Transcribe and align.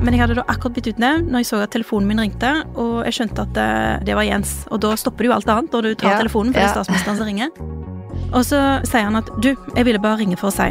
Men 0.00 0.14
jeg 0.16 0.22
hadde 0.22 0.36
da 0.38 0.44
akkurat 0.48 0.72
blitt 0.78 0.88
utnevnt 0.94 1.28
når 1.30 1.42
jeg 1.42 1.48
så 1.50 1.58
at 1.64 1.70
telefonen 1.74 2.08
min 2.08 2.20
ringte, 2.22 2.50
og 2.80 3.02
jeg 3.04 3.12
skjønte 3.18 3.42
at 3.44 3.52
det, 3.56 3.66
det 4.08 4.14
var 4.16 4.24
Jens. 4.24 4.54
Og 4.72 4.80
da 4.80 4.94
stopper 4.96 5.26
det 5.26 5.30
jo 5.30 5.34
alt 5.36 5.48
annet 5.52 5.72
når 5.76 5.82
du 5.82 5.94
tar 6.00 6.14
Ja, 6.14 6.20
telefonen, 6.22 6.54
for 6.54 6.60
det 6.60 6.66
ja. 6.66 6.70
er 6.70 6.78
statsministeren 6.78 7.18
som 7.20 7.28
ringer. 7.28 7.50
Og 8.30 8.44
så 8.46 8.60
sier 8.88 9.04
han 9.08 9.18
at 9.20 9.28
du, 9.42 9.50
jeg 9.76 9.84
ville 9.88 10.00
bare 10.02 10.20
ringe 10.22 10.38
for 10.40 10.48
å 10.50 10.54
si 10.54 10.70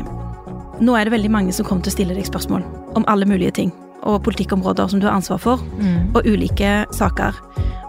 Nå 0.79 0.93
er 0.95 1.03
det 1.09 1.11
veldig 1.11 1.29
mange 1.33 1.51
som 1.51 1.65
kommer 1.67 1.83
til 1.83 1.91
å 1.91 1.95
stille 1.97 2.15
deg 2.15 2.23
spørsmål 2.23 2.63
om 2.95 3.03
alle 3.11 3.25
mulige 3.27 3.51
ting, 3.57 3.73
og 4.07 4.21
politikkområder 4.23 4.87
som 4.93 5.01
du 5.01 5.09
har 5.09 5.17
ansvar 5.17 5.41
for, 5.43 5.59
Mm. 5.75 6.15
og 6.15 6.23
ulike 6.25 6.85
saker. 6.95 7.35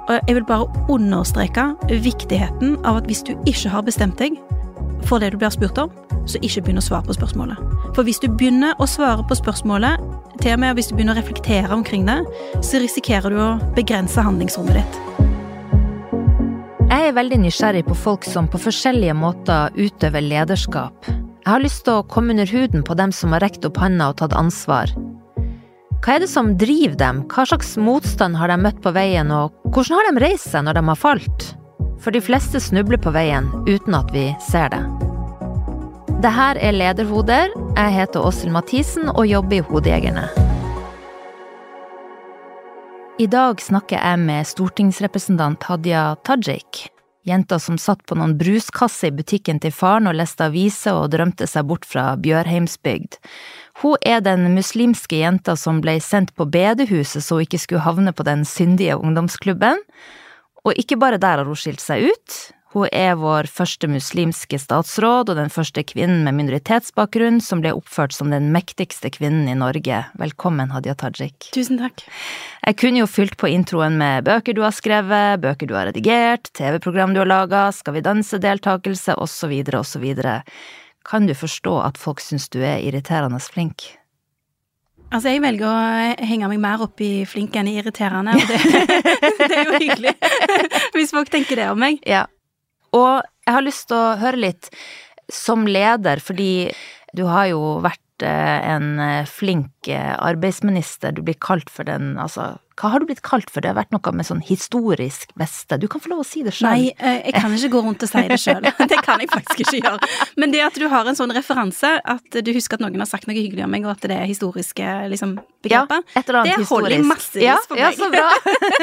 Og 0.09 0.17
jeg 0.27 0.35
vil 0.35 0.45
bare 0.49 0.67
understreke 0.91 1.69
viktigheten 2.03 2.81
av 2.85 2.97
at 2.99 3.07
hvis 3.07 3.23
du 3.23 3.37
ikke 3.47 3.71
har 3.71 3.83
bestemt 3.87 4.19
deg 4.19 4.35
for 5.07 5.23
det 5.23 5.31
du 5.31 5.39
blir 5.39 5.55
spurt 5.55 5.79
om, 5.79 5.91
så 6.31 6.41
ikke 6.47 6.65
begynn 6.67 6.81
å 6.81 6.85
svare 6.85 7.07
på 7.07 7.17
spørsmålet. 7.19 7.61
For 7.97 8.07
hvis 8.07 8.23
du 8.23 8.29
begynner 8.31 8.79
å 8.79 8.89
svare 8.91 9.27
på 9.27 9.39
spørsmålet, 9.39 10.01
til 10.41 10.55
og 10.55 10.63
med 10.63 10.79
hvis 10.79 10.91
du 10.91 10.97
begynner 10.97 11.19
å 11.19 11.21
reflektere 11.21 11.75
omkring 11.75 12.07
det, 12.09 12.21
så 12.65 12.81
risikerer 12.81 13.35
du 13.35 13.41
å 13.43 13.55
begrense 13.77 14.23
handlingsrommet 14.25 14.81
ditt. 14.81 15.01
Jeg 16.91 17.07
er 17.07 17.15
veldig 17.15 17.39
nysgjerrig 17.45 17.85
på 17.87 17.95
folk 17.95 18.25
som 18.27 18.49
på 18.51 18.59
forskjellige 18.59 19.15
måter 19.15 19.75
utøver 19.79 20.25
lederskap. 20.27 21.07
Jeg 21.07 21.49
har 21.49 21.63
lyst 21.63 21.85
til 21.87 22.01
å 22.01 22.07
komme 22.11 22.35
under 22.35 22.51
huden 22.51 22.83
på 22.87 22.97
dem 22.99 23.13
som 23.15 23.35
har 23.35 23.45
rekt 23.45 23.65
opp 23.67 23.79
handa 23.81 24.11
og 24.11 24.19
tatt 24.21 24.35
ansvar. 24.37 24.91
Hva 26.01 26.17
er 26.17 26.25
det 26.25 26.31
som 26.33 26.55
driver 26.57 26.97
dem, 27.01 27.23
hva 27.29 27.45
slags 27.45 27.75
motstand 27.81 28.39
har 28.41 28.49
de 28.49 28.57
møtt 28.61 28.81
på 28.85 28.93
veien, 28.97 29.31
og 29.31 29.53
hvordan 29.69 29.99
har 29.99 30.09
de 30.09 30.25
reist 30.25 30.49
seg 30.49 30.65
når 30.67 30.81
de 30.81 30.85
har 30.89 30.99
falt? 30.99 31.47
For 32.01 32.17
de 32.17 32.25
fleste 32.25 32.61
snubler 32.63 33.01
på 33.01 33.13
veien 33.13 33.51
uten 33.69 33.97
at 33.99 34.09
vi 34.17 34.31
ser 34.51 34.73
det. 34.73 34.81
Det 36.21 36.29
her 36.37 36.59
er 36.61 36.75
Lederhoder. 36.77 37.49
Jeg 37.79 37.93
heter 37.95 38.21
Åshild 38.29 38.53
Mathisen 38.53 39.07
og 39.09 39.23
jobber 39.25 39.57
i 39.57 39.61
Hodejegerne. 39.65 40.27
I 43.17 43.29
dag 43.33 43.63
snakker 43.65 43.97
jeg 43.97 44.19
med 44.21 44.51
stortingsrepresentant 44.51 45.65
Hadia 45.65 46.03
Tajik. 46.29 46.83
Jenta 47.25 47.57
som 47.57 47.81
satt 47.81 48.05
på 48.05 48.21
noen 48.21 48.37
bruskasser 48.37 49.09
i 49.09 49.17
butikken 49.17 49.63
til 49.65 49.73
faren 49.73 50.13
og 50.13 50.19
leste 50.21 50.45
aviser 50.51 51.01
og 51.01 51.09
drømte 51.17 51.49
seg 51.49 51.65
bort 51.73 51.89
fra 51.89 52.11
Bjørheimsbygd. 52.21 53.17
Hun 53.81 53.97
er 54.05 54.21
den 54.21 54.45
muslimske 54.53 55.23
jenta 55.23 55.57
som 55.57 55.81
ble 55.81 55.97
sendt 56.05 56.37
på 56.37 56.45
bedehuset 56.53 57.25
så 57.25 57.41
hun 57.41 57.49
ikke 57.49 57.65
skulle 57.65 57.89
havne 57.89 58.13
på 58.13 58.29
den 58.29 58.45
syndige 58.45 59.01
ungdomsklubben. 59.01 59.81
Og 60.69 60.77
ikke 60.77 61.01
bare 61.01 61.17
der 61.17 61.41
har 61.41 61.49
hun 61.49 61.57
skilt 61.57 61.81
seg 61.81 62.13
ut. 62.13 62.41
Hun 62.71 62.87
er 62.95 63.17
vår 63.19 63.49
første 63.51 63.89
muslimske 63.91 64.59
statsråd 64.63 65.33
og 65.33 65.39
den 65.41 65.49
første 65.51 65.83
kvinnen 65.83 66.21
med 66.23 66.37
minoritetsbakgrunn 66.39 67.41
som 67.43 67.65
ble 67.65 67.73
oppført 67.75 68.15
som 68.15 68.31
den 68.31 68.53
mektigste 68.55 69.11
kvinnen 69.11 69.49
i 69.51 69.57
Norge. 69.59 70.05
Velkommen, 70.21 70.71
Hadia 70.71 70.95
Tajik. 70.95 71.49
Tusen 71.51 71.81
takk. 71.83 72.05
Jeg 72.63 72.79
kunne 72.79 73.03
jo 73.03 73.11
fylt 73.11 73.35
på 73.43 73.51
introen 73.51 73.99
med 73.99 74.23
bøker 74.31 74.55
du 74.55 74.63
har 74.63 74.77
skrevet, 74.77 75.43
bøker 75.43 75.67
du 75.67 75.75
har 75.75 75.91
redigert, 75.91 76.53
TV-program 76.55 77.17
du 77.17 77.25
har 77.25 77.33
laga, 77.33 77.67
Skal 77.75 77.99
vi 77.99 78.07
danse-deltakelse, 78.07 79.19
osv., 79.19 79.59
osv. 79.75 80.09
Kan 81.03 81.27
du 81.27 81.35
forstå 81.35 81.75
at 81.91 81.99
folk 81.99 82.23
syns 82.23 82.47
du 82.55 82.63
er 82.63 82.79
irriterende 82.79 83.43
flink? 83.43 83.97
Altså, 85.11 85.33
jeg 85.35 85.43
velger 85.43 85.67
å 85.67 85.79
henge 86.23 86.49
meg 86.53 86.61
mer 86.63 86.83
opp 86.87 87.01
i 87.03 87.25
flink 87.27 87.57
enn 87.59 87.67
i 87.67 87.81
irriterende, 87.83 88.39
og 88.39 88.47
det, 88.47 88.61
det 89.51 89.57
er 89.57 89.65
jo 89.65 89.81
hyggelig 89.81 90.15
hvis 90.95 91.11
folk 91.11 91.33
tenker 91.35 91.59
det 91.59 91.73
om 91.73 91.83
meg. 91.83 91.99
Ja. 92.07 92.29
Og 92.97 93.23
jeg 93.47 93.57
har 93.57 93.67
lyst 93.67 93.89
til 93.91 93.99
å 93.99 94.17
høre 94.21 94.45
litt 94.49 94.71
som 95.31 95.67
leder, 95.69 96.23
fordi 96.23 96.71
du 97.17 97.25
har 97.31 97.51
jo 97.51 97.79
vært 97.85 98.25
eh, 98.27 98.59
en 98.75 98.99
eh, 99.03 99.29
flink 99.29 99.91
eh, 99.91 100.15
arbeidsminister. 100.17 101.15
Du 101.15 101.23
blir 101.27 101.39
kalt 101.43 101.71
for 101.71 101.87
den, 101.89 102.17
altså 102.19 102.53
Hva 102.81 102.89
har 102.95 103.03
du 103.03 103.07
blitt 103.11 103.21
kalt 103.21 103.51
for? 103.53 103.61
Det 103.61 103.69
har 103.69 103.77
vært 103.77 103.91
noe 103.93 104.13
med 104.17 104.25
sånn 104.25 104.41
historisk 104.41 105.35
beste. 105.39 105.77
Du 105.81 105.85
kan 105.93 106.01
få 106.01 106.09
lov 106.15 106.23
å 106.23 106.27
si 106.27 106.41
det 106.47 106.55
sjøl. 106.57 106.71
Nei, 106.71 106.93
eh, 106.97 107.19
jeg 107.29 107.35
kan 107.37 107.53
ikke 107.53 107.69
gå 107.75 107.83
rundt 107.85 108.07
og 108.07 108.09
si 108.09 108.23
det 108.31 108.39
sjøl. 108.41 108.65
Det 108.91 109.01
kan 109.05 109.21
jeg 109.21 109.29
faktisk 109.33 109.61
ikke 109.67 109.83
gjøre. 109.83 110.09
Men 110.41 110.55
det 110.55 110.63
at 110.65 110.79
du 110.81 110.87
har 110.89 111.09
en 111.11 111.19
sånn 111.19 111.35
referanse, 111.37 111.93
at 112.01 112.41
du 112.41 112.51
husker 112.57 112.79
at 112.79 112.85
noen 112.87 112.97
har 113.05 113.11
sagt 113.11 113.29
noe 113.29 113.37
hyggelig 113.37 113.67
om 113.67 113.75
meg, 113.75 113.85
og 113.85 113.93
at 113.99 114.09
det 114.09 114.17
er 114.17 114.25
historiske 114.31 114.95
liksom, 115.13 115.37
Ja, 115.69 115.85
begreper, 115.85 116.07
annet 116.17 116.33
det 116.57 116.69
holder 116.71 116.97
historisk. 116.97 117.09
massevis 117.11 117.45
ja, 117.45 117.59
for 117.69 117.77
Ja, 117.81 117.91
meg. 117.91 118.01
så 118.01 118.09
bra. 118.11 118.29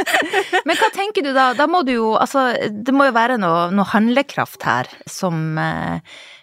Men 0.69 0.77
hva 0.79 0.91
tenker 0.93 1.25
du 1.25 1.33
da? 1.33 1.49
Da 1.57 1.66
må 1.69 1.81
du 1.88 1.95
jo 1.97 2.13
Altså, 2.17 2.51
det 2.69 2.93
må 2.95 3.07
jo 3.09 3.16
være 3.17 3.39
noe, 3.41 3.67
noe 3.73 3.88
handlekraft 3.89 4.63
her 4.67 4.89
som 5.09 5.57
eh, 5.61 5.99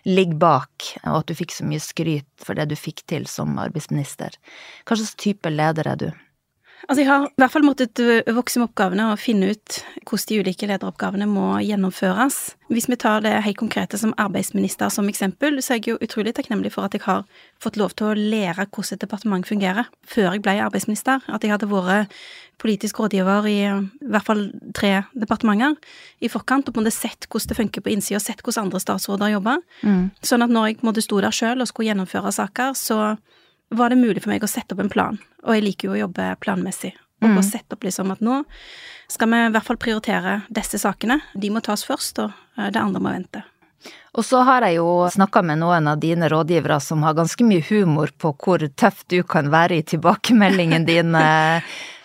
ligger 0.09 0.39
bak, 0.43 0.91
og 1.07 1.23
at 1.23 1.31
du 1.31 1.35
fikk 1.39 1.55
så 1.55 1.65
mye 1.69 1.83
skryt 1.83 2.27
for 2.45 2.59
det 2.59 2.69
du 2.73 2.77
fikk 2.79 3.05
til 3.11 3.25
som 3.31 3.57
arbeidsminister. 3.63 4.37
Hva 4.85 4.99
slags 4.99 5.15
type 5.21 5.51
leder 5.51 5.89
er 5.95 6.01
du? 6.03 6.09
Altså, 6.85 7.01
jeg 7.01 7.09
har 7.09 7.27
i 7.27 7.41
hvert 7.41 7.53
fall 7.55 7.65
måttet 7.65 8.01
vokse 8.37 8.61
med 8.61 8.69
oppgavene 8.69 9.07
og 9.13 9.21
finne 9.23 9.55
ut 9.55 9.79
hvordan 10.05 10.29
de 10.29 10.41
ulike 10.45 10.69
lederoppgavene 10.69 11.27
må 11.31 11.47
gjennomføres. 11.65 12.39
Hvis 12.69 12.91
vi 12.91 12.99
tar 13.01 13.23
det 13.25 13.33
helt 13.45 13.57
konkrete 13.61 13.97
som 14.01 14.13
arbeidsminister 14.21 14.93
som 14.93 15.09
eksempel, 15.09 15.57
så 15.65 15.75
er 15.75 15.81
jeg 15.81 15.95
jo 15.95 16.01
utrolig 16.05 16.35
takknemlig 16.37 16.75
for 16.75 16.85
at 16.85 16.97
jeg 16.97 17.05
har 17.07 17.25
fått 17.63 17.79
lov 17.81 17.95
til 17.97 18.11
å 18.11 18.17
lære 18.19 18.67
hvordan 18.69 18.99
et 18.99 19.05
departement 19.05 19.49
fungerer, 19.49 19.89
før 20.05 20.35
jeg 20.35 20.45
ble 20.45 20.59
arbeidsminister. 20.67 21.25
At 21.29 21.45
jeg 21.45 21.55
hadde 21.55 21.71
vært 21.73 22.13
politisk 22.61 23.01
rådgiver 23.01 23.49
i 23.49 23.59
i 23.65 24.11
hvert 24.13 24.27
fall 24.29 24.45
tre 24.77 24.93
departementer 25.17 25.79
i 26.21 26.29
forkant, 26.29 26.69
og 26.69 26.77
på 26.77 26.83
en 26.83 26.87
måte 26.87 26.97
sett 26.97 27.29
hvordan 27.31 27.51
det 27.51 27.59
funker 27.59 27.85
på 27.85 27.95
innsida, 27.95 28.21
sett 28.21 28.45
hvordan 28.45 28.69
andre 28.69 28.83
statsråder 28.83 29.33
jobber. 29.39 29.65
Sånn 30.23 30.45
at 30.45 30.53
når 30.53 30.69
jeg 30.69 30.81
på 30.81 30.87
en 30.87 30.93
måte 30.93 31.05
sto 31.05 31.21
der 31.25 31.35
sjøl 31.35 31.65
og 31.65 31.71
skulle 31.71 31.91
gjennomføre 31.91 32.33
saker, 32.33 32.77
så 32.77 33.17
var 33.77 33.91
det 33.95 33.99
mulig 34.01 34.23
for 34.25 34.31
meg 34.33 34.43
å 34.47 34.51
sette 34.51 34.75
opp 34.77 34.81
en 34.85 34.89
plan. 34.93 35.19
Og 35.45 35.55
jeg 35.57 35.65
liker 35.67 35.89
jo 35.91 35.95
å 35.97 36.03
jobbe 36.07 36.37
planmessig. 36.41 36.95
Og 37.23 37.31
Mm. 37.31 37.39
å 37.39 37.45
sette 37.47 37.73
opp 37.73 37.85
liksom 37.87 38.11
at 38.13 38.21
nå 38.21 38.43
skal 39.09 39.29
vi 39.31 39.37
i 39.47 39.51
hvert 39.55 39.65
fall 39.65 39.77
prioritere 39.81 40.43
disse 40.53 40.79
sakene. 40.79 41.21
De 41.35 41.49
må 41.51 41.63
tas 41.63 41.85
først, 41.87 42.19
og 42.21 42.33
eh, 42.59 42.71
det 42.71 42.81
andre 42.83 43.01
må 43.01 43.13
vente. 43.15 43.43
Og 44.15 44.25
så 44.25 44.43
har 44.45 44.63
jeg 44.63 44.77
jo 44.77 45.07
snakka 45.13 45.43
med 45.45 45.59
noen 45.59 45.89
av 45.89 45.99
dine 46.01 46.29
rådgivere 46.29 46.81
som 46.81 47.03
har 47.03 47.15
ganske 47.15 47.45
mye 47.45 47.65
humor 47.69 48.11
på 48.19 48.31
hvor 48.45 48.59
tøff 48.77 49.05
du 49.09 49.23
kan 49.23 49.51
være 49.51 49.79
i 49.79 49.83
tilbakemeldingen 49.83 50.85
din. 50.93 51.17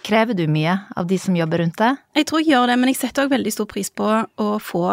Krever 0.04 0.34
du 0.34 0.46
mye 0.48 0.78
av 0.96 1.08
de 1.08 1.18
som 1.20 1.36
jobber 1.36 1.60
rundt 1.64 1.78
deg? 1.78 1.98
Jeg 2.16 2.26
tror 2.30 2.40
jeg 2.42 2.54
gjør 2.54 2.68
det, 2.72 2.78
men 2.80 2.90
jeg 2.94 2.98
setter 3.02 3.26
òg 3.28 3.34
veldig 3.36 3.52
stor 3.54 3.68
pris 3.70 3.90
på 3.92 4.08
å 4.40 4.48
få 4.64 4.84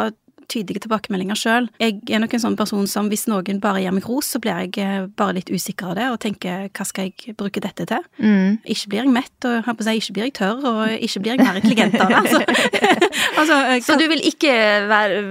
tydelige 0.52 0.84
tilbakemeldinger 0.86 1.38
sjøl. 1.38 1.68
Jeg 1.82 1.98
er 2.10 2.22
nok 2.22 2.36
en 2.36 2.42
sånn 2.42 2.58
person 2.58 2.86
som 2.90 3.10
hvis 3.12 3.26
noen 3.30 3.60
bare 3.62 3.82
gir 3.84 3.94
meg 3.94 4.06
ros, 4.08 4.32
så 4.34 4.40
blir 4.42 4.64
jeg 4.66 4.82
eh, 4.82 5.08
bare 5.18 5.38
litt 5.38 5.50
usikker 5.52 5.92
av 5.92 5.98
det 5.98 6.08
og 6.12 6.20
tenker 6.22 6.68
hva 6.70 6.86
skal 6.88 7.08
jeg 7.08 7.36
bruke 7.38 7.62
dette 7.64 7.86
til? 7.88 8.06
Mm. 8.20 8.58
Ikke 8.64 8.92
blir 8.92 9.02
jeg 9.02 9.14
mett, 9.16 9.48
og 9.48 9.70
jeg 9.86 10.02
ikke 10.02 10.16
blir 10.16 10.28
jeg 10.28 10.36
tørr, 10.40 10.64
og 10.70 11.06
ikke 11.08 11.24
blir 11.24 11.34
jeg 11.34 11.44
mer 11.44 11.60
intelligent 11.60 11.98
av 12.00 12.12
det. 12.12 12.20
Altså, 12.22 12.40
altså, 13.40 13.60
eh, 13.72 13.82
Så 13.86 13.98
du 14.00 14.06
vil 14.10 14.24
ikke 14.26 14.54
være, 14.90 15.22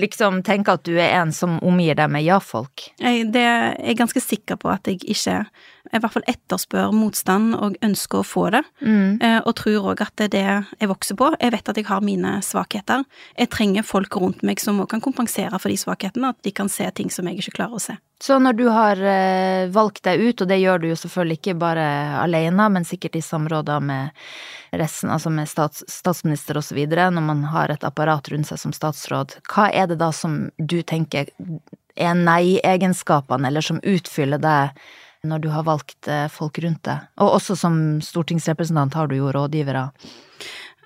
liksom 0.00 0.42
tenke 0.46 0.76
at 0.76 0.84
du 0.86 0.94
er 0.96 1.20
en 1.20 1.34
som 1.34 1.58
omgir 1.64 1.98
deg 1.98 2.10
med 2.12 2.26
ja-folk? 2.26 2.88
Jeg, 3.00 3.28
det 3.34 3.44
er 3.44 3.74
jeg 3.78 4.00
ganske 4.00 4.22
sikker 4.22 4.60
på 4.60 4.72
at 4.72 4.88
jeg 4.90 5.02
ikke 5.04 5.12
Jeg 5.24 5.46
i 5.92 6.00
hvert 6.00 6.14
fall 6.14 6.24
etterspør 6.30 6.94
motstand 6.96 7.54
og 7.58 7.76
ønsker 7.84 8.22
å 8.22 8.26
få 8.26 8.46
det. 8.54 8.62
Mm. 8.80 9.20
eh, 9.20 9.40
Og 9.44 9.54
tror 9.58 9.90
òg 9.92 10.00
at 10.06 10.14
det 10.16 10.30
er 10.30 10.32
det 10.34 10.80
jeg 10.80 10.90
vokser 10.90 11.18
på. 11.20 11.30
Jeg 11.40 11.52
vet 11.52 11.68
at 11.68 11.76
jeg 11.76 11.88
har 11.90 12.00
mine 12.00 12.38
svakheter. 12.42 13.04
Jeg 13.36 13.50
trenger 13.52 13.86
folk 13.86 14.16
rundt 14.16 14.42
meg 14.42 14.62
som 14.62 14.80
òg 14.80 14.88
kan 14.94 15.04
kompensere 15.04 15.58
for 15.60 15.68
de 15.68 15.76
svakhetene, 15.76 16.32
at 16.32 16.40
de 16.42 16.50
kan 16.50 16.68
se 16.72 16.88
ting 16.96 17.10
som 17.10 17.28
jeg 17.28 17.42
ikke 17.42 17.58
klarer 17.60 17.76
å 17.76 17.82
se. 17.82 17.98
Så 18.24 18.38
når 18.40 18.56
du 18.56 18.64
har 18.72 18.96
eh, 18.96 19.68
valgt 19.74 20.04
deg 20.06 20.22
ut, 20.22 20.40
og 20.40 20.48
det 20.48 20.60
gjør 20.62 20.80
du 20.80 20.88
jo 20.88 20.96
selvfølgelig 20.96 21.38
ikke 21.40 21.58
bare 21.60 21.86
alene, 22.22 22.68
men 22.72 22.86
sikkert 22.88 23.18
i 23.18 23.24
samråder 23.24 23.84
med 23.84 24.24
resten, 24.72 25.10
altså 25.12 25.30
med 25.30 25.50
stats, 25.50 25.84
statsminister 25.90 26.58
videre, 26.74 27.10
når 27.12 27.26
man 27.26 27.44
har 27.52 27.74
et 27.74 27.84
apparat 27.84 28.30
rundt 28.32 28.48
seg 28.48 28.62
som 28.62 28.72
statsråd, 28.72 29.36
hva 29.52 29.68
er 29.70 29.90
det 29.90 30.00
da 30.00 30.10
som 30.14 30.46
du 30.56 30.80
tenker 30.82 31.28
er 31.94 32.14
nei-egenskapene, 32.18 33.48
eller 33.48 33.62
som 33.62 33.82
utfyller 33.82 34.40
deg 34.42 34.86
når 35.24 35.42
du 35.44 35.48
har 35.54 35.64
valgt 35.66 36.08
eh, 36.08 36.26
folk 36.32 36.58
rundt 36.64 36.82
deg? 36.88 37.08
Og 37.20 37.36
også 37.40 37.56
som 37.58 37.80
stortingsrepresentant 38.04 38.94
har 38.94 39.08
du 39.10 39.16
jo 39.18 39.32
rådgivere. 39.34 39.88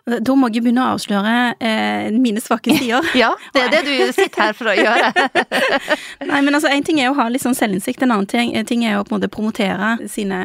Da 0.09 0.33
må 0.41 0.49
jeg 0.49 0.63
begynne 0.65 0.81
å 0.81 0.95
avsløre 0.95 1.33
eh, 1.61 2.07
mine 2.17 2.41
svake 2.41 2.73
sider. 2.79 3.05
Ja, 3.19 3.29
det 3.53 3.67
er 3.67 3.75
det 3.75 3.81
du 3.85 4.13
sitter 4.17 4.47
her 4.47 4.55
for 4.57 4.71
å 4.71 4.73
gjøre. 4.73 5.11
Nei, 6.31 6.39
men 6.47 6.57
altså, 6.57 6.71
En 6.73 6.87
ting 6.87 6.97
er 7.03 7.11
å 7.11 7.17
ha 7.19 7.27
litt 7.29 7.45
sånn 7.45 7.57
selvinnsikt, 7.59 8.01
en 8.07 8.15
annen 8.15 8.29
ting, 8.31 8.55
ting 8.65 8.87
er 8.89 8.97
å 8.97 9.03
på 9.05 9.13
en 9.13 9.19
måte 9.19 9.29
promotere 9.29 9.99
sine 10.09 10.39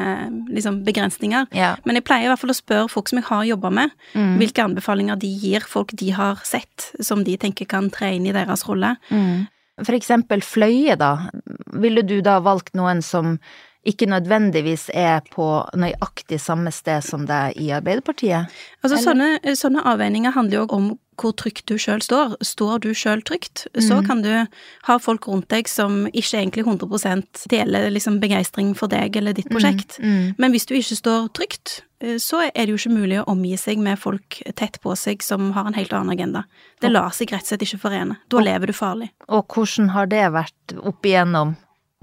liksom, 0.52 0.82
begrensninger. 0.84 1.48
Ja. 1.56 1.70
Men 1.88 1.96
jeg 1.96 2.04
pleier 2.04 2.28
i 2.28 2.32
hvert 2.34 2.42
fall 2.44 2.52
å 2.52 2.58
spørre 2.58 2.92
folk 2.92 3.08
som 3.08 3.22
jeg 3.22 3.28
har 3.30 3.46
jobba 3.54 3.72
med, 3.72 3.94
Mm. 4.14 4.36
hvilke 4.38 4.62
anbefalinger 4.62 5.16
de 5.18 5.32
gir 5.32 5.64
folk 5.66 5.90
de 5.96 6.10
har 6.14 6.38
sett, 6.46 6.90
som 7.02 7.24
de 7.24 7.38
tenker 7.40 7.66
kan 7.66 7.88
tre 7.90 8.12
inn 8.18 8.28
i 8.28 8.34
deres 8.36 8.66
rolle. 8.68 8.92
Mm. 9.08 9.46
For 9.80 9.96
eksempel 9.96 10.44
Fløye, 10.44 10.94
da. 11.00 11.30
Ville 11.72 12.04
du 12.06 12.20
da 12.22 12.36
valgt 12.44 12.76
noen 12.78 13.00
som 13.02 13.38
ikke 13.86 14.06
nødvendigvis 14.08 14.88
er 14.94 15.20
på 15.30 15.46
nøyaktig 15.76 16.40
samme 16.40 16.72
sted 16.72 17.04
som 17.04 17.26
deg 17.28 17.56
i 17.60 17.70
Arbeiderpartiet? 17.76 18.48
Altså, 18.84 18.98
sånne, 19.04 19.38
sånne 19.56 19.82
avveininger 19.84 20.32
handler 20.36 20.62
jo 20.62 20.66
om 20.74 20.92
hvor 21.20 21.30
trygt 21.38 21.68
du 21.70 21.76
sjøl 21.78 22.00
står. 22.02 22.32
Står 22.42 22.80
du 22.82 22.88
sjøl 22.90 23.20
trygt, 23.22 23.68
så 23.78 24.00
Mhm. 24.00 24.06
kan 24.06 24.22
du 24.22 24.46
ha 24.88 24.96
folk 24.98 25.28
rundt 25.28 25.46
deg 25.48 25.68
som 25.68 26.06
ikke 26.06 26.40
egentlig 26.42 26.64
100% 26.66 27.46
deler 27.48 27.88
liksom 27.90 28.18
begeistring 28.20 28.74
for 28.76 28.88
deg 28.88 29.14
eller 29.16 29.32
ditt 29.32 29.46
prosjekt. 29.48 30.00
Mm. 30.02 30.34
Men 30.38 30.50
hvis 30.50 30.66
du 30.66 30.74
ikke 30.74 30.96
står 30.98 31.28
trygt, 31.32 31.82
eh, 32.00 32.16
så 32.18 32.50
er 32.52 32.66
det 32.66 32.68
jo 32.74 32.80
ikke 32.82 32.98
mulig 32.98 33.20
å 33.22 33.28
omgi 33.30 33.54
seg 33.56 33.78
med 33.78 33.96
folk 33.96 34.42
tett 34.56 34.80
på 34.82 34.96
seg 34.98 35.22
som 35.22 35.52
har 35.52 35.66
en 35.68 35.74
helt 35.74 35.92
annen 35.92 36.10
agenda. 36.18 36.44
Det 36.80 36.90
lar 36.90 37.10
seg 37.10 37.30
rett 37.30 37.42
og 37.42 37.46
slett 37.46 37.62
ikke 37.62 37.80
forene. 37.80 38.16
Da 38.28 38.38
lever 38.38 38.66
du 38.66 38.72
farlig. 38.72 39.10
Og 39.28 39.46
hvordan 39.46 39.90
har 39.90 40.06
det 40.06 40.32
vært 40.32 40.84
opp 40.84 41.02
igjennom? 41.02 41.56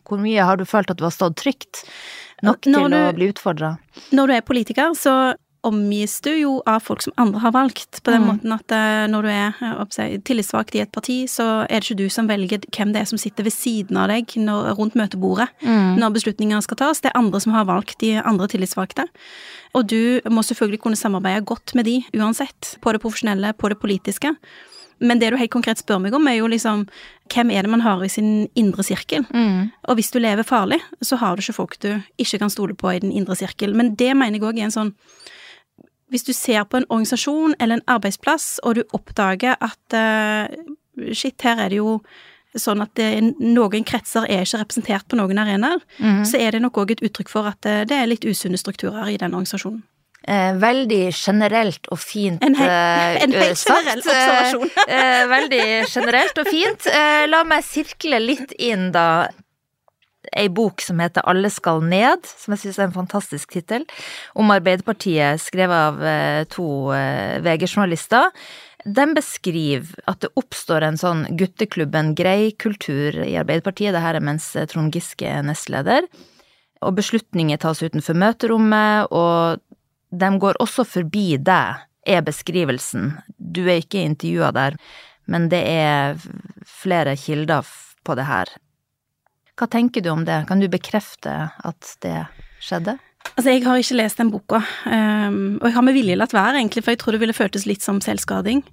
Hvor 0.08 0.20
mye 0.22 0.44
har 0.44 0.58
du 0.58 0.66
følt 0.66 0.92
at 0.92 0.98
du 0.98 1.04
har 1.08 1.12
stått 1.16 1.36
trygt 1.42 1.84
nok 2.44 2.66
Når 2.66 2.90
til 2.90 2.98
å 2.98 3.14
bli 3.16 3.32
utfordra? 3.32 3.78
Når 4.12 4.28
du 4.28 4.34
er 4.34 4.42
politiker, 4.42 4.94
så 4.98 5.34
omgis 5.64 6.16
du 6.26 6.32
jo 6.34 6.52
av 6.66 6.80
folk 6.82 7.04
som 7.06 7.14
andre 7.22 7.38
har 7.44 7.52
valgt, 7.54 8.00
på 8.02 8.10
den 8.10 8.24
Mm. 8.24 8.30
måten 8.32 8.54
at 8.56 8.72
eh, 8.74 9.06
når 9.06 9.22
du 9.22 9.30
er 9.30 9.54
eh, 9.62 10.18
tillitsvalgt 10.26 10.74
i 10.74 10.82
et 10.82 10.92
parti, 10.92 11.28
så 11.30 11.68
er 11.70 11.80
det 11.80 11.86
ikke 11.86 11.98
du 12.00 12.10
som 12.10 12.26
velger 12.28 12.64
hvem 12.74 12.94
det 12.96 13.02
er 13.04 13.06
som 13.06 13.20
sitter 13.22 13.44
ved 13.46 13.54
siden 13.54 13.96
av 14.02 14.08
deg 14.10 14.26
når, 14.42 14.72
rundt 14.80 14.96
møtebordet 14.98 15.50
Mm. 15.62 16.00
når 16.02 16.16
beslutningene 16.18 16.64
skal 16.66 16.78
tas. 16.78 17.02
Det 17.02 17.12
er 17.14 17.20
andre 17.20 17.40
som 17.40 17.54
har 17.54 17.66
valgt 17.66 18.00
de 18.00 18.16
andre 18.18 18.48
tillitsvalgte. 18.48 19.06
Og 19.76 19.86
du 19.88 20.20
må 20.32 20.42
selvfølgelig 20.42 20.82
kunne 20.82 20.98
samarbeide 20.98 21.46
godt 21.46 21.76
med 21.76 21.86
de, 21.86 22.02
uansett. 22.18 22.78
På 22.82 22.92
det 22.92 23.02
profesjonelle, 23.02 23.54
på 23.54 23.70
det 23.70 23.78
politiske. 23.80 24.34
Men 25.02 25.20
det 25.22 25.32
du 25.34 25.38
helt 25.40 25.54
konkret 25.54 25.82
spør 25.82 26.02
meg 26.04 26.16
om, 26.16 26.28
er 26.30 26.38
jo 26.38 26.50
liksom 26.52 26.86
hvem 27.34 27.52
er 27.54 27.66
det 27.66 27.72
man 27.74 27.84
har 27.86 28.04
i 28.06 28.10
sin 28.12 28.48
indre 28.60 28.86
sirkel? 28.86 29.26
Mm. 29.34 29.72
Og 29.90 29.98
hvis 29.98 30.12
du 30.14 30.20
lever 30.22 30.48
farlig, 30.48 30.82
så 31.02 31.18
har 31.22 31.36
du 31.36 31.44
ikke 31.44 31.58
folk 31.58 31.78
du 31.82 31.92
ikke 32.22 32.42
kan 32.44 32.54
stole 32.54 32.78
på 32.78 32.94
i 32.94 33.02
den 33.04 33.14
indre 33.16 33.38
sirkel. 33.40 33.76
Men 33.78 33.96
det 34.00 34.14
mener 34.18 34.38
jeg 34.38 34.48
òg 34.48 34.60
er 34.60 34.70
en 34.70 34.80
sånn 34.80 34.96
Hvis 36.12 36.28
du 36.28 36.34
ser 36.36 36.66
på 36.68 36.76
en 36.76 36.86
organisasjon 36.90 37.54
eller 37.58 37.80
en 37.80 37.88
arbeidsplass, 37.88 38.60
og 38.68 38.76
du 38.76 38.82
oppdager 38.92 39.56
at 39.64 39.96
uh, 39.96 40.52
shit, 41.16 41.40
her 41.40 41.56
er 41.56 41.70
det 41.72 41.78
jo 41.80 42.02
sånn 42.60 42.84
at 42.84 42.92
det, 43.00 43.08
noen 43.40 43.86
kretser 43.88 44.28
er 44.28 44.44
ikke 44.44 44.60
representert 44.60 45.08
på 45.08 45.16
noen 45.16 45.40
arenaer, 45.40 45.80
mm. 46.02 46.26
så 46.28 46.42
er 46.42 46.52
det 46.52 46.62
nok 46.66 46.82
òg 46.84 46.92
et 46.92 47.04
uttrykk 47.08 47.32
for 47.32 47.48
at 47.48 47.64
eh, 47.64 47.86
det 47.88 47.96
er 47.96 48.10
litt 48.12 48.28
usunne 48.28 48.60
strukturer 48.60 49.08
i 49.08 49.16
den 49.22 49.32
organisasjonen. 49.32 49.86
Eh, 50.28 50.54
veldig 50.62 51.08
generelt 51.18 51.88
og 51.90 51.98
fint 51.98 52.44
En 52.46 52.54
hei- 52.56 52.68
eh, 52.70 53.24
en 53.24 53.32
helt 53.34 53.58
sagt. 53.58 53.72
generell 53.88 54.04
observasjon. 54.06 54.70
Eh, 54.88 54.98
eh, 55.22 55.28
veldig 55.32 55.64
generelt 55.90 56.38
og 56.44 56.48
fint. 56.52 56.86
Eh, 56.88 57.26
la 57.32 57.44
meg 57.44 57.64
sirkle 57.66 58.20
litt 58.22 58.54
inn, 58.60 58.92
da. 58.94 59.30
Ei 60.38 60.46
bok 60.54 60.80
som 60.86 61.00
heter 61.02 61.26
Alle 61.26 61.50
skal 61.50 61.82
ned, 61.82 62.28
som 62.38 62.54
jeg 62.54 62.62
synes 62.62 62.78
er 62.78 62.84
en 62.86 62.94
fantastisk 62.94 63.52
tittel, 63.56 63.88
om 64.38 64.52
Arbeiderpartiet, 64.54 65.42
skrevet 65.42 65.74
av 65.74 66.04
eh, 66.06 66.44
to 66.54 66.68
eh, 66.94 67.40
VG-journalister. 67.42 68.30
Den 68.86 69.16
beskriver 69.18 69.90
at 70.10 70.22
det 70.22 70.30
oppstår 70.38 70.86
en 70.86 70.98
sånn 71.02 71.26
gutteklubben 71.38 72.14
grei-kultur 72.18 73.18
i 73.26 73.34
Arbeiderpartiet. 73.42 73.94
Det 73.98 74.02
her 74.06 74.22
er 74.22 74.26
mens 74.30 74.52
eh, 74.56 74.70
Trond 74.70 74.94
Giske 74.94 75.26
er 75.26 75.42
nestleder. 75.50 76.06
Og 76.86 76.96
beslutninger 76.98 77.58
tas 77.62 77.82
utenfor 77.82 78.14
møterommet, 78.18 79.10
og 79.14 79.60
de 80.12 80.32
går 80.40 80.60
også 80.60 80.86
forbi 80.88 81.38
deg, 81.40 81.88
er 82.02 82.24
beskrivelsen. 82.26 83.14
Du 83.38 83.64
er 83.68 83.82
ikke 83.84 84.02
intervjua 84.02 84.50
der, 84.56 84.78
men 85.30 85.48
det 85.52 85.62
er 85.70 86.18
flere 86.66 87.16
kilder 87.20 87.68
på 88.04 88.16
det 88.18 88.26
her. 88.26 88.50
Hva 89.60 89.68
tenker 89.70 90.02
du 90.02 90.10
om 90.10 90.26
det? 90.26 90.44
Kan 90.50 90.64
du 90.64 90.68
bekrefte 90.72 91.52
at 91.54 91.96
det 92.02 92.24
skjedde? 92.64 92.98
Altså, 93.38 93.52
jeg 93.52 93.62
har 93.64 93.78
ikke 93.78 94.00
lest 94.00 94.18
den 94.18 94.32
boka, 94.34 94.64
um, 94.90 95.60
og 95.62 95.68
jeg 95.68 95.76
har 95.76 95.86
med 95.86 95.94
vilje 95.94 96.18
latt 96.18 96.34
være, 96.34 96.58
egentlig, 96.58 96.82
for 96.84 96.96
jeg 96.96 97.00
tror 97.04 97.16
det 97.16 97.22
ville 97.22 97.38
føltes 97.38 97.68
litt 97.70 97.86
som 97.86 98.02
selvskading. 98.02 98.64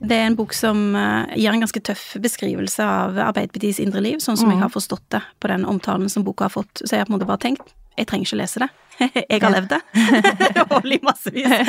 Det 0.00 0.16
er 0.16 0.30
en 0.30 0.38
bok 0.38 0.54
som 0.56 0.80
uh, 0.96 1.28
gir 1.36 1.52
en 1.52 1.60
ganske 1.60 1.82
tøff 1.84 2.14
beskrivelse 2.24 2.82
av 2.82 3.18
Arbeiderpartiets 3.28 3.82
indre 3.84 4.00
liv, 4.00 4.22
sånn 4.24 4.38
som 4.40 4.48
Mm. 4.48 4.56
jeg 4.56 4.62
har 4.64 4.72
forstått 4.72 5.04
det 5.12 5.22
på 5.38 5.52
den 5.52 5.68
omtalen 5.68 6.08
som 6.08 6.24
boka 6.24 6.48
har 6.48 6.54
fått. 6.56 6.80
Så 6.80 6.96
jeg 6.96 7.04
har 7.04 7.06
på 7.06 7.12
en 7.12 7.18
måte 7.18 7.28
bare 7.28 7.44
tenkt 7.44 7.76
jeg 7.98 8.06
trenger 8.06 8.28
ikke 8.28 8.38
lese 8.38 8.62
det. 8.62 8.68
Jeg 9.30 9.40
har 9.42 9.52
levd 9.54 9.74
det. 9.74 9.80
Hold 10.72 10.96
i 10.96 11.00
massevis. 11.04 11.52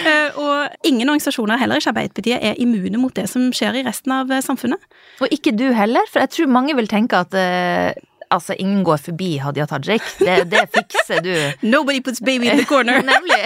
Eh, 0.00 0.36
og 0.40 0.86
ingen 0.88 1.10
organisasjoner, 1.12 1.58
heller 1.60 1.76
ikke 1.76 1.90
Arbeiderpartiet, 1.92 2.38
er 2.40 2.60
immune 2.62 2.96
mot 2.98 3.12
det 3.14 3.26
som 3.28 3.50
skjer 3.54 3.76
i 3.76 3.82
resten 3.84 4.14
av 4.14 4.30
eh, 4.32 4.40
samfunnet. 4.42 4.80
Og 5.20 5.28
ikke 5.34 5.52
du 5.52 5.66
heller, 5.76 6.08
for 6.08 6.24
jeg 6.24 6.32
tror 6.32 6.48
mange 6.54 6.72
vil 6.78 6.88
tenke 6.88 7.20
at 7.20 7.36
eh, 7.36 7.92
altså, 8.32 8.56
ingen 8.56 8.80
går 8.86 9.02
forbi 9.04 9.28
Hadia 9.44 9.66
Tajik. 9.68 10.06
Det, 10.18 10.38
det 10.50 10.64
fikser 10.72 11.20
du. 11.26 11.34
Nobody 11.68 12.00
puts 12.00 12.24
baby 12.24 12.48
in 12.48 12.62
the 12.62 12.64
corner. 12.64 13.04
Nemlig. 13.04 13.42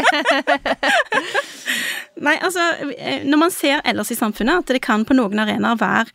Nei, 2.22 2.36
altså, 2.38 2.70
når 3.26 3.42
man 3.42 3.54
ser 3.54 3.82
ellers 3.84 4.14
i 4.14 4.18
samfunnet 4.18 4.62
at 4.62 4.76
det 4.76 4.84
kan 4.86 5.02
på 5.04 5.18
noen 5.18 5.42
arenaer 5.42 5.80
være 5.80 6.14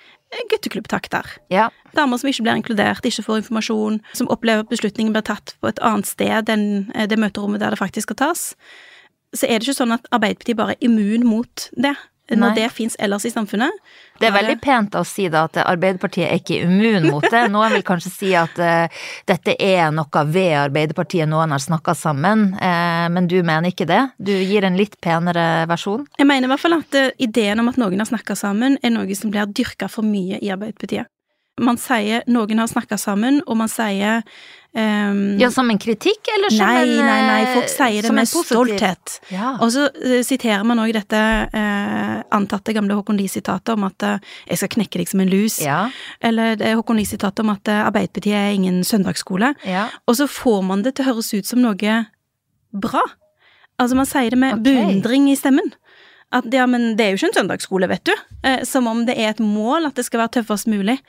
gutteklubbtakter. 0.49 1.25
Ja. 1.53 1.69
Damer 1.97 2.19
som 2.21 2.29
ikke 2.29 2.45
blir 2.45 2.59
inkludert, 2.59 3.05
ikke 3.05 3.25
får 3.25 3.41
informasjon, 3.43 3.99
som 4.13 4.29
opplever 4.33 4.65
at 4.65 4.71
beslutningen 4.71 5.13
blir 5.15 5.25
tatt 5.25 5.55
på 5.61 5.71
et 5.71 5.81
annet 5.85 6.09
sted 6.09 6.51
enn 6.53 6.67
eh, 6.93 7.07
det 7.09 7.19
møterommet 7.21 7.63
der 7.63 7.73
det 7.73 7.81
faktisk 7.81 8.09
skal 8.09 8.21
tas. 8.23 8.45
Så 9.35 9.45
er 9.45 9.59
det 9.59 9.67
ikke 9.67 9.81
sånn 9.81 9.93
at 9.93 10.07
Arbeiderpartiet 10.13 10.57
bare 10.57 10.75
er 10.77 10.85
immun 10.85 11.25
mot 11.27 11.69
det, 11.77 11.93
når 12.29 12.53
Nei. 12.53 12.55
det 12.59 12.69
fins 12.75 12.95
ellers 12.99 13.25
i 13.25 13.31
samfunnet. 13.33 13.73
Det 14.19 14.27
er 14.27 14.35
veldig 14.35 14.57
pent 14.61 14.95
å 14.99 15.03
si 15.07 15.29
da 15.31 15.45
at 15.47 15.57
Arbeiderpartiet 15.63 16.27
er 16.27 16.41
ikke 16.41 16.61
immun 16.65 17.07
mot 17.09 17.25
det. 17.25 17.45
Noen 17.53 17.73
vil 17.77 17.85
kanskje 17.87 18.11
si 18.11 18.31
at 18.37 18.59
uh, 18.59 19.03
dette 19.29 19.55
er 19.55 19.93
noe 19.95 20.23
ved 20.27 20.55
Arbeiderpartiet 20.59 21.29
noen 21.29 21.55
har 21.55 21.63
snakka 21.63 21.95
sammen, 21.97 22.49
Uh, 22.59 23.07
men 23.11 23.27
du 23.29 23.37
mener 23.45 23.71
ikke 23.71 23.87
det? 23.87 23.99
Du 24.19 24.31
gir 24.33 24.65
en 24.67 24.77
litt 24.77 24.97
penere 25.03 25.65
versjon? 25.69 26.03
Jeg 26.19 26.27
mener 26.27 26.47
i 26.47 26.51
hvert 26.51 26.61
fall 26.61 26.75
at 26.75 26.97
uh, 26.97 27.11
ideen 27.21 27.61
om 27.61 27.69
at 27.71 27.79
noen 27.79 28.01
har 28.01 28.09
snakka 28.09 28.35
sammen, 28.37 28.77
er 28.83 28.93
noe 28.93 29.15
som 29.17 29.31
blir 29.33 29.49
dyrka 29.55 29.87
for 29.91 30.05
mye 30.05 30.41
i 30.43 30.51
Arbeiderpartiet. 30.53 31.09
Man 31.59 31.79
sier 31.81 32.23
noen 32.31 32.61
har 32.61 32.69
snakka 32.71 32.97
sammen, 32.99 33.41
og 33.45 33.57
man 33.59 33.69
sier 33.71 34.23
um, 34.73 35.39
Ja, 35.41 35.49
som 35.53 35.69
en 35.71 35.79
kritikk, 35.81 36.29
eller 36.33 36.53
som 36.53 36.65
Nei, 36.65 36.83
en 36.83 36.93
nei, 37.05 37.17
nei, 37.27 37.39
eh, 37.43 37.53
folk 37.57 37.71
sier 37.73 38.07
det 38.07 38.13
med 38.15 38.29
stolthet. 38.29 39.17
Ja. 39.33 39.55
Og 39.59 39.73
så 39.75 39.87
uh, 39.91 40.19
siterer 40.25 40.65
man 40.67 40.81
òg 40.83 40.93
dette 40.97 41.21
uh, 41.53 42.15
antatte 42.35 42.75
gamle 42.75 42.97
Håkon 42.99 43.19
Lie-sitatet 43.19 43.73
om 43.75 43.87
at 43.89 44.07
uh, 44.07 44.35
'jeg 44.47 44.61
skal 44.61 44.73
knekke 44.77 45.01
deg 45.01 45.11
som 45.11 45.23
en 45.23 45.31
lus', 45.31 45.61
ja, 45.65 45.81
eller 46.21 46.55
det 46.59 46.67
er 46.67 46.79
Håkon 46.79 46.99
Lie-sitatet 46.99 47.43
om 47.45 47.53
at 47.55 47.67
Arbeiderpartiet 47.67 48.35
er 48.35 48.55
ingen 48.55 48.83
søndagsskole. 48.83 49.55
ja. 49.65 49.89
Og 50.07 50.15
så 50.15 50.27
får 50.27 50.61
man 50.65 50.83
det 50.83 50.95
til 50.95 51.05
å 51.05 51.13
høres 51.13 51.33
ut 51.33 51.45
som 51.45 51.61
noe 51.61 52.05
bra. 52.71 53.03
Altså, 53.79 53.95
man 53.95 54.07
sier 54.09 54.33
det 54.33 54.39
med 54.39 54.57
okay. 54.59 54.63
beundring 54.73 55.29
i 55.31 55.37
stemmen. 55.39 55.71
At 56.29 56.45
ja, 56.53 56.67
men 56.69 56.91
det 56.93 57.05
er 57.05 57.13
jo 57.13 57.17
ikke 57.17 57.29
en 57.31 57.37
søndagsskole, 57.39 57.87
vet 57.89 58.03
du. 58.05 58.13
Eh, 58.45 58.61
som 58.67 58.85
om 58.87 59.01
det 59.07 59.15
er 59.17 59.31
et 59.31 59.39
mål 59.41 59.87
at 59.89 59.97
det 59.97 60.05
skal 60.05 60.21
være 60.21 60.35
tøffest 60.37 60.67
mulig. 60.69 60.99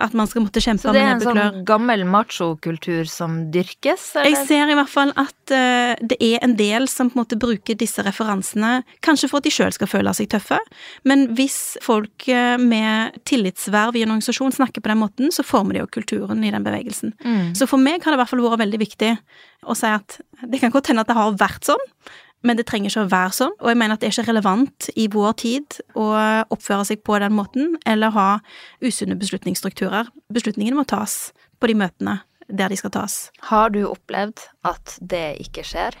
At 0.00 0.14
man 0.16 0.28
skal 0.30 0.46
måtte 0.46 0.62
kjempe 0.64 0.86
Så 0.86 0.94
det 0.96 1.02
er 1.02 1.12
en 1.12 1.20
sånn 1.22 1.60
gammel 1.68 2.06
machokultur 2.08 3.04
som 3.10 3.36
dyrkes, 3.52 4.14
Jeg 4.24 4.38
ser 4.48 4.72
i 4.72 4.78
hvert 4.78 4.90
fall 4.90 5.12
at 5.20 5.52
eh, 5.52 6.00
det 6.00 6.16
er 6.16 6.40
en 6.46 6.56
del 6.56 6.88
som 6.88 7.10
på 7.10 7.18
en 7.18 7.22
måte 7.22 7.38
bruker 7.40 7.76
disse 7.76 8.00
referansene, 8.06 8.80
kanskje 9.04 9.28
for 9.28 9.42
at 9.42 9.50
de 9.50 9.52
sjøl 9.52 9.76
skal 9.76 9.90
føle 9.90 10.14
seg 10.16 10.30
tøffe, 10.32 10.58
men 11.04 11.28
hvis 11.36 11.76
folk 11.84 12.26
eh, 12.32 12.56
med 12.56 13.20
tillitsverv 13.28 14.00
i 14.00 14.06
en 14.06 14.14
organisasjon 14.16 14.56
snakker 14.56 14.80
på 14.80 14.92
den 14.94 15.02
måten, 15.02 15.34
så 15.34 15.44
former 15.46 15.76
de 15.76 15.84
jo 15.84 15.92
kulturen 15.92 16.40
i 16.46 16.54
den 16.54 16.64
bevegelsen. 16.64 17.12
Mm. 17.20 17.52
Så 17.58 17.68
for 17.68 17.80
meg 17.80 18.00
har 18.00 18.14
det 18.14 18.18
i 18.18 18.22
hvert 18.24 18.32
fall 18.32 18.44
vært 18.48 18.64
veldig 18.64 18.80
viktig 18.80 19.12
å 19.68 19.76
si 19.76 19.92
at 19.92 20.18
det 20.48 20.62
kan 20.62 20.72
godt 20.72 20.88
hende 20.88 21.04
at 21.04 21.10
det 21.10 21.18
har 21.18 21.36
vært 21.36 21.68
sånn, 21.68 21.88
men 22.42 22.56
det 22.56 22.64
trenger 22.70 22.88
ikke 22.90 23.02
å 23.04 23.10
være 23.12 23.34
sånn, 23.36 23.52
og 23.60 23.68
jeg 23.68 23.76
mener 23.76 23.94
at 23.96 24.00
det 24.00 24.08
er 24.08 24.14
ikke 24.16 24.28
relevant 24.30 24.88
i 24.96 25.06
vår 25.12 25.32
tid 25.42 25.76
å 25.98 26.06
oppføre 26.54 26.86
seg 26.88 27.02
på 27.04 27.18
den 27.20 27.34
måten, 27.36 27.74
eller 27.86 28.14
ha 28.16 28.28
usunne 28.80 29.18
beslutningsstrukturer. 29.20 30.08
Beslutningene 30.32 30.78
må 30.78 30.86
tas 30.88 31.32
på 31.60 31.68
de 31.68 31.76
møtene 31.76 32.20
der 32.48 32.72
de 32.72 32.78
skal 32.80 32.90
tas. 32.94 33.18
Har 33.50 33.70
du 33.70 33.82
opplevd 33.86 34.40
at 34.66 34.96
det 35.00 35.36
ikke 35.44 35.62
skjer? 35.68 35.94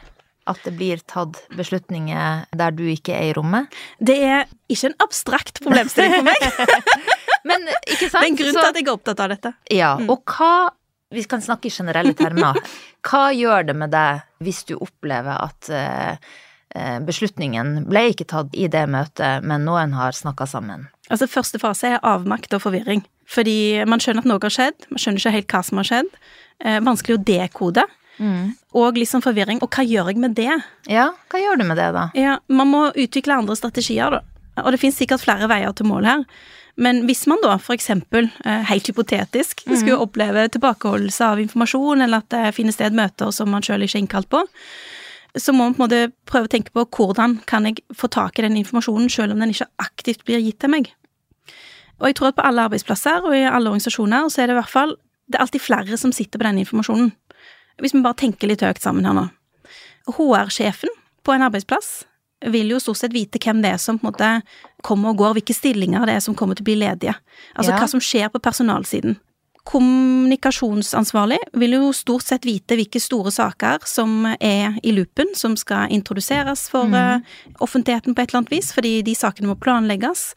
At 0.50 0.58
det 0.64 0.72
blir 0.80 0.98
tatt 1.06 1.36
beslutninger 1.54 2.46
der 2.56 2.72
du 2.74 2.82
ikke 2.90 3.12
er 3.14 3.28
i 3.28 3.34
rommet? 3.36 3.68
Det 4.00 4.16
er 4.24 4.48
ikke 4.72 4.88
en 4.90 4.96
abstrakt 5.04 5.60
problemstilling 5.62 6.16
for 6.16 6.26
meg. 6.26 6.80
Men 7.48 7.68
ikke 7.86 8.08
Det 8.08 8.16
er 8.16 8.26
en 8.26 8.36
grunn 8.40 8.56
til 8.56 8.64
at 8.66 8.80
jeg 8.80 8.86
er 8.88 8.92
opptatt 8.96 9.20
av 9.22 9.30
dette. 9.36 9.52
Ja, 9.72 9.92
Mm. 10.00 10.10
og 10.10 10.24
hva 10.24 10.70
Vi 11.12 11.24
kan 11.26 11.40
snakke 11.42 11.66
i 11.66 11.70
generelle 11.74 12.12
termer. 12.14 12.54
Hva 13.06 13.32
gjør 13.34 13.64
det 13.66 13.74
med 13.74 13.90
deg 13.90 14.20
hvis 14.44 14.64
du 14.68 14.76
opplever 14.80 15.36
at 15.36 15.68
eh, 15.74 16.16
eh, 16.74 16.98
beslutningen 17.04 17.84
ble 17.90 18.06
ikke 18.12 18.28
tatt 18.32 18.56
i 18.56 18.68
det 18.72 18.86
møtet, 18.90 19.44
men 19.44 19.66
noen 19.68 19.94
har 19.98 20.16
snakka 20.16 20.48
sammen? 20.48 20.88
Altså, 21.10 21.28
Første 21.30 21.60
fase 21.62 21.94
er 21.94 22.04
avmakt 22.06 22.54
og 22.56 22.64
forvirring. 22.64 23.04
Fordi 23.30 23.84
man 23.86 24.02
skjønner 24.02 24.24
at 24.24 24.30
noe 24.30 24.42
har 24.42 24.54
skjedd, 24.54 24.88
man 24.90 25.02
skjønner 25.02 25.22
ikke 25.22 25.34
helt 25.36 25.52
hva 25.54 25.62
som 25.66 25.80
har 25.82 25.90
skjedd. 25.90 26.12
Eh, 26.64 26.80
vanskelig 26.84 27.18
å 27.18 27.24
dekode. 27.24 27.86
Og 28.76 28.98
litt 29.00 29.08
sånn 29.08 29.24
forvirring. 29.24 29.62
Og 29.64 29.70
hva 29.72 29.84
gjør 29.86 30.10
jeg 30.12 30.20
med 30.20 30.34
det? 30.36 30.52
Ja, 30.92 31.06
hva 31.32 31.40
gjør 31.40 31.60
du 31.60 31.64
med 31.70 31.78
det, 31.80 31.86
da? 31.96 32.08
Ja, 32.18 32.34
Man 32.52 32.68
må 32.68 32.82
utvikle 32.92 33.38
andre 33.38 33.56
strategier, 33.56 34.12
da. 34.12 34.20
Og 34.60 34.74
det 34.74 34.80
finnes 34.82 34.98
sikkert 35.00 35.22
flere 35.24 35.48
veier 35.48 35.72
til 35.72 35.88
mål 35.88 36.08
her. 36.08 36.24
Men 36.76 37.04
hvis 37.08 37.26
man 37.30 37.40
da 37.42 37.56
eksempel, 37.72 38.30
eh, 38.44 38.62
helt 38.70 38.86
hypotetisk, 38.86 39.64
skulle 39.66 39.98
oppleve 39.98 40.48
tilbakeholdelse 40.48 41.24
av 41.24 41.40
informasjon, 41.40 42.02
eller 42.02 42.22
at 42.22 42.28
det 42.30 42.54
finner 42.54 42.72
sted 42.72 42.92
møter 42.92 43.32
som 43.32 43.50
man 43.50 43.62
sjøl 43.62 43.82
ikke 43.82 43.98
er 43.98 44.04
innkalt 44.04 44.30
på, 44.30 44.44
så 45.36 45.52
må 45.52 45.64
man 45.64 45.74
på 45.74 45.82
en 45.82 45.88
måte 45.88 46.12
prøve 46.26 46.48
å 46.48 46.50
tenke 46.50 46.72
på 46.74 46.86
hvordan 46.86 47.38
kan 47.46 47.64
jeg 47.64 47.84
få 47.94 48.08
tak 48.10 48.38
i 48.38 48.42
den 48.42 48.56
informasjonen, 48.56 49.10
selv 49.10 49.32
om 49.32 49.40
den 49.40 49.50
ikke 49.54 49.68
aktivt 49.78 50.24
blir 50.24 50.42
gitt 50.42 50.58
til 50.60 50.70
meg. 50.70 50.90
Og 52.00 52.08
jeg 52.08 52.16
tror 52.16 52.28
at 52.28 52.38
på 52.38 52.46
alle 52.48 52.64
arbeidsplasser 52.66 53.26
og 53.28 53.36
i 53.36 53.44
alle 53.44 53.70
organisasjoner 53.70 54.28
så 54.32 54.42
er 54.42 54.48
det 54.48 54.56
i 54.56 54.60
hvert 54.60 54.72
fall 54.72 54.96
det 55.30 55.38
er 55.38 55.44
alltid 55.44 55.62
flere 55.62 55.96
som 56.00 56.12
sitter 56.12 56.40
på 56.40 56.46
den 56.48 56.58
informasjonen. 56.64 57.12
Hvis 57.78 57.94
vi 57.94 58.02
bare 58.02 58.18
tenker 58.18 58.50
litt 58.50 58.64
høyt 58.66 58.80
sammen 58.82 59.06
her 59.06 59.14
nå. 59.14 59.28
HR-sjefen 60.10 60.90
på 61.22 61.34
en 61.36 61.44
arbeidsplass 61.46 62.00
vil 62.46 62.70
jo 62.72 62.80
stort 62.80 63.00
sett 63.00 63.14
vite 63.14 63.40
hvem 63.42 63.62
det 63.62 63.74
er 63.74 63.80
som 63.80 63.98
på 63.98 64.06
en 64.06 64.12
måte 64.12 64.30
kommer 64.86 65.12
og 65.12 65.20
går, 65.20 65.34
hvilke 65.38 65.56
stillinger 65.56 66.06
det 66.08 66.16
er 66.16 66.22
som 66.24 66.36
kommer 66.36 66.56
til 66.56 66.64
å 66.64 66.70
bli 66.70 66.78
ledige. 66.80 67.14
Altså 67.54 67.72
Ja. 67.72 67.78
hva 67.78 67.88
som 67.88 68.00
skjer 68.00 68.28
på 68.28 68.40
personalsiden. 68.40 69.18
Kommunikasjonsansvarlig 69.64 71.38
vil 71.52 71.76
jo 71.76 71.92
stort 71.92 72.24
sett 72.24 72.46
vite 72.48 72.78
hvilke 72.78 73.00
store 73.00 73.30
saker 73.30 73.84
som 73.84 74.24
er 74.40 74.78
i 74.82 74.90
loopen, 74.90 75.34
som 75.36 75.54
skal 75.56 75.92
introduseres 75.92 76.68
for 76.72 76.88
mm. 76.88 77.22
offentligheten 77.60 78.14
på 78.14 78.22
et 78.22 78.30
eller 78.30 78.38
annet 78.40 78.50
vis, 78.50 78.72
fordi 78.72 79.02
de 79.02 79.14
sakene 79.14 79.52
må 79.52 79.58
planlegges, 79.60 80.34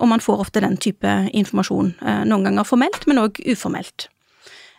og 0.00 0.08
man 0.08 0.24
får 0.24 0.40
ofte 0.40 0.64
den 0.64 0.78
type 0.80 1.28
informasjon, 1.32 1.94
eh, 2.00 2.24
noen 2.24 2.48
ganger 2.48 2.64
formelt, 2.64 3.06
men 3.06 3.20
òg 3.20 3.42
uformelt. 3.44 4.08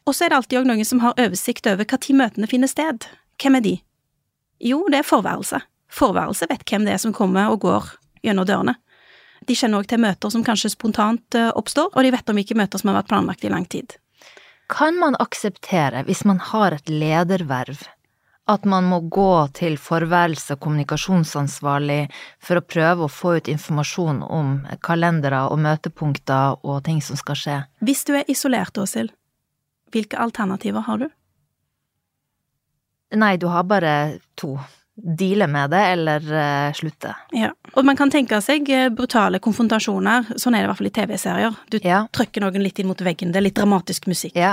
Og 0.08 0.15
så 0.15 0.25
er 0.25 0.34
det 0.34 0.38
alltid 0.42 0.60
òg 0.60 0.68
noen 0.68 0.86
som 0.86 1.00
har 1.00 1.13
oversikt 1.22 1.70
over 1.70 1.86
tid 1.86 2.18
møtene 2.18 2.50
finner 2.50 2.68
sted. 2.68 3.06
Hvem 3.39 3.56
er 3.56 3.62
de? 3.62 3.75
Jo, 4.60 4.88
det 4.89 5.03
er 5.03 5.08
forværelse. 5.08 5.62
Forværelse 5.93 6.47
vet 6.50 6.65
hvem 6.69 6.88
det 6.88 6.95
er 6.95 7.01
som 7.01 7.13
kommer 7.13 7.51
og 7.53 7.62
går 7.65 7.91
gjennom 8.25 8.47
dørene. 8.50 8.77
De 9.47 9.55
kjenner 9.57 9.83
òg 9.83 9.89
til 9.91 10.01
møter 10.01 10.31
som 10.31 10.43
kanskje 10.45 10.71
spontant 10.71 11.35
eh, 11.38 11.51
oppstår, 11.53 11.91
og 11.91 12.05
de 12.05 12.13
vet 12.15 12.29
om 12.31 12.39
ikke 12.39 12.57
møter 12.57 12.79
som 12.79 12.91
har 12.91 13.01
vært 13.01 13.12
planlagt 13.12 13.43
i 13.43 13.51
lang 13.51 13.67
tid. 13.69 13.97
Kan 14.71 14.97
man 14.97 15.17
akseptere, 15.19 16.05
hvis 16.07 16.23
man 16.25 16.39
har 16.39 16.77
et 16.77 16.88
lederverv, 16.89 17.83
at 18.50 18.65
man 18.67 18.88
må 18.88 19.00
gå 19.12 19.47
til 19.55 19.75
forværelse 19.79 20.55
kommunikasjonsansvarlig 20.59 22.07
for 22.43 22.59
å 22.59 22.65
prøve 22.65 23.05
å 23.05 23.12
få 23.12 23.38
ut 23.39 23.51
informasjon 23.51 24.23
om 24.23 24.53
kalendere 24.83 25.45
og 25.51 25.62
møtepunkter 25.63 26.63
og 26.63 26.81
ting 26.88 27.00
som 27.03 27.19
skal 27.19 27.39
skje? 27.39 27.57
Hvis 27.83 28.03
du 28.07 28.15
er 28.19 28.27
isolert, 28.31 28.79
Åshild, 28.79 29.13
hvilke 29.93 30.19
alternativer 30.19 30.88
har 30.88 31.03
du? 31.03 31.09
Nei, 33.13 33.35
du 33.38 33.45
har 33.53 33.67
bare 33.69 34.19
to. 34.39 34.57
Deale 34.95 35.47
med 35.50 35.71
det, 35.73 35.79
eller 35.95 36.33
eh, 36.67 36.73
slutte. 36.77 37.15
Ja. 37.33 37.47
Og 37.73 37.85
man 37.85 37.97
kan 37.97 38.12
tenke 38.13 38.38
seg 38.45 38.67
eh, 38.69 38.91
brutale 38.93 39.39
konfrontasjoner, 39.41 40.27
sånn 40.38 40.53
er 40.53 40.62
det 40.62 40.67
i 40.67 40.69
hvert 40.69 40.77
fall 40.83 40.89
i 40.89 40.93
TV-serier. 40.93 41.55
Du 41.73 41.79
Ja. 41.81 42.03
trykker 42.13 42.41
noen 42.45 42.62
litt 42.62 42.77
inn 42.77 42.88
mot 42.91 43.01
veggen, 43.01 43.31
det 43.33 43.41
er 43.41 43.47
litt 43.47 43.57
dramatisk 43.57 44.05
musikk. 44.05 44.35
Ja. 44.38 44.51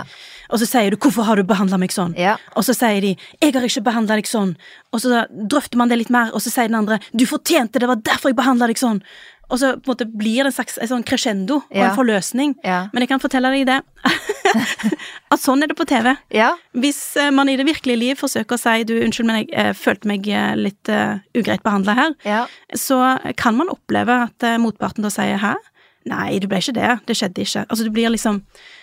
Og 0.48 0.58
så 0.62 0.66
sier 0.66 0.90
du 0.90 0.96
'hvorfor 0.96 1.24
har 1.24 1.36
du 1.36 1.42
behandla 1.44 1.78
meg 1.78 1.90
sånn'? 1.90 2.16
Ja. 2.16 2.38
Og 2.56 2.64
så 2.64 2.74
sier 2.74 3.00
de 3.02 3.16
'jeg 3.42 3.52
har 3.52 3.62
ikke 3.62 3.84
behandla 3.84 4.16
deg 4.16 4.24
sånn'. 4.24 4.56
Og 4.94 5.00
så 5.00 5.26
drøfter 5.30 5.76
man 5.76 5.88
det 5.88 5.98
litt 5.98 6.10
mer, 6.10 6.30
og 6.32 6.40
så 6.40 6.48
sier 6.50 6.68
den 6.68 6.74
andre 6.74 6.98
'du 7.14 7.26
fortjente 7.26 7.72
det, 7.72 7.80
det 7.80 7.88
var 7.88 7.96
derfor 7.96 8.28
jeg 8.30 8.36
behandla 8.36 8.66
deg 8.66 8.76
sånn'. 8.76 9.02
Og 9.50 9.58
så 9.58 9.72
på 9.80 9.90
en 9.90 9.94
måte 9.96 10.06
blir 10.06 10.44
det 10.44 10.52
en 10.52 10.54
slags 10.54 10.78
en 10.78 10.88
sånn 10.88 11.04
crescendo 11.06 11.56
og 11.64 11.76
Ja. 11.76 11.88
en 11.90 11.96
forløsning. 11.96 12.54
Ja. 12.64 12.88
Men 12.92 13.02
jeg 13.02 13.08
kan 13.10 13.20
fortelle 13.22 13.50
deg 13.50 13.66
det, 13.66 13.80
at 15.32 15.40
sånn 15.42 15.62
er 15.62 15.70
det 15.70 15.76
på 15.78 15.86
TV. 15.88 16.12
Ja. 16.34 16.52
Hvis 16.74 17.16
eh, 17.20 17.30
man 17.34 17.48
i 17.50 17.56
det 17.58 17.66
virkelige 17.68 17.98
liv 17.98 18.20
forsøker 18.20 18.56
å 18.56 18.60
si 18.60 18.84
'du, 18.84 18.94
unnskyld, 19.04 19.26
men 19.26 19.40
jeg 19.42 19.48
eh, 19.52 19.72
følte 19.76 20.08
meg 20.10 20.28
eh, 20.28 20.54
litt 20.56 20.88
uh, 20.88 21.18
ugreit 21.36 21.62
behandla 21.66 21.94
her', 21.98 22.46
så 22.74 23.18
kan 23.36 23.56
man 23.56 23.68
oppleve 23.68 24.22
at 24.26 24.42
uh, 24.46 24.56
motparten 24.58 25.02
da 25.02 25.10
sier 25.10 25.38
'hæ'? 25.38 25.56
Nei, 26.06 26.38
du 26.40 26.46
ble 26.48 26.58
ikke 26.62 26.72
det, 26.74 27.00
det 27.06 27.16
skjedde 27.16 27.42
ikke. 27.44 27.66
Altså 27.68 27.84
du 27.84 27.90
blir 27.90 28.08
liksom 28.10 28.42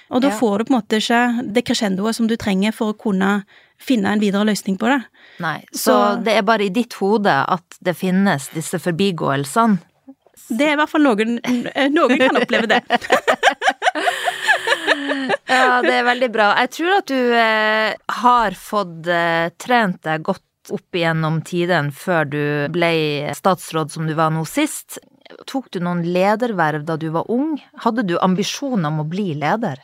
Og 0.10 0.22
da 0.22 0.30
får 0.30 0.60
du 0.60 0.64
på 0.66 0.72
en 0.74 0.78
måte 0.80 1.00
ikke 1.02 1.52
det 1.54 1.66
crescendoet 1.66 2.16
som 2.16 2.28
du 2.28 2.38
trenger 2.38 2.72
for 2.72 2.94
å 2.94 2.98
kunne 2.98 3.44
finne 3.78 4.08
en 4.14 4.20
videre 4.22 4.46
løsning 4.46 4.78
på 4.80 4.88
det. 4.88 5.02
Nei. 5.40 5.66
Så, 5.74 5.92
Så- 5.92 6.24
det 6.24 6.38
er 6.38 6.42
bare 6.44 6.64
i 6.66 6.70
ditt 6.70 6.94
hode 6.94 7.28
at 7.28 7.76
det 7.84 7.98
finnes 7.98 8.48
disse 8.54 8.80
forbigåelsene? 8.80 9.80
Det 10.48 10.66
er 10.68 10.76
i 10.76 10.80
hvert 10.80 10.92
fall 10.92 11.04
noen 11.04 11.38
Noen 11.96 12.22
kan 12.22 12.42
oppleve 12.42 12.70
det. 12.72 12.82
Ja, 15.48 15.82
det 15.84 15.94
er 15.94 16.06
veldig 16.08 16.28
bra. 16.34 16.48
Jeg 16.64 16.72
tror 16.76 16.94
at 16.98 17.12
du 17.12 17.34
eh, 17.38 17.96
har 18.22 18.56
fått 18.58 19.08
eh, 19.12 19.50
trent 19.60 20.00
deg 20.06 20.24
godt 20.28 20.72
opp 20.76 20.98
igjennom 20.98 21.40
tiden 21.48 21.92
før 21.96 22.28
du 22.28 22.42
ble 22.74 22.92
statsråd 23.38 23.94
som 23.94 24.08
du 24.10 24.16
var 24.18 24.34
nå 24.36 24.44
sist. 24.50 25.00
Tok 25.48 25.70
du 25.72 25.80
noen 25.84 26.04
lederverv 26.08 26.86
da 26.88 26.98
du 27.00 27.08
var 27.16 27.30
ung? 27.32 27.56
Hadde 27.84 28.06
du 28.08 28.18
ambisjoner 28.20 28.90
om 28.92 29.04
å 29.04 29.08
bli 29.08 29.32
leder? 29.40 29.80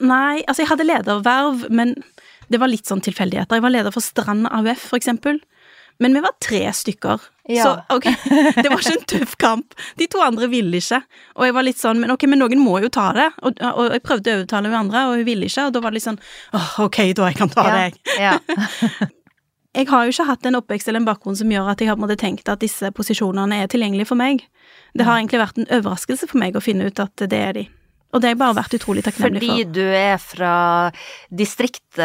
Nei, 0.00 0.42
altså 0.46 0.62
jeg 0.62 0.70
hadde 0.72 0.88
lederverv, 0.88 1.66
men 1.74 1.96
det 2.52 2.60
var 2.62 2.70
litt 2.72 2.88
sånn 2.88 3.02
tilfeldigheter. 3.04 3.58
Jeg 3.58 3.64
var 3.64 3.74
leder 3.74 3.94
for 3.94 4.04
Strand 4.04 4.48
AUF, 4.48 4.88
for 4.92 5.00
eksempel. 5.00 5.40
Men 6.00 6.14
vi 6.16 6.22
var 6.24 6.34
tre 6.42 6.62
stykker. 6.74 7.20
Ja. 7.50 7.64
Så 7.64 7.96
ok, 7.96 8.06
det 8.54 8.68
var 8.70 8.78
ikke 8.78 8.94
en 8.94 9.06
tøff 9.14 9.36
kamp. 9.36 9.74
De 9.98 10.06
to 10.10 10.22
andre 10.22 10.48
ville 10.50 10.78
ikke. 10.78 11.02
Og 11.36 11.46
jeg 11.48 11.56
var 11.56 11.66
litt 11.66 11.80
sånn, 11.80 12.00
men 12.02 12.14
ok, 12.14 12.26
men 12.30 12.42
noen 12.42 12.62
må 12.62 12.78
jo 12.84 12.90
ta 12.92 13.08
det. 13.16 13.28
Og, 13.42 13.58
og 13.72 13.96
jeg 13.96 14.04
prøvde 14.06 14.32
å 14.32 14.38
overtale 14.40 14.70
hun 14.70 14.78
andre, 14.84 15.06
og 15.08 15.18
hun 15.20 15.26
ville 15.28 15.48
ikke. 15.50 15.66
Og 15.68 15.74
da 15.74 15.82
var 15.82 15.92
det 15.92 16.00
litt 16.00 16.08
sånn, 16.08 16.20
åh, 16.58 16.70
ok, 16.86 17.00
da 17.18 17.32
jeg 17.32 17.40
kan 17.42 17.52
ta 17.52 17.66
det, 17.68 17.82
jeg. 17.82 18.22
Ja. 18.22 18.36
Jeg 19.72 19.88
har 19.88 20.04
jo 20.04 20.12
ikke 20.12 20.26
hatt 20.28 20.44
en 20.44 20.56
oppvekst 20.58 20.88
eller 20.90 21.00
en 21.00 21.06
bakgrunn 21.08 21.36
som 21.38 21.48
gjør 21.48 21.70
at 21.72 21.80
jeg 21.80 21.88
har 21.88 21.96
på 21.96 22.02
en 22.02 22.04
måte 22.04 22.18
tenkt 22.20 22.50
at 22.52 22.60
disse 22.60 22.90
posisjonene 22.92 23.56
er 23.62 23.70
tilgjengelige 23.72 24.10
for 24.10 24.20
meg. 24.20 24.42
Det 24.92 25.06
har 25.08 25.16
egentlig 25.16 25.40
vært 25.40 25.60
en 25.62 25.70
overraskelse 25.78 26.28
for 26.28 26.40
meg 26.42 26.58
å 26.58 26.60
finne 26.60 26.90
ut 26.92 27.00
at 27.00 27.24
det 27.24 27.38
er 27.38 27.56
de. 27.56 27.62
Og 28.12 28.20
det 28.20 28.28
har 28.28 28.34
jeg 28.34 28.40
bare 28.42 28.56
vært 28.58 28.74
utrolig 28.76 29.02
takknemlig 29.06 29.40
Fordi 29.40 29.62
for. 29.62 29.70
du 29.72 29.84
er 29.96 30.18
fra 30.20 30.56
distriktet, 31.32 32.02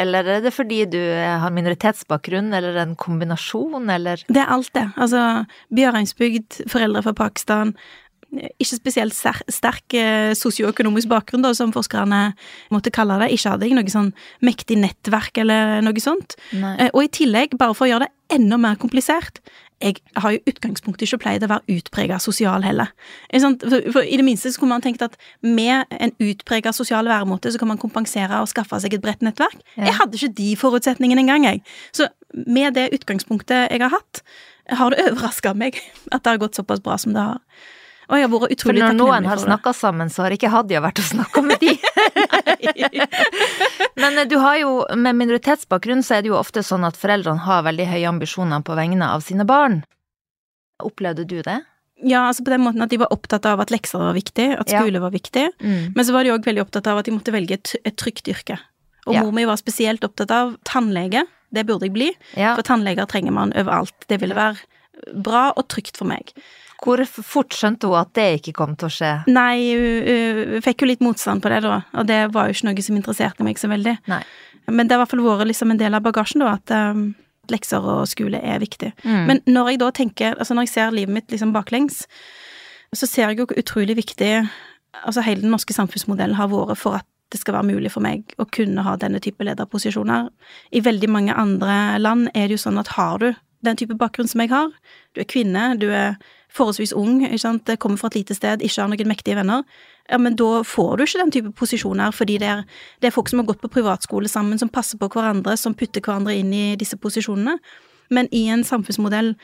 eller 0.00 0.28
er 0.36 0.44
det 0.44 0.52
fordi 0.54 0.84
du 0.90 1.00
har 1.00 1.50
minoritetsbakgrunn, 1.54 2.52
eller 2.54 2.78
en 2.84 2.94
kombinasjon, 2.98 3.90
eller 3.90 4.22
Det 4.28 4.44
er 4.44 4.52
alt 4.54 4.70
det. 4.78 4.86
Altså, 4.96 5.24
Bjørheimsbygd, 5.74 6.62
foreldre 6.70 7.02
fra 7.02 7.14
Pakistan. 7.18 7.74
Ikke 8.30 8.76
spesielt 8.78 9.16
sterk 9.16 9.96
eh, 9.98 10.30
sosioøkonomisk 10.38 11.10
bakgrunn, 11.10 11.42
da, 11.42 11.50
som 11.58 11.72
forskerne 11.74 12.20
måtte 12.70 12.92
kalle 12.94 13.18
det. 13.24 13.32
Ikke 13.34 13.56
hadde 13.56 13.66
jeg 13.66 13.74
noe 13.74 13.90
sånn 13.90 14.12
mektig 14.46 14.78
nettverk 14.78 15.42
eller 15.42 15.80
noe 15.82 16.04
sånt. 16.04 16.38
Nei. 16.54 16.76
Eh, 16.86 16.92
og 16.94 17.08
i 17.08 17.10
tillegg, 17.10 17.58
bare 17.58 17.74
for 17.74 17.88
å 17.88 17.90
gjøre 17.90 18.06
det 18.06 18.38
enda 18.38 18.60
mer 18.60 18.78
komplisert, 18.78 19.42
jeg 19.80 19.96
har 20.20 20.34
jo 20.34 20.40
utgangspunktet 20.50 21.06
ikke 21.06 21.22
pleid 21.22 21.44
å 21.46 21.48
være 21.54 21.78
utprega 21.78 22.18
sosial 22.20 22.64
heller. 22.66 22.90
For, 23.32 24.02
I 24.04 24.18
det 24.20 24.26
minste 24.26 24.52
så 24.52 24.60
kunne 24.60 24.76
man 24.76 24.84
tenkt 24.84 25.04
at 25.04 25.16
med 25.40 25.88
en 25.96 26.12
utprega 26.20 26.72
sosial 26.76 27.08
væremåte 27.08 27.52
så 27.52 27.60
kan 27.60 27.70
man 27.72 27.80
kompensere 27.80 28.42
og 28.42 28.50
skaffe 28.52 28.76
seg 28.84 28.98
et 28.98 29.04
bredt 29.04 29.24
nettverk. 29.24 29.56
Ja. 29.78 29.88
Jeg 29.88 29.96
hadde 30.02 30.20
ikke 30.20 30.34
de 30.42 30.50
forutsetningene 30.60 31.24
engang, 31.24 31.48
jeg. 31.48 31.64
Så 31.96 32.10
med 32.46 32.76
det 32.76 32.90
utgangspunktet 32.98 33.72
jeg 33.72 33.80
har 33.80 33.94
hatt, 33.96 34.22
har 34.68 34.92
det 34.92 35.06
overraska 35.14 35.56
meg 35.56 35.80
at 36.10 36.20
det 36.20 36.34
har 36.34 36.42
gått 36.44 36.60
såpass 36.60 36.84
bra 36.84 37.00
som 37.00 37.16
det 37.16 37.24
har. 37.24 37.40
Og 38.10 38.18
jeg 38.18 38.26
har 38.26 38.32
vært 38.32 38.52
utrolig 38.56 38.58
takknemlig 38.58 38.66
For 38.66 38.82
det. 38.82 38.86
For 38.90 38.98
når 38.98 39.06
noen 39.06 39.30
har 39.30 39.42
snakka 39.44 39.72
sammen, 39.76 40.10
så 40.10 40.26
har 40.26 40.34
ikke 40.34 40.50
Hadia 40.50 40.80
vært 40.82 41.00
og 41.00 41.06
snakka 41.12 41.44
med 41.46 41.62
de. 41.62 41.76
Men 44.00 44.18
eh, 44.18 44.26
du 44.28 44.36
har 44.40 44.56
jo, 44.60 44.72
med 44.96 45.18
minoritetsbakgrunn, 45.18 46.02
så 46.06 46.18
er 46.18 46.22
det 46.24 46.32
jo 46.32 46.38
ofte 46.38 46.62
sånn 46.66 46.86
at 46.88 46.98
foreldrene 47.00 47.44
har 47.46 47.64
veldig 47.66 47.86
høye 47.90 48.08
ambisjoner 48.10 48.62
på 48.66 48.76
vegne 48.78 49.08
av 49.14 49.24
sine 49.26 49.46
barn. 49.48 49.82
Opplevde 50.82 51.26
du 51.28 51.40
det? 51.46 51.58
Ja, 52.02 52.22
altså 52.30 52.44
på 52.46 52.52
den 52.54 52.62
måten 52.64 52.80
at 52.84 52.92
de 52.92 52.96
var 53.02 53.12
opptatt 53.12 53.44
av 53.48 53.60
at 53.60 53.72
lekser 53.72 54.00
var 54.00 54.14
viktig, 54.16 54.46
at 54.56 54.70
Ja. 54.72 54.80
var 55.00 55.12
viktig. 55.12 55.50
Mm. 55.60 55.92
Men 55.94 56.04
så 56.04 56.12
var 56.12 56.24
de 56.24 56.32
òg 56.32 56.44
veldig 56.46 56.62
opptatt 56.64 56.86
av 56.88 56.98
at 56.98 57.04
de 57.04 57.12
måtte 57.12 57.32
velge 57.32 57.58
et, 57.58 57.74
et 57.84 57.96
trygt 57.96 58.28
yrke. 58.28 58.58
Og 59.06 59.14
Ja. 59.14 59.22
mor 59.22 59.32
mi 59.32 59.44
var 59.44 59.56
spesielt 59.56 60.04
opptatt 60.04 60.30
av 60.30 60.56
tannlege. 60.64 61.24
Det 61.52 61.66
burde 61.66 61.82
jeg 61.82 61.92
bli, 61.92 62.12
Ja. 62.36 62.54
for 62.54 62.62
tannleger 62.62 63.06
trenger 63.06 63.32
man 63.32 63.52
overalt. 63.52 63.92
Det 64.08 64.20
ville 64.20 64.34
være 64.34 64.56
bra 65.14 65.52
og 65.56 65.68
trygt 65.68 65.96
for 65.96 66.06
meg. 66.06 66.32
Hvor 66.80 67.02
fort 67.06 67.54
skjønte 67.56 67.90
hun 67.90 68.00
at 68.00 68.12
det 68.16 68.28
ikke 68.38 68.54
kom 68.56 68.76
til 68.80 68.88
å 68.88 68.94
skje? 68.94 69.10
Nei, 69.28 69.54
hun 69.76 70.62
fikk 70.64 70.84
jo 70.84 70.88
litt 70.88 71.02
motstand 71.04 71.44
på 71.44 71.52
det, 71.52 71.62
da, 71.66 71.82
og 71.92 72.06
det 72.08 72.20
var 72.34 72.48
jo 72.48 72.56
ikke 72.56 72.70
noe 72.70 72.84
som 72.86 72.96
interesserte 72.96 73.46
meg 73.46 73.60
så 73.60 73.68
veldig. 73.68 73.96
Nei. 74.08 74.22
Men 74.70 74.86
det 74.86 74.94
har 74.94 75.00
i 75.00 75.04
hvert 75.04 75.12
fall 75.12 75.26
vært 75.26 75.50
liksom 75.50 75.74
en 75.74 75.80
del 75.80 75.96
av 75.96 76.04
bagasjen, 76.04 76.44
da, 76.44 76.54
at 76.56 76.72
um, 76.96 77.10
lekser 77.52 77.84
og 77.84 78.08
skole 78.08 78.40
er 78.40 78.62
viktig. 78.62 78.92
Mm. 79.04 79.22
Men 79.28 79.42
når 79.50 79.72
jeg 79.72 79.82
da 79.82 79.90
tenker, 80.00 80.38
altså 80.38 80.56
når 80.56 80.68
jeg 80.68 80.74
ser 80.74 80.96
livet 80.96 81.16
mitt 81.16 81.32
liksom 81.34 81.52
baklengs, 81.56 82.04
så 82.96 83.06
ser 83.06 83.28
jeg 83.28 83.40
jo 83.40 83.48
hvor 83.50 83.60
utrolig 83.60 83.96
viktig 83.98 84.32
altså 85.04 85.22
hele 85.22 85.44
den 85.44 85.52
norske 85.54 85.74
samfunnsmodellen 85.74 86.38
har 86.38 86.50
vært 86.50 86.78
for 86.80 86.98
at 86.98 87.06
det 87.30 87.38
skal 87.38 87.54
være 87.54 87.68
mulig 87.68 87.92
for 87.94 88.02
meg 88.02 88.32
å 88.42 88.46
kunne 88.50 88.82
ha 88.82 88.96
denne 88.98 89.20
type 89.22 89.44
lederposisjoner. 89.46 90.26
I 90.74 90.82
veldig 90.82 91.10
mange 91.14 91.36
andre 91.38 92.00
land 92.02 92.26
er 92.34 92.48
det 92.48 92.56
jo 92.56 92.64
sånn 92.64 92.80
at 92.80 92.90
har 92.96 93.22
du 93.22 93.28
den 93.66 93.78
type 93.78 93.94
bakgrunn 94.00 94.28
som 94.30 94.42
jeg 94.42 94.50
har, 94.50 94.72
du 95.14 95.20
er 95.22 95.28
kvinne, 95.30 95.74
du 95.78 95.90
er 95.94 96.16
forholdsvis 96.56 96.92
ung, 96.96 97.20
ikke 97.26 97.38
sant, 97.38 97.70
kommer 97.78 98.00
fra 98.00 98.10
et 98.10 98.20
lite 98.20 98.34
sted, 98.34 98.62
ikke 98.62 98.82
har 98.82 98.90
noen 98.90 99.10
mektige 99.10 99.38
venner, 99.38 99.62
ja, 100.10 100.18
men 100.18 100.34
da 100.36 100.62
får 100.66 100.96
du 100.96 101.04
ikke 101.04 101.20
den 101.22 101.30
type 101.30 101.52
posisjoner, 101.58 102.10
fordi 102.10 102.38
det 102.42 102.48
er, 102.50 102.64
det 103.00 103.10
er 103.10 103.14
folk 103.14 103.30
som 103.30 103.38
har 103.42 103.46
gått 103.46 103.60
på 103.62 103.70
privatskole 103.70 104.28
sammen, 104.28 104.58
som 104.58 104.68
passer 104.72 104.98
på 104.98 105.08
hverandre, 105.12 105.54
som 105.56 105.76
putter 105.78 106.02
hverandre 106.02 106.34
inn 106.34 106.50
i 106.52 106.64
disse 106.80 106.98
posisjonene. 106.98 107.58
Men 108.10 108.26
i 108.34 108.48
en 108.50 108.64
samfunnsmodell 108.66 109.36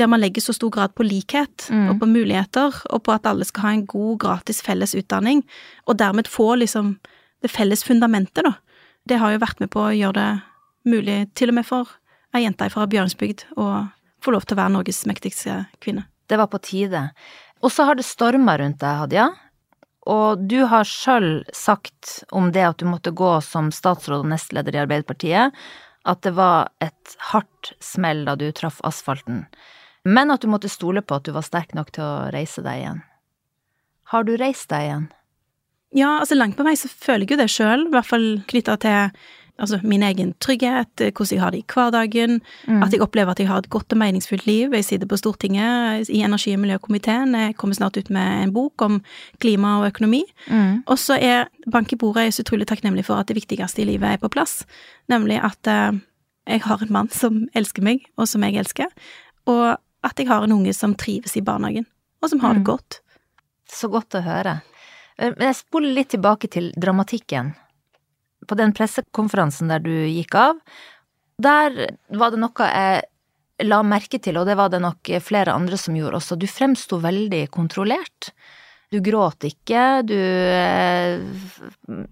der 0.00 0.08
man 0.08 0.22
legger 0.22 0.40
så 0.40 0.54
stor 0.56 0.70
grad 0.72 0.94
på 0.96 1.04
likhet 1.04 1.66
Mm. 1.68 1.90
og 1.90 2.00
på 2.00 2.06
muligheter, 2.08 2.72
og 2.90 3.02
på 3.02 3.12
at 3.12 3.26
alle 3.26 3.44
skal 3.44 3.62
ha 3.62 3.72
en 3.72 3.86
god, 3.86 4.18
gratis 4.18 4.62
felles 4.62 4.94
utdanning, 4.94 5.44
og 5.86 5.98
dermed 5.98 6.24
få 6.26 6.54
liksom 6.56 6.96
det 7.42 7.50
felles 7.50 7.84
fundamentet, 7.84 8.44
da, 8.44 8.54
det 9.06 9.18
har 9.20 9.32
jo 9.32 9.38
vært 9.44 9.60
med 9.60 9.68
på 9.68 9.80
å 9.84 9.92
gjøre 9.92 10.14
det 10.14 10.42
mulig 10.88 11.34
til 11.34 11.48
og 11.52 11.54
med 11.54 11.66
for 11.66 11.88
ei 12.34 12.46
jente 12.46 12.70
fra 12.72 12.86
Bjørnsbygd 12.86 13.44
å 13.56 13.90
få 14.24 14.32
lov 14.32 14.46
til 14.46 14.56
å 14.56 14.62
være 14.62 14.72
Norges 14.72 15.04
mektigste 15.04 15.66
kvinne. 15.84 16.06
Det 16.30 16.38
var 16.40 16.50
på 16.52 16.60
tide. 16.64 17.08
Og 17.64 17.72
så 17.72 17.86
har 17.88 17.98
det 17.98 18.06
storma 18.06 18.56
rundt 18.60 18.80
deg, 18.82 19.00
Hadia. 19.02 19.30
Og 20.10 20.42
du 20.48 20.58
har 20.68 20.84
sjøl 20.84 21.44
sagt 21.56 22.24
om 22.34 22.50
det 22.52 22.64
at 22.66 22.82
du 22.82 22.88
måtte 22.88 23.14
gå 23.16 23.38
som 23.44 23.70
statsråd 23.72 24.24
og 24.26 24.30
nestleder 24.34 24.76
i 24.76 24.82
Arbeiderpartiet, 24.82 25.56
at 26.04 26.20
det 26.26 26.34
var 26.36 26.68
et 26.84 27.16
hardt 27.32 27.72
smell 27.80 28.26
da 28.26 28.36
du 28.36 28.50
traff 28.52 28.82
asfalten, 28.84 29.46
men 30.04 30.32
at 30.34 30.44
du 30.44 30.50
måtte 30.52 30.68
stole 30.68 31.00
på 31.00 31.16
at 31.16 31.24
du 31.24 31.32
var 31.32 31.46
sterk 31.46 31.72
nok 31.72 31.94
til 31.96 32.04
å 32.04 32.32
reise 32.34 32.60
deg 32.64 32.82
igjen. 32.82 33.00
Har 34.12 34.28
du 34.28 34.34
reist 34.36 34.68
deg 34.68 34.84
igjen? 34.84 35.06
Ja, 35.96 36.18
altså 36.18 36.36
langt 36.36 36.58
på 36.58 36.66
vei 36.66 36.74
så 36.76 36.90
føler 36.90 37.24
jeg 37.24 37.32
jo 37.32 37.40
det 37.40 37.52
sjøl, 37.54 37.86
i 37.86 37.94
hvert 37.94 38.10
fall 38.10 38.28
knytta 38.50 38.76
til 38.82 39.24
altså 39.58 39.78
min 39.86 40.02
egen 40.02 40.32
trygghet, 40.42 40.98
hvordan 40.98 41.30
jeg 41.30 41.40
har 41.42 41.52
det 41.54 41.60
i 41.62 41.66
hverdagen, 41.70 42.40
mm. 42.66 42.82
at 42.82 42.92
jeg 42.92 43.02
opplever 43.04 43.30
at 43.30 43.40
jeg 43.40 43.48
har 43.48 43.62
et 43.62 43.70
godt 43.70 43.92
og 43.94 44.00
meningsfullt 44.00 44.46
liv. 44.46 44.74
Jeg 44.74 44.84
sitter 44.84 45.06
på 45.06 45.18
Stortinget 45.20 46.10
i 46.10 46.22
energi- 46.26 46.54
og 46.54 46.62
miljøkomiteen, 46.64 47.34
jeg 47.34 47.56
kommer 47.56 47.78
snart 47.78 47.96
ut 47.96 48.10
med 48.10 48.42
en 48.42 48.54
bok 48.54 48.82
om 48.82 49.00
klima 49.40 49.78
og 49.80 49.86
økonomi. 49.92 50.24
Mm. 50.48 50.82
Og 50.86 50.98
så 50.98 51.18
er 51.20 51.48
bank 51.70 51.92
i 51.92 52.00
bordet 52.00 52.26
jeg 52.26 52.34
så 52.34 52.46
utrolig 52.46 52.66
takknemlig 52.66 53.06
for 53.06 53.20
at 53.20 53.30
det 53.30 53.38
viktigste 53.38 53.82
i 53.82 53.88
livet 53.92 54.16
er 54.16 54.22
på 54.22 54.32
plass, 54.32 54.64
nemlig 55.08 55.38
at 55.38 55.70
eh, 55.70 56.02
jeg 56.50 56.66
har 56.66 56.82
en 56.82 56.92
mann 56.92 57.10
som 57.14 57.44
elsker 57.54 57.84
meg, 57.84 58.04
og 58.18 58.28
som 58.28 58.42
jeg 58.44 58.58
elsker, 58.60 58.90
og 59.46 59.78
at 60.04 60.18
jeg 60.18 60.28
har 60.28 60.44
en 60.44 60.52
unge 60.52 60.74
som 60.76 60.94
trives 60.98 61.36
i 61.38 61.44
barnehagen, 61.44 61.86
og 62.22 62.30
som 62.30 62.42
har 62.42 62.58
det 62.58 62.64
mm. 62.64 62.70
godt. 62.74 63.00
Så 63.70 63.88
godt 63.88 64.18
å 64.18 64.24
høre. 64.24 64.58
Eh, 65.16 65.30
men 65.30 65.46
jeg 65.48 65.62
spoler 65.62 65.94
litt 65.94 66.10
tilbake 66.14 66.50
til 66.50 66.72
dramatikken. 66.76 67.54
På 68.46 68.58
den 68.58 68.74
pressekonferansen 68.76 69.72
der 69.72 69.82
du 69.84 69.92
gikk 69.92 70.36
av, 70.38 70.60
der 71.42 71.96
var 72.14 72.30
det 72.30 72.40
noe 72.42 72.68
jeg 72.70 73.02
la 73.68 73.80
merke 73.86 74.18
til, 74.22 74.38
og 74.40 74.48
det 74.48 74.56
var 74.58 74.70
det 74.72 74.82
nok 74.82 75.12
flere 75.22 75.54
andre 75.54 75.78
som 75.78 75.96
gjorde 75.96 76.18
også. 76.18 76.38
Du 76.38 76.46
fremsto 76.50 76.98
veldig 77.02 77.46
kontrollert. 77.54 78.32
Du 78.92 79.00
gråt 79.02 79.42
ikke, 79.46 80.04
du 80.06 80.14
eh, 80.14 81.18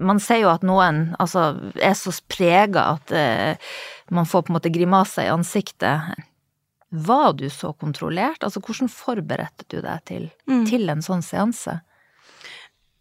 Man 0.03 0.19
ser 0.23 0.41
jo 0.43 0.51
at 0.51 0.65
noen 0.67 1.13
altså 1.23 1.53
er 1.79 1.95
så 1.99 2.15
prega 2.27 2.89
at 2.97 3.13
eh, 3.15 3.71
man 4.11 4.27
får 4.27 4.47
på 4.47 4.53
en 4.53 4.57
måte 4.59 4.73
grimaser 4.73 5.29
i 5.29 5.33
ansiktet. 5.35 6.17
Var 6.91 7.33
du 7.39 7.47
så 7.51 7.71
kontrollert? 7.73 8.43
Altså, 8.43 8.61
hvordan 8.61 8.91
forberedte 8.91 9.69
du 9.71 9.79
deg 9.81 10.03
til, 10.09 10.27
mm. 10.51 10.65
til 10.69 10.91
en 10.93 11.05
sånn 11.05 11.23
seanse? 11.25 11.79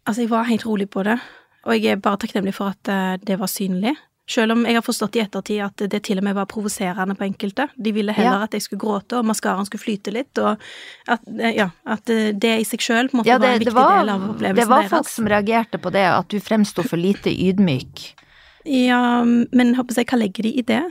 Altså, 0.06 0.22
jeg 0.22 0.30
var 0.30 0.48
helt 0.48 0.64
rolig 0.66 0.88
på 0.92 1.04
det, 1.06 1.18
og 1.66 1.76
jeg 1.76 1.94
er 1.94 2.00
bare 2.02 2.20
takknemlig 2.22 2.54
for 2.56 2.72
at 2.74 2.90
eh, 2.90 3.20
det 3.22 3.38
var 3.40 3.50
synlig. 3.50 3.94
Selv 4.32 4.54
om 4.54 4.62
jeg 4.64 4.78
har 4.78 4.84
forstått 4.86 5.16
i 5.18 5.22
ettertid 5.24 5.60
at 5.64 5.82
det 5.90 5.98
til 6.06 6.20
og 6.20 6.24
med 6.24 6.36
var 6.38 6.46
provoserende 6.48 7.16
på 7.18 7.26
enkelte. 7.26 7.66
De 7.74 7.90
ville 7.92 8.14
heller 8.14 8.44
ja. 8.44 8.46
at 8.46 8.54
jeg 8.54 8.64
skulle 8.64 8.80
gråte, 8.80 9.18
og 9.18 9.26
maskaraen 9.28 9.66
skulle 9.66 9.82
flyte 9.82 10.14
litt, 10.14 10.38
og 10.38 10.62
at, 11.10 11.26
eh, 11.38 11.56
ja, 11.58 11.68
at 11.84 12.06
det 12.06 12.54
i 12.62 12.66
seg 12.66 12.84
sjøl 12.84 13.12
måtte 13.12 13.30
ja, 13.30 13.38
det, 13.42 13.48
være 13.48 13.58
en 13.58 13.64
viktig 13.66 13.76
var, 13.76 13.94
del 13.98 14.14
av 14.14 14.26
opplevelsen 14.30 14.48
deres. 14.48 14.62
Det 14.62 14.72
var 14.74 14.90
folk 14.94 15.12
som 15.12 15.30
reagerte 15.34 15.82
på 15.82 15.94
det, 15.94 16.08
at 16.14 16.32
du 16.32 16.40
fremsto 16.42 16.86
for 16.86 17.02
lite 17.02 17.34
ydmyk. 17.34 18.08
Ja, 18.68 19.22
men 19.26 19.74
håper 19.74 19.98
jeg, 19.98 20.10
hva 20.12 20.20
legger 20.22 20.46
de 20.46 20.54
i 20.60 20.66
det? 20.66 20.84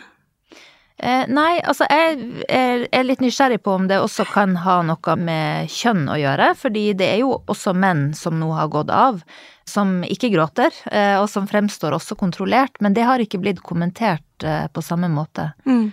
Eh, 1.01 1.23
nei, 1.33 1.55
altså 1.65 1.87
jeg 1.89 2.17
er, 2.45 2.83
er, 2.93 3.05
litt 3.07 3.23
nysgjerrig 3.23 3.63
på 3.65 3.73
om 3.73 3.87
det 3.89 3.97
også 3.97 4.21
kan 4.29 4.53
ha 4.61 4.81
noe 4.85 5.15
med 5.17 5.71
kjønn 5.73 6.03
å 6.13 6.17
gjøre, 6.19 6.51
fordi 6.59 6.91
det 6.99 7.07
er 7.15 7.23
jo 7.23 7.39
også 7.49 7.73
menn 7.73 8.11
som 8.13 8.37
nå 8.37 8.51
har 8.53 8.69
gått 8.69 8.91
av, 8.93 9.23
som 9.71 10.01
ikke 10.03 10.31
gråter, 10.33 10.75
eh, 10.91 11.15
og 11.21 11.29
som 11.31 11.47
fremstår 11.49 11.95
også 11.95 12.17
kontrollert, 12.19 12.77
men 12.83 12.95
det 12.97 13.07
har 13.07 13.23
ikke 13.23 13.41
blitt 13.41 13.63
kommentert 13.65 14.45
eh, 14.45 14.67
på 14.71 14.83
samme 14.85 15.09
måte. 15.11 15.51
Mm. 15.65 15.91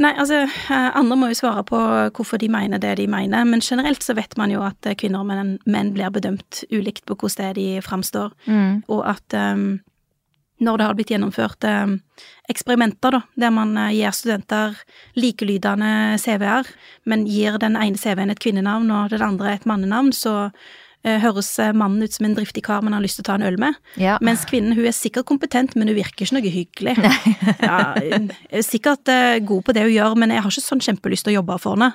Nei, 0.00 0.14
altså, 0.16 0.46
eh, 0.46 0.88
andre 0.96 1.18
må 1.20 1.28
jo 1.32 1.36
svare 1.42 1.64
på 1.68 1.78
hvorfor 2.16 2.40
de 2.40 2.48
mener 2.52 2.80
det 2.80 2.94
de 3.02 3.06
mener, 3.10 3.44
men 3.48 3.60
generelt 3.60 4.04
så 4.04 4.16
vet 4.16 4.36
man 4.40 4.52
jo 4.54 4.62
at 4.64 4.94
kvinner 4.98 5.20
og 5.20 5.28
menn, 5.28 5.56
menn 5.68 5.92
blir 5.92 6.12
bedømt 6.14 6.64
ulikt 6.72 7.04
på 7.08 7.18
hvordan 7.18 7.38
det 7.42 7.48
er 7.50 7.58
de 7.58 7.84
framstår, 7.84 8.32
mm. 8.46 8.84
og 8.88 9.02
at 9.10 9.36
um, 9.36 9.82
når 10.62 10.78
det 10.78 10.86
har 10.86 10.96
blitt 10.96 11.10
gjennomført 11.12 11.66
um, 11.68 11.98
eksperimenter, 12.48 13.18
da, 13.18 13.20
der 13.44 13.52
man 13.52 13.74
gir 13.92 14.14
studenter 14.16 14.78
likelydende 15.18 16.16
CV-er, 16.22 16.68
men 17.04 17.26
gir 17.28 17.58
den 17.60 17.76
ene 17.76 18.00
CV-en 18.00 18.32
et 18.32 18.40
kvinnenavn 18.40 18.88
og 18.94 19.12
den 19.12 19.24
andre 19.26 19.56
et 19.56 19.68
mannenavn, 19.68 20.12
så 20.16 20.52
høres 21.02 21.48
eh, 21.58 21.72
mannen 21.74 22.04
ut 22.04 22.14
som 22.14 22.26
en 22.28 22.34
driftig 22.36 22.62
kar 22.66 22.82
man 22.84 22.94
har 22.94 23.02
lyst 23.02 23.18
til 23.18 23.24
å 23.24 23.28
ta 23.30 23.36
en 23.38 23.46
øl 23.46 23.58
med. 23.60 23.78
Ja. 24.00 24.18
Mens 24.22 24.44
kvinnen 24.48 24.76
hun 24.76 24.86
er 24.86 24.94
sikkert 24.94 25.26
kompetent, 25.26 25.74
men 25.74 25.90
hun 25.90 25.98
virker 25.98 26.26
ikke 26.26 26.36
noe 26.36 26.52
hyggelig. 26.54 26.94
ja, 27.68 27.78
er 27.98 28.66
sikkert 28.66 29.10
uh, 29.10 29.38
god 29.42 29.66
på 29.66 29.74
det 29.74 29.86
hun 29.88 29.94
gjør, 29.96 30.14
men 30.22 30.34
jeg 30.34 30.44
har 30.44 30.54
ikke 30.54 30.64
sånn 30.64 30.84
kjempelyst 30.84 31.26
til 31.26 31.34
å 31.34 31.36
jobbe 31.40 31.58
for 31.62 31.76
henne. 31.76 31.90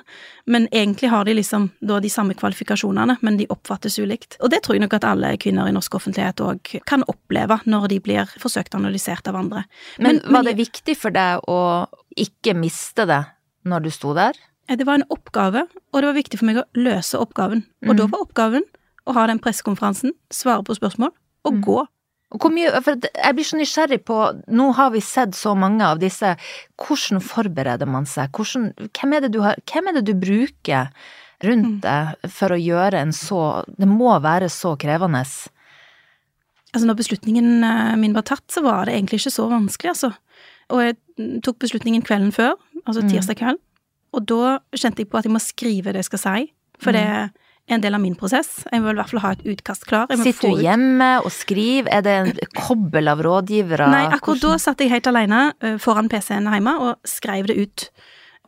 Men 0.48 0.68
egentlig 0.68 1.12
har 1.12 1.28
de 1.28 1.36
liksom 1.38 1.70
da 1.80 2.00
de 2.04 2.12
samme 2.12 2.36
kvalifikasjonene, 2.38 3.18
men 3.24 3.40
de 3.40 3.48
oppfattes 3.52 3.98
ulikt. 4.02 4.36
Og 4.42 4.52
det 4.52 4.62
tror 4.64 4.76
jeg 4.76 4.84
nok 4.84 4.98
at 4.98 5.08
alle 5.08 5.32
kvinner 5.40 5.68
i 5.68 5.74
norsk 5.76 5.98
offentlighet 6.00 6.44
òg 6.44 6.74
kan 6.88 7.04
oppleve 7.08 7.60
når 7.68 7.88
de 7.94 8.02
blir 8.04 8.36
forsøkt 8.40 8.76
analysert 8.76 9.28
av 9.30 9.40
andre. 9.40 9.64
Men, 9.96 10.20
men 10.20 10.36
var 10.36 10.48
det 10.48 10.58
viktig 10.60 10.96
for 10.98 11.14
deg 11.14 11.48
å 11.48 11.60
ikke 12.18 12.56
miste 12.58 13.08
det 13.08 13.22
når 13.68 13.88
du 13.88 13.92
sto 13.94 14.12
der? 14.16 14.36
Det 14.68 14.84
var 14.84 14.98
en 14.98 15.08
oppgave, 15.08 15.62
og 15.64 16.02
det 16.02 16.08
var 16.10 16.16
viktig 16.16 16.40
for 16.40 16.48
meg 16.48 16.58
å 16.60 16.66
løse 16.76 17.16
oppgaven. 17.16 17.62
Og 17.86 17.94
mm. 17.94 18.00
da 18.02 18.08
var 18.12 18.24
oppgaven 18.26 18.66
å 19.08 19.14
ha 19.16 19.28
den 19.30 19.40
pressekonferansen, 19.42 20.14
svare 20.34 20.64
på 20.66 20.76
spørsmål 20.76 21.12
og 21.48 21.54
mm. 21.54 21.62
gå. 21.64 21.78
Mye, 22.52 22.72
jeg 22.84 23.36
blir 23.38 23.46
så 23.48 23.56
nysgjerrig 23.56 24.02
på, 24.04 24.16
nå 24.52 24.66
har 24.76 24.90
vi 24.92 25.00
sett 25.00 25.32
så 25.36 25.54
mange 25.56 25.86
av 25.86 26.00
disse, 26.02 26.34
hvordan 26.76 27.22
forbereder 27.24 27.88
man 27.88 28.04
seg, 28.08 28.28
hvordan, 28.36 28.68
hvem, 28.92 29.14
er 29.16 29.24
det 29.24 29.30
du 29.32 29.40
har, 29.46 29.56
hvem 29.72 29.88
er 29.88 29.96
det 29.96 30.04
du 30.10 30.12
bruker 30.12 30.90
rundt 31.46 31.78
mm. 31.78 31.80
deg 31.86 32.34
for 32.34 32.52
å 32.52 32.60
gjøre 32.60 33.00
en 33.00 33.14
så, 33.16 33.40
det 33.80 33.88
må 33.88 34.12
være 34.20 34.50
så 34.52 34.74
krevende? 34.80 35.24
Altså 36.74 36.84
når 36.84 37.00
beslutningen 37.00 37.64
eh, 37.64 37.96
min 37.96 38.16
var 38.16 38.28
tatt, 38.28 38.44
så 38.52 38.60
var 38.66 38.84
det 38.84 38.98
egentlig 38.98 39.22
ikke 39.22 39.36
så 39.38 39.48
vanskelig, 39.48 39.94
altså. 39.96 40.12
Og 40.68 40.84
jeg 40.84 41.40
tok 41.46 41.62
beslutningen 41.64 42.04
kvelden 42.04 42.34
før, 42.36 42.58
altså 42.84 43.06
mm. 43.06 43.12
tirsdag 43.14 43.40
kveld, 43.40 43.62
og 44.12 44.28
da 44.28 44.58
kjente 44.76 45.00
jeg 45.00 45.08
på 45.08 45.16
at 45.16 45.24
jeg 45.24 45.32
må 45.32 45.40
skrive 45.40 45.96
det 45.96 46.04
jeg 46.04 46.10
skal 46.12 46.26
si, 46.26 46.48
for 46.82 46.92
det 46.92 47.08
en 47.68 47.82
del 47.84 47.96
av 47.96 48.02
min 48.02 48.16
prosess. 48.18 48.64
Jeg 48.72 48.82
vil 48.84 48.96
i 48.96 48.98
hvert 49.00 49.12
fall 49.12 49.22
ha 49.24 49.32
et 49.36 49.44
utkast 49.52 49.86
klar. 49.88 50.12
Sitter 50.22 50.54
du 50.54 50.62
hjemme 50.64 51.10
og 51.22 51.30
skriver? 51.34 51.90
Er 51.98 52.04
det 52.06 52.14
en 52.18 52.32
kobbel 52.56 53.10
av 53.12 53.22
rådgivere? 53.24 53.90
Nei, 53.92 54.06
akkurat 54.08 54.42
Hvordan? 54.42 54.56
da 54.56 54.62
satt 54.62 54.84
jeg 54.84 54.92
helt 54.92 55.10
alene 55.10 55.42
eh, 55.64 55.76
foran 55.82 56.10
PC-en 56.10 56.48
hjemme 56.52 56.76
og 56.84 57.08
skrev 57.08 57.50
det 57.50 57.58
ut. 57.60 57.88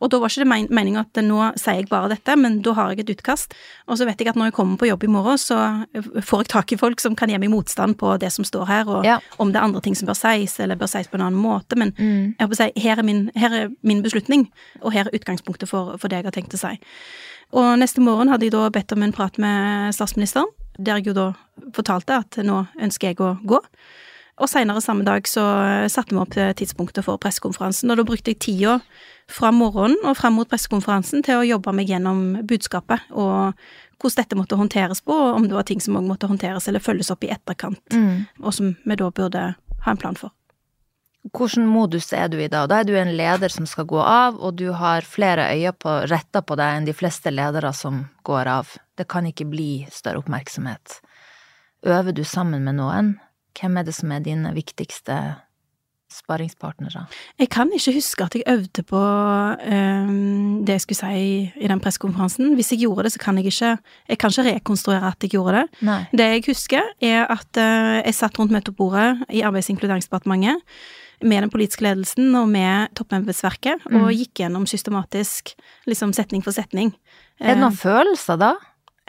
Og 0.01 0.09
da 0.09 0.17
var 0.21 0.31
ikke 0.33 0.43
det 0.43 0.67
meninga 0.73 1.03
at 1.05 1.19
nå 1.23 1.39
sier 1.59 1.81
jeg 1.81 1.89
bare 1.91 2.09
dette, 2.15 2.35
men 2.39 2.59
da 2.65 2.73
har 2.77 2.91
jeg 2.91 3.03
et 3.03 3.11
utkast. 3.13 3.53
Og 3.87 3.99
så 3.99 4.07
vet 4.09 4.21
jeg 4.21 4.31
at 4.31 4.39
når 4.39 4.49
jeg 4.49 4.57
kommer 4.57 4.79
på 4.81 4.89
jobb 4.89 5.05
i 5.05 5.11
morgen, 5.13 5.37
så 5.37 5.57
får 5.93 6.43
jeg 6.43 6.51
tak 6.53 6.73
i 6.73 6.79
folk 6.81 7.03
som 7.03 7.15
kan 7.17 7.29
gi 7.29 7.37
meg 7.41 7.53
motstand 7.53 7.99
på 8.01 8.15
det 8.21 8.31
som 8.33 8.47
står 8.47 8.65
her, 8.69 8.89
og 8.89 9.05
ja. 9.05 9.19
om 9.37 9.53
det 9.53 9.61
er 9.61 9.67
andre 9.69 9.83
ting 9.85 9.97
som 9.97 10.09
bør 10.09 10.17
sies, 10.17 10.57
eller 10.63 10.79
bør 10.79 10.89
sies 10.91 11.09
på 11.11 11.19
en 11.19 11.27
annen 11.27 11.41
måte. 11.41 11.77
Men 11.79 11.93
mm. 11.97 12.37
jeg 12.39 12.57
si, 12.57 12.69
her, 12.81 13.01
er 13.01 13.07
min, 13.07 13.27
her, 13.37 13.57
er 13.57 13.75
min, 13.85 14.01
beslutning, 14.01 14.47
og 14.81 14.95
her 14.95 15.05
er 15.05 15.17
utgangspunktet 15.17 15.69
for, 15.69 15.95
for 16.01 16.09
det 16.09 16.21
jeg 16.21 16.31
har 16.31 16.37
tenkt 16.37 16.57
å 16.57 16.61
si. 16.61 16.73
Og 17.51 17.73
neste 17.77 18.01
morgen 18.01 18.31
hadde 18.31 18.47
jeg 18.47 18.55
da 18.55 18.69
bedt 18.73 18.93
om 18.95 19.03
en 19.05 19.13
prat 19.13 19.37
med 19.41 19.93
statsministeren, 19.95 20.49
der 20.79 21.01
jeg 21.01 21.11
jo 21.11 21.17
da 21.17 21.27
fortalte 21.75 22.21
at 22.23 22.39
nå 22.47 22.63
ønsker 22.81 23.11
jeg 23.11 23.21
å 23.21 23.35
gå. 23.45 23.59
Og 24.41 24.49
seinere 24.49 24.81
samme 24.81 25.05
dag 25.05 25.27
så 25.29 25.43
satte 25.91 26.15
vi 26.15 26.21
opp 26.21 26.33
tidspunktet 26.57 27.05
for 27.05 27.21
pressekonferansen, 27.21 27.91
og 27.93 27.99
da 27.99 28.05
brukte 28.07 28.33
jeg 28.33 28.41
tida 28.41 28.79
fra 29.31 29.51
morgenen 29.53 30.01
og 30.01 30.17
frem 30.17 30.33
mot 30.39 30.49
pressekonferansen 30.49 31.21
til 31.25 31.39
å 31.39 31.45
jobbe 31.45 31.73
meg 31.77 31.91
gjennom 31.93 32.41
budskapet 32.49 33.05
og 33.13 33.53
hvordan 34.01 34.17
dette 34.17 34.37
måtte 34.39 34.57
håndteres 34.57 35.03
på, 35.05 35.13
og 35.13 35.37
om 35.37 35.45
det 35.45 35.53
var 35.53 35.67
ting 35.69 35.81
som 35.83 35.99
òg 35.99 36.07
måtte 36.09 36.29
håndteres 36.29 36.65
eller 36.67 36.81
følges 36.81 37.11
opp 37.13 37.25
i 37.25 37.29
etterkant, 37.33 37.83
mm. 37.93 38.41
og 38.41 38.55
som 38.57 38.73
vi 38.81 38.97
da 38.97 39.09
burde 39.13 39.43
ha 39.85 39.93
en 39.93 40.01
plan 40.01 40.17
for. 40.17 40.33
Hvilken 41.21 41.67
modus 41.69 42.09
er 42.17 42.31
du 42.33 42.39
i 42.41 42.49
da? 42.49 42.63
Da 42.65 42.79
er 42.81 42.87
du 42.89 42.95
en 42.97 43.13
leder 43.13 43.53
som 43.53 43.67
skal 43.69 43.85
gå 43.85 43.99
av, 44.01 44.39
og 44.41 44.57
du 44.57 44.71
har 44.73 45.05
flere 45.05 45.51
øyne 45.53 45.73
på, 45.77 45.99
retta 46.09 46.41
på 46.41 46.57
deg 46.57 46.79
enn 46.79 46.87
de 46.89 46.95
fleste 46.97 47.29
ledere 47.29 47.69
som 47.77 48.07
går 48.25 48.49
av. 48.49 48.73
Det 48.97 49.05
kan 49.05 49.27
ikke 49.29 49.45
bli 49.51 49.85
større 49.93 50.23
oppmerksomhet. 50.23 50.97
Øver 51.85 52.17
du 52.17 52.23
sammen 52.25 52.65
med 52.65 52.79
noen? 52.81 53.19
Hvem 53.57 53.77
er 53.77 53.87
det 53.87 53.95
som 53.97 54.11
er 54.11 54.23
dine 54.25 54.53
viktigste 54.55 55.17
sparringspartnere? 56.11 57.05
Jeg 57.39 57.49
kan 57.53 57.69
ikke 57.73 57.93
huske 57.95 58.25
at 58.25 58.35
jeg 58.35 58.47
øvde 58.51 58.83
på 58.87 59.01
um, 59.01 60.63
det 60.65 60.75
jeg 60.75 60.83
skulle 60.85 60.99
si 60.99 61.51
i 61.55 61.69
den 61.71 61.79
pressekonferansen. 61.83 62.53
Hvis 62.57 62.73
jeg 62.73 62.83
gjorde 62.83 63.07
det, 63.07 63.13
så 63.15 63.19
kan 63.19 63.37
jeg 63.37 63.51
ikke 63.51 63.77
Jeg 64.09 64.17
kan 64.17 64.29
ikke 64.29 64.55
rekonstruere 64.55 65.07
at 65.07 65.23
jeg 65.23 65.31
gjorde 65.31 65.61
det. 65.61 65.65
Nei. 65.81 66.01
Det 66.11 66.27
jeg 66.27 66.43
husker, 66.47 66.81
er 67.01 67.25
at 67.25 67.57
uh, 67.57 68.01
jeg 68.05 68.15
satt 68.15 68.39
rundt 68.39 68.51
møtebordet 68.51 69.23
i 69.29 69.41
Arbeids- 69.41 69.69
og 69.69 69.77
inkluderingsdepartementet 69.77 70.59
med 71.21 71.41
den 71.41 71.51
politiske 71.53 71.83
ledelsen 71.85 72.35
og 72.35 72.47
med 72.49 72.89
toppembetsverket, 72.97 73.83
mm. 73.85 73.97
og 74.01 74.13
gikk 74.17 74.41
gjennom 74.41 74.65
systematisk 74.65 75.53
liksom 75.85 76.15
setning 76.17 76.41
for 76.43 76.51
setning. 76.51 76.95
Er 77.39 77.53
det 77.53 77.61
noen 77.61 77.75
uh, 77.75 77.77
følelser 77.77 78.39
da? 78.41 78.55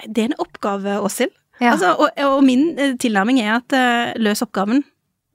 Det 0.06 0.26
er 0.26 0.32
en 0.32 0.42
oppgave, 0.42 1.00
Åshild. 1.00 1.32
Ja. 1.60 1.72
Altså, 1.72 1.92
og, 1.94 2.10
og, 2.24 2.40
min 2.44 2.78
eh, 2.78 2.96
tilnærming 3.00 3.40
er 3.40 3.58
at 3.60 3.76
uh, 3.76 4.22
løs 4.22 4.42
oppgaven. 4.42 4.82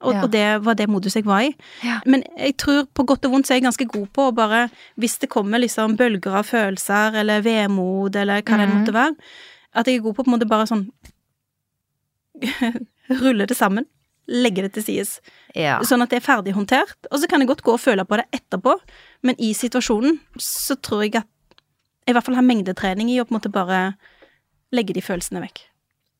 Og, 0.00 0.14
ja. 0.14 0.22
og, 0.22 0.30
det 0.30 0.44
var 0.62 0.76
det 0.78 0.86
modus 0.90 1.16
jeg 1.16 1.26
var 1.26 1.42
i. 1.42 1.52
Ja. 1.82 1.98
Men 2.06 2.22
jeg 2.38 2.56
tror 2.62 2.84
på 2.94 3.04
godt 3.08 3.26
og 3.26 3.32
vondt 3.32 3.48
så 3.48 3.54
er 3.54 3.58
jeg 3.58 3.66
ganske 3.66 3.86
god 3.90 4.06
på 4.14 4.28
å 4.28 4.34
bare 4.34 4.68
Hvis 4.94 5.18
det 5.18 5.30
kommer 5.32 5.58
liksom 5.58 5.96
bølger 5.98 6.36
av 6.38 6.46
følelser 6.46 7.18
eller 7.18 7.42
vemod 7.42 8.16
eller 8.16 8.44
hva 8.44 8.58
mm. 8.58 8.62
det 8.62 8.68
måtte 8.70 8.94
være, 8.94 9.16
at 9.74 9.90
jeg 9.90 9.98
er 9.98 10.04
god 10.04 10.14
på 10.14 10.22
på 10.22 10.30
en 10.30 10.36
måte 10.36 10.50
bare 10.50 10.68
sånn 10.70 10.86
Rulle 13.24 13.48
det 13.48 13.56
sammen. 13.58 13.88
legge 14.28 14.62
det 14.62 14.74
til 14.76 14.84
sides. 14.84 15.14
Ja. 15.56 15.78
Sånn 15.88 16.04
at 16.04 16.12
det 16.12 16.18
er 16.20 16.26
ferdig 16.26 16.52
håndtert. 16.52 16.98
Og 17.08 17.22
så 17.22 17.26
kan 17.30 17.40
jeg 17.40 17.48
godt 17.48 17.64
gå 17.64 17.72
og 17.72 17.80
føle 17.80 18.04
på 18.04 18.18
det 18.20 18.26
etterpå, 18.36 18.74
men 19.24 19.38
i 19.40 19.54
situasjonen 19.56 20.18
så 20.36 20.76
tror 20.76 21.06
jeg 21.06 21.14
at 21.22 21.30
jeg 22.04 22.12
i 22.12 22.16
hvert 22.16 22.26
fall 22.26 22.36
har 22.36 22.44
mengdetrening 22.44 23.08
i 23.12 23.16
å 23.20 23.24
på 23.24 23.32
en 23.32 23.38
måte 23.38 23.52
bare 23.52 23.80
legge 24.76 24.92
de 24.96 25.00
følelsene 25.04 25.40
vekk. 25.46 25.62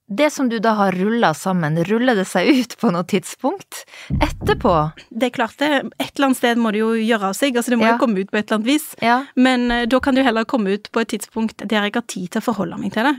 Det 0.08 0.30
som 0.32 0.48
du 0.48 0.56
da 0.64 0.70
har 0.78 0.92
rulla 0.96 1.34
sammen, 1.36 1.76
ruller 1.84 2.16
det 2.16 2.24
seg 2.24 2.48
ut 2.48 2.76
på 2.80 2.88
noe 2.94 3.04
tidspunkt 3.04 3.82
etterpå? 4.24 4.72
Det 5.10 5.28
er 5.28 5.34
klart 5.36 5.58
det, 5.60 5.68
et 6.00 6.14
eller 6.16 6.30
annet 6.30 6.38
sted 6.40 6.56
må 6.64 6.72
det 6.72 6.80
jo 6.80 6.94
gjøre 6.96 7.28
av 7.28 7.36
seg, 7.36 7.56
altså 7.60 7.74
det 7.74 7.78
må 7.78 7.84
Ja. 7.84 7.92
jo 7.92 8.00
komme 8.06 8.20
ut 8.24 8.30
på 8.32 8.38
et 8.40 8.46
eller 8.48 8.56
annet 8.62 8.70
vis. 8.70 8.86
Ja. 9.04 9.18
Men 9.36 9.70
eh, 9.70 9.84
da 9.86 10.00
kan 10.00 10.14
det 10.16 10.22
jo 10.22 10.28
heller 10.30 10.44
komme 10.48 10.72
ut 10.78 10.88
på 10.92 11.00
et 11.04 11.08
tidspunkt 11.12 11.60
der 11.60 11.82
jeg 11.84 11.94
har 11.94 12.06
tid 12.08 12.30
til 12.32 12.40
å 12.40 12.46
forholde 12.48 12.78
meg 12.80 12.92
til 12.96 13.04
det. 13.10 13.18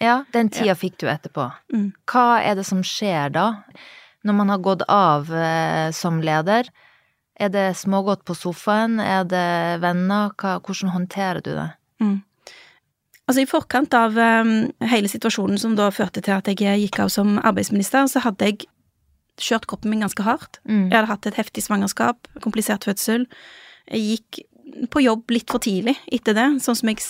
Ja, 0.00 0.20
den 0.32 0.48
tida 0.48 0.76
fikk 0.78 0.94
du 1.02 1.08
etterpå. 1.10 1.48
Mm. 1.74 1.88
Hva 2.06 2.38
er 2.46 2.54
det 2.54 2.66
som 2.68 2.84
skjer 2.86 3.32
da, 3.34 3.48
når 4.22 4.34
man 4.38 4.48
har 4.54 4.58
gått 4.62 4.84
av 4.88 5.26
eh, 5.34 5.90
som 5.90 6.20
leder? 6.22 6.70
Er 7.38 7.48
det 7.50 7.66
smågodt 7.78 8.22
på 8.26 8.34
sofaen? 8.38 9.00
Er 9.02 9.24
det 9.26 9.80
venner? 9.82 10.30
Hva, 10.38 10.60
hvordan 10.62 10.90
håndterer 10.94 11.42
du 11.42 11.50
det? 11.54 11.68
Mm. 12.02 12.22
Altså 13.28 13.44
I 13.44 13.48
forkant 13.48 13.92
av 13.92 14.16
um, 14.16 14.52
hele 14.88 15.08
situasjonen 15.12 15.60
som 15.60 15.76
da 15.76 15.90
førte 15.92 16.22
til 16.24 16.32
at 16.32 16.48
jeg 16.48 16.80
gikk 16.82 17.02
av 17.04 17.12
som 17.12 17.36
arbeidsminister, 17.44 18.08
så 18.08 18.22
hadde 18.24 18.48
jeg 18.48 18.68
kjørt 19.38 19.68
kroppen 19.68 19.92
min 19.92 20.02
ganske 20.02 20.24
hardt. 20.24 20.62
Mm. 20.64 20.88
Jeg 20.88 20.96
hadde 20.96 21.10
hatt 21.12 21.28
et 21.28 21.38
heftig 21.38 21.66
svangerskap, 21.66 22.30
komplisert 22.44 22.88
fødsel. 22.88 23.28
Jeg 23.92 24.06
gikk 24.06 24.40
på 24.92 25.02
jobb 25.04 25.30
litt 25.32 25.48
for 25.50 25.62
tidlig 25.64 25.94
etter 26.12 26.36
det, 26.36 26.46
sånn 26.64 26.76
som 26.76 26.90
jeg 26.90 27.04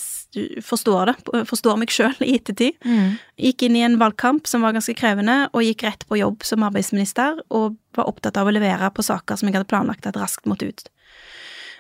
forstår 0.65 1.11
det, 1.11 1.45
forstår 1.49 1.79
meg 1.81 1.93
sjøl 1.93 2.15
i 2.25 2.35
ettertid. 2.37 2.77
Mm. 2.85 3.17
Gikk 3.49 3.65
inn 3.67 3.79
i 3.79 3.85
en 3.87 3.97
valgkamp 4.01 4.47
som 4.51 4.67
var 4.67 4.77
ganske 4.77 4.95
krevende, 4.99 5.41
og 5.53 5.65
gikk 5.65 5.87
rett 5.87 6.05
på 6.09 6.21
jobb 6.21 6.45
som 6.47 6.67
arbeidsminister, 6.67 7.41
og 7.49 7.79
var 7.97 8.11
opptatt 8.11 8.39
av 8.41 8.51
å 8.51 8.55
levere 8.55 8.91
på 8.95 9.07
saker 9.07 9.39
som 9.39 9.49
jeg 9.49 9.59
hadde 9.59 9.71
planlagt 9.71 10.07
at 10.09 10.19
raskt 10.21 10.47
måtte 10.51 10.69
ut. 10.69 10.87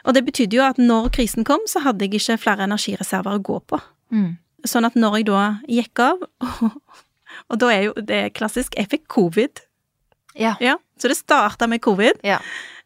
Og 0.07 0.14
det 0.16 0.24
betydde 0.24 0.57
jo 0.57 0.64
at 0.64 0.81
når 0.81 1.11
krisen 1.14 1.46
kom, 1.46 1.62
så 1.68 1.83
hadde 1.85 2.07
jeg 2.07 2.16
ikke 2.16 2.40
flere 2.40 2.64
energireserver 2.68 3.37
å 3.37 3.44
gå 3.44 3.61
på. 3.68 3.81
Mm. 4.12 4.37
Sånn 4.66 4.87
at 4.88 4.94
når 4.99 5.18
jeg 5.21 5.27
da 5.29 5.42
gikk 5.68 6.01
av, 6.03 6.23
og 7.51 7.59
da 7.62 7.68
er 7.75 7.83
jo 7.88 7.92
det 8.03 8.33
klassisk, 8.35 8.75
jeg 8.79 8.88
fikk 8.90 9.07
covid, 9.09 9.61
Ja. 10.38 10.57
ja, 10.62 10.77
så 10.99 11.09
det 11.11 11.16
starta 11.18 11.66
med 11.68 11.81
covid, 11.83 12.21
Ja. 12.25 12.38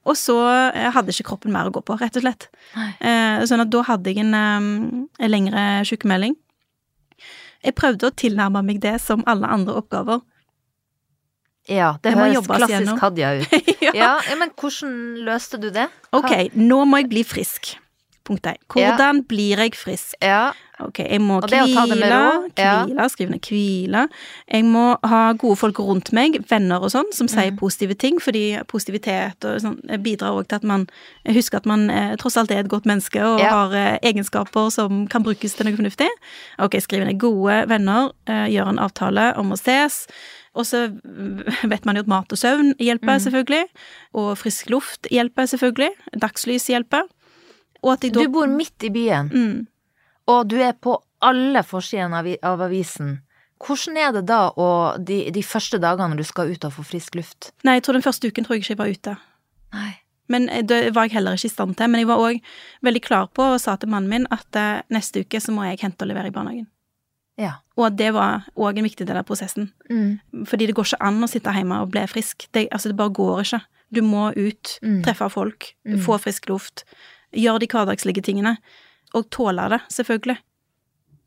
og 0.04 0.16
så 0.16 0.36
eh, 0.74 0.90
hadde 0.94 1.12
ikke 1.12 1.28
kroppen 1.30 1.52
mer 1.52 1.68
å 1.68 1.72
gå 1.74 1.82
på, 1.84 1.98
rett 2.00 2.16
og 2.16 2.22
slett. 2.24 2.48
Eh, 3.00 3.42
sånn 3.48 3.60
at 3.64 3.70
da 3.70 3.82
hadde 3.82 4.10
jeg 4.12 4.18
en, 4.24 4.34
eh, 4.34 5.24
en 5.24 5.30
lengre 5.30 5.64
sykemelding. 5.88 6.36
Jeg 7.62 7.74
prøvde 7.78 8.08
å 8.10 8.14
tilnærme 8.14 8.64
meg 8.66 8.80
det 8.82 8.96
som 9.00 9.22
alle 9.26 9.46
andre 9.46 9.74
oppgaver. 9.78 10.20
ja, 11.68 11.92
det 12.02 12.14
høres 12.16 12.46
klassisk. 12.48 12.98
Hadia 12.98 13.34
ut. 13.38 13.52
ja. 13.86 13.92
Ja, 13.94 14.36
men 14.40 14.50
hvordan 14.58 14.96
løste 15.24 15.60
du 15.62 15.70
det? 15.70 15.88
Ok, 16.12 16.50
nå 16.58 16.80
må 16.90 16.98
jeg 17.02 17.08
bli 17.12 17.22
frisk. 17.22 17.76
Punkt 18.24 18.46
1. 18.46 18.56
Hvordan 18.70 19.24
blir 19.28 19.58
jeg 19.58 19.74
frisk? 19.74 20.14
Ja, 20.22 20.50
Ok, 20.82 20.98
jeg 20.98 21.20
må 21.22 21.36
hvile, 21.46 22.08
ja. 22.58 22.84
hvile, 22.84 23.04
skriv 23.12 23.28
ned 23.30 23.46
hvile. 23.46 24.08
Jeg 24.50 24.64
må 24.66 24.96
ha 25.06 25.20
gode 25.38 25.56
folk 25.60 25.78
rundt 25.78 26.10
meg, 26.16 26.40
venner 26.50 26.82
og 26.82 26.90
sånn, 26.90 27.12
som 27.14 27.28
sier 27.28 27.50
Mhm. 27.52 27.58
positive 27.58 27.94
ting, 27.94 28.18
fordi 28.20 28.58
positivitet 28.66 29.44
og 29.44 29.60
sånn 29.60 29.78
bidrar 30.02 30.32
også 30.32 30.48
til 30.48 30.56
at 30.56 30.64
man 30.64 30.86
husker 31.26 31.56
at 31.58 31.66
man 31.66 31.90
eh, 31.90 32.16
tross 32.16 32.36
alt 32.36 32.50
er 32.50 32.60
et 32.60 32.68
godt 32.68 32.84
menneske 32.84 33.22
og 33.22 33.38
Ja. 33.40 33.50
har 33.50 33.74
eh, 33.74 33.98
egenskaper 34.02 34.70
som 34.72 35.06
kan 35.06 35.22
brukes 35.22 35.54
til 35.54 35.66
noe 35.66 35.76
fornuftig. 35.76 36.08
Ok, 36.58 36.80
skriv 36.80 37.04
ned 37.04 37.18
gode 37.18 37.68
venner, 37.68 38.10
eh, 38.26 38.48
gjør 38.48 38.68
en 38.70 38.78
avtale 38.78 39.36
om 39.36 39.52
å 39.52 39.58
ses. 39.58 40.06
Og 40.54 40.64
så 40.66 40.88
vet 41.68 41.86
man 41.86 41.96
jo 41.96 42.00
at 42.00 42.08
mat 42.08 42.32
og 42.32 42.38
søvn 42.38 42.74
hjelper, 42.78 43.18
mm. 43.18 43.20
selvfølgelig. 43.20 43.64
Og 44.14 44.36
frisk 44.38 44.68
luft 44.70 45.06
hjelper, 45.10 45.46
selvfølgelig. 45.46 45.90
Dagslys 46.18 46.66
hjelper. 46.66 47.02
Og 47.82 47.98
da 48.00 48.08
Du 48.14 48.28
bor 48.30 48.46
midt 48.46 48.84
i 48.86 48.90
byen, 48.94 49.28
mm. 49.32 49.66
og 50.30 50.48
du 50.48 50.56
er 50.62 50.72
på 50.72 50.96
alle 51.22 51.62
forsidene 51.66 52.18
av, 52.20 52.28
av 52.42 52.60
avisen. 52.68 53.20
Hvordan 53.62 53.96
er 53.96 54.12
det 54.12 54.24
da 54.26 54.48
og 54.58 55.02
de, 55.06 55.30
de 55.30 55.42
første 55.46 55.78
dagene 55.78 56.16
du 56.18 56.24
skal 56.26 56.50
ut 56.50 56.64
og 56.66 56.72
få 56.74 56.82
frisk 56.82 57.14
luft? 57.14 57.52
Nei, 57.62 57.76
jeg 57.78 57.84
tror 57.86 57.98
den 57.98 58.02
første 58.06 58.26
uken 58.30 58.44
tror 58.46 58.56
jeg 58.56 58.64
ikke 58.64 58.72
jeg 58.74 58.80
var 58.82 58.90
ute. 58.94 59.16
Nei. 59.74 59.92
Men 60.32 60.48
eh, 60.48 60.62
det 60.66 60.94
var 60.94 61.06
jeg 61.06 61.16
heller 61.18 61.38
ikke 61.38 61.50
i 61.50 61.54
stand 61.54 61.76
til. 61.78 61.90
Men 61.90 62.02
jeg 62.02 62.08
var 62.10 62.22
òg 62.22 62.40
veldig 62.82 63.02
klar 63.04 63.28
på 63.34 63.52
og 63.54 63.60
sa 63.62 63.76
til 63.76 63.90
mannen 63.92 64.10
min 64.10 64.26
at 64.34 64.58
eh, 64.58 64.82
neste 64.94 65.22
uke 65.22 65.40
så 65.42 65.54
må 65.54 65.66
jeg 65.68 65.78
hente 65.82 66.02
og 66.06 66.10
levere 66.10 66.30
i 66.32 66.34
barnehagen. 66.34 66.66
Ja. 67.40 67.52
Og 67.78 67.94
det 67.96 68.10
var 68.14 68.44
òg 68.58 68.78
en 68.78 68.86
viktig 68.86 69.06
del 69.08 69.18
av 69.18 69.26
prosessen. 69.28 69.70
Mm. 69.90 70.44
Fordi 70.48 70.66
det 70.68 70.74
går 70.76 70.90
ikke 70.90 71.02
an 71.06 71.22
å 71.24 71.30
sitte 71.30 71.54
hjemme 71.54 71.78
og 71.82 71.90
bli 71.94 72.02
frisk. 72.10 72.48
Det, 72.52 72.66
altså, 72.70 72.90
det 72.92 72.98
bare 72.98 73.14
går 73.14 73.44
ikke. 73.46 73.62
Du 73.92 74.02
må 74.02 74.30
ut, 74.36 74.78
Mm. 74.82 75.02
treffe 75.04 75.28
folk, 75.30 75.74
Mm. 75.86 76.00
få 76.00 76.18
frisk 76.18 76.48
luft. 76.48 76.84
Gjøre 77.32 77.62
de 77.64 77.68
hverdagslige 77.72 78.22
tingene. 78.24 78.56
Og 79.16 79.28
tåle 79.32 79.68
det, 79.72 79.80
selvfølgelig. 79.92 80.38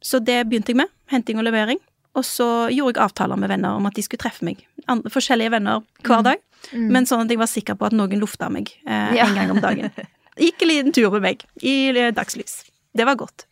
Så 0.06 0.20
det 0.22 0.40
begynte 0.50 0.74
jeg 0.74 0.82
med. 0.84 0.92
Henting 1.12 1.40
og 1.42 1.46
levering. 1.48 1.80
Og 2.16 2.24
så 2.26 2.46
gjorde 2.72 2.96
jeg 2.96 3.04
avtaler 3.04 3.40
med 3.40 3.52
venner 3.52 3.76
om 3.76 3.86
at 3.90 3.96
de 3.98 4.04
skulle 4.06 4.22
treffe 4.22 4.46
meg. 4.48 4.62
Andre, 4.88 5.12
forskjellige 5.12 5.52
venner 5.52 5.82
hver 6.06 6.24
dag. 6.26 6.44
Mm. 6.72 6.86
Men 6.94 7.06
sånn 7.10 7.26
at 7.26 7.34
jeg 7.34 7.42
var 7.42 7.50
sikker 7.52 7.78
på 7.78 7.90
at 7.90 7.96
noen 7.98 8.16
lufta 8.22 8.48
meg 8.50 8.72
eh, 8.88 9.18
Ja. 9.18 9.28
en 9.28 9.36
gang 9.36 9.52
om 9.58 9.60
dagen. 9.62 9.92
Gikk 10.40 10.64
en 10.66 10.72
liten 10.72 10.96
tur 10.96 11.12
med 11.14 11.26
meg 11.26 11.44
i 11.62 11.76
eh, 11.92 12.14
dagslys. 12.16 12.64
Det 12.96 13.06
var 13.06 13.20
godt. 13.20 13.46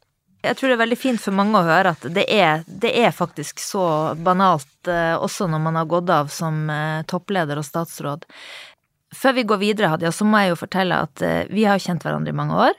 Jeg 0.43 0.57
tror 0.59 0.71
det 0.71 0.75
er 0.75 0.81
veldig 0.81 0.97
fint 0.99 1.21
for 1.23 1.31
mange 1.35 1.55
å 1.55 1.63
høre 1.63 1.93
at 1.95 2.03
det 2.11 2.25
er, 2.27 2.63
det 2.67 2.89
er 2.99 3.13
faktisk 3.15 3.61
så 3.63 3.83
banalt 4.19 4.89
eh, 4.91 5.13
også 5.15 5.47
når 5.51 5.61
man 5.63 5.77
har 5.79 5.87
gått 5.87 6.09
av 6.11 6.31
som 6.33 6.65
eh, 6.71 7.03
toppleder 7.07 7.59
og 7.61 7.67
statsråd. 7.67 8.25
Før 9.13 9.37
vi 9.37 9.45
går 9.47 9.61
videre, 9.61 9.91
Hadia, 9.93 10.11
så 10.13 10.25
må 10.25 10.41
jeg 10.41 10.53
jo 10.53 10.61
fortelle 10.63 10.97
at 11.05 11.21
eh, 11.25 11.45
vi 11.53 11.67
har 11.69 11.81
kjent 11.81 12.03
hverandre 12.05 12.33
i 12.33 12.37
mange 12.37 12.57
år. 12.69 12.77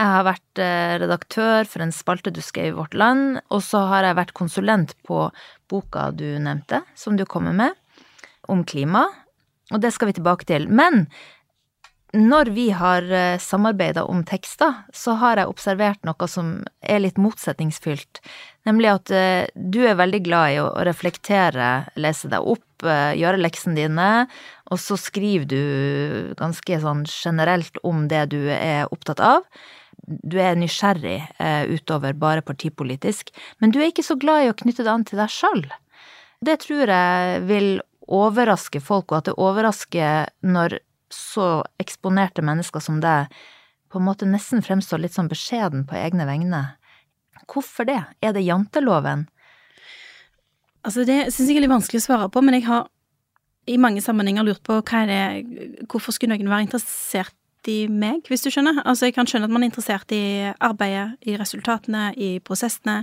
Jeg 0.00 0.12
har 0.14 0.26
vært 0.26 0.62
eh, 0.62 0.94
redaktør 1.02 1.68
for 1.68 1.84
en 1.84 1.94
spalte 1.94 2.32
du 2.34 2.40
skrev 2.44 2.72
i 2.72 2.76
Vårt 2.76 2.94
Land, 2.96 3.40
og 3.52 3.62
så 3.66 3.84
har 3.90 4.06
jeg 4.06 4.18
vært 4.18 4.36
konsulent 4.38 4.94
på 5.06 5.26
boka 5.70 6.08
du 6.16 6.26
nevnte, 6.42 6.82
som 6.98 7.18
du 7.18 7.26
kommer 7.28 7.56
med, 7.56 7.76
om 8.50 8.64
klima. 8.64 9.06
Og 9.70 9.82
det 9.82 9.92
skal 9.94 10.10
vi 10.10 10.16
tilbake 10.18 10.48
til. 10.48 10.66
Men 10.66 11.04
når 12.16 12.50
vi 12.56 12.68
har 12.74 13.04
samarbeida 13.38 14.02
om 14.08 14.24
tekster, 14.26 14.80
så 14.90 15.14
har 15.20 15.38
jeg 15.38 15.50
observert 15.50 16.02
noe 16.08 16.26
som 16.28 16.56
er 16.82 17.04
litt 17.04 17.20
motsetningsfylt. 17.22 18.18
Nemlig 18.68 18.90
at 18.92 19.12
eh, 19.14 19.48
du 19.54 19.80
er 19.88 19.98
veldig 19.98 20.20
glad 20.26 20.54
i 20.54 20.58
å 20.60 20.68
reflektere, 20.84 21.70
lese 22.00 22.28
deg 22.32 22.44
opp, 22.44 22.84
eh, 22.84 23.16
gjøre 23.16 23.40
leksene 23.40 23.78
dine, 23.78 24.08
og 24.70 24.80
så 24.82 24.98
skriver 25.00 25.46
du 25.48 26.34
ganske 26.38 26.80
sånn 26.82 27.06
generelt 27.08 27.80
om 27.86 28.06
det 28.10 28.26
du 28.34 28.40
er 28.52 28.90
opptatt 28.92 29.22
av. 29.24 29.46
Du 30.04 30.36
er 30.42 30.58
nysgjerrig 30.60 31.18
eh, 31.40 31.64
utover 31.72 32.16
bare 32.18 32.44
partipolitisk, 32.44 33.32
men 33.60 33.72
du 33.72 33.80
er 33.80 33.90
ikke 33.94 34.06
så 34.06 34.18
glad 34.20 34.44
i 34.44 34.52
å 34.52 34.58
knytte 34.60 34.84
det 34.84 34.92
an 34.92 35.06
til 35.08 35.22
deg 35.22 35.32
sjøl. 35.32 35.64
Det 36.44 36.60
tror 36.62 36.92
jeg 36.92 37.42
vil 37.48 37.72
overraske 38.10 38.80
folk, 38.82 39.10
og 39.12 39.20
at 39.20 39.30
det 39.30 39.38
overrasker 39.40 40.30
når 40.44 40.80
så 41.14 41.62
eksponerte 41.82 42.44
mennesker 42.46 42.82
som 42.82 43.00
deg 43.02 43.32
på 43.90 43.98
en 43.98 44.06
måte 44.06 44.28
nesten 44.28 44.62
fremstår 44.62 45.02
litt 45.02 45.16
sånn 45.16 45.30
beskjeden 45.30 45.82
på 45.88 45.98
egne 45.98 46.26
vegne. 46.28 46.62
Hvorfor 47.50 47.88
det? 47.88 47.98
Er 48.22 48.34
det 48.36 48.46
janteloven? 48.46 49.26
Altså, 50.86 51.04
det 51.04 51.32
syns 51.34 51.50
jeg 51.50 51.58
er 51.58 51.66
litt 51.66 51.72
vanskelig 51.72 52.00
å 52.00 52.06
svare 52.06 52.30
på, 52.32 52.42
men 52.44 52.56
jeg 52.56 52.68
har 52.68 52.86
i 53.68 53.76
mange 53.80 54.02
sammenhenger 54.02 54.46
lurt 54.46 54.62
på 54.64 54.78
hva 54.78 55.02
er 55.02 55.10
det 55.10 55.86
Hvorfor 55.90 56.14
skulle 56.16 56.36
noen 56.38 56.48
være 56.50 56.68
interessert 56.68 57.68
i 57.68 57.84
meg, 57.92 58.24
hvis 58.30 58.46
du 58.46 58.48
skjønner? 58.48 58.80
Altså, 58.86 59.08
jeg 59.08 59.18
kan 59.18 59.28
skjønne 59.28 59.50
at 59.50 59.52
man 59.52 59.66
er 59.66 59.68
interessert 59.68 60.14
i 60.16 60.48
arbeidet, 60.64 61.18
i 61.28 61.36
resultatene, 61.36 62.10
i 62.16 62.38
prosessene. 62.44 63.02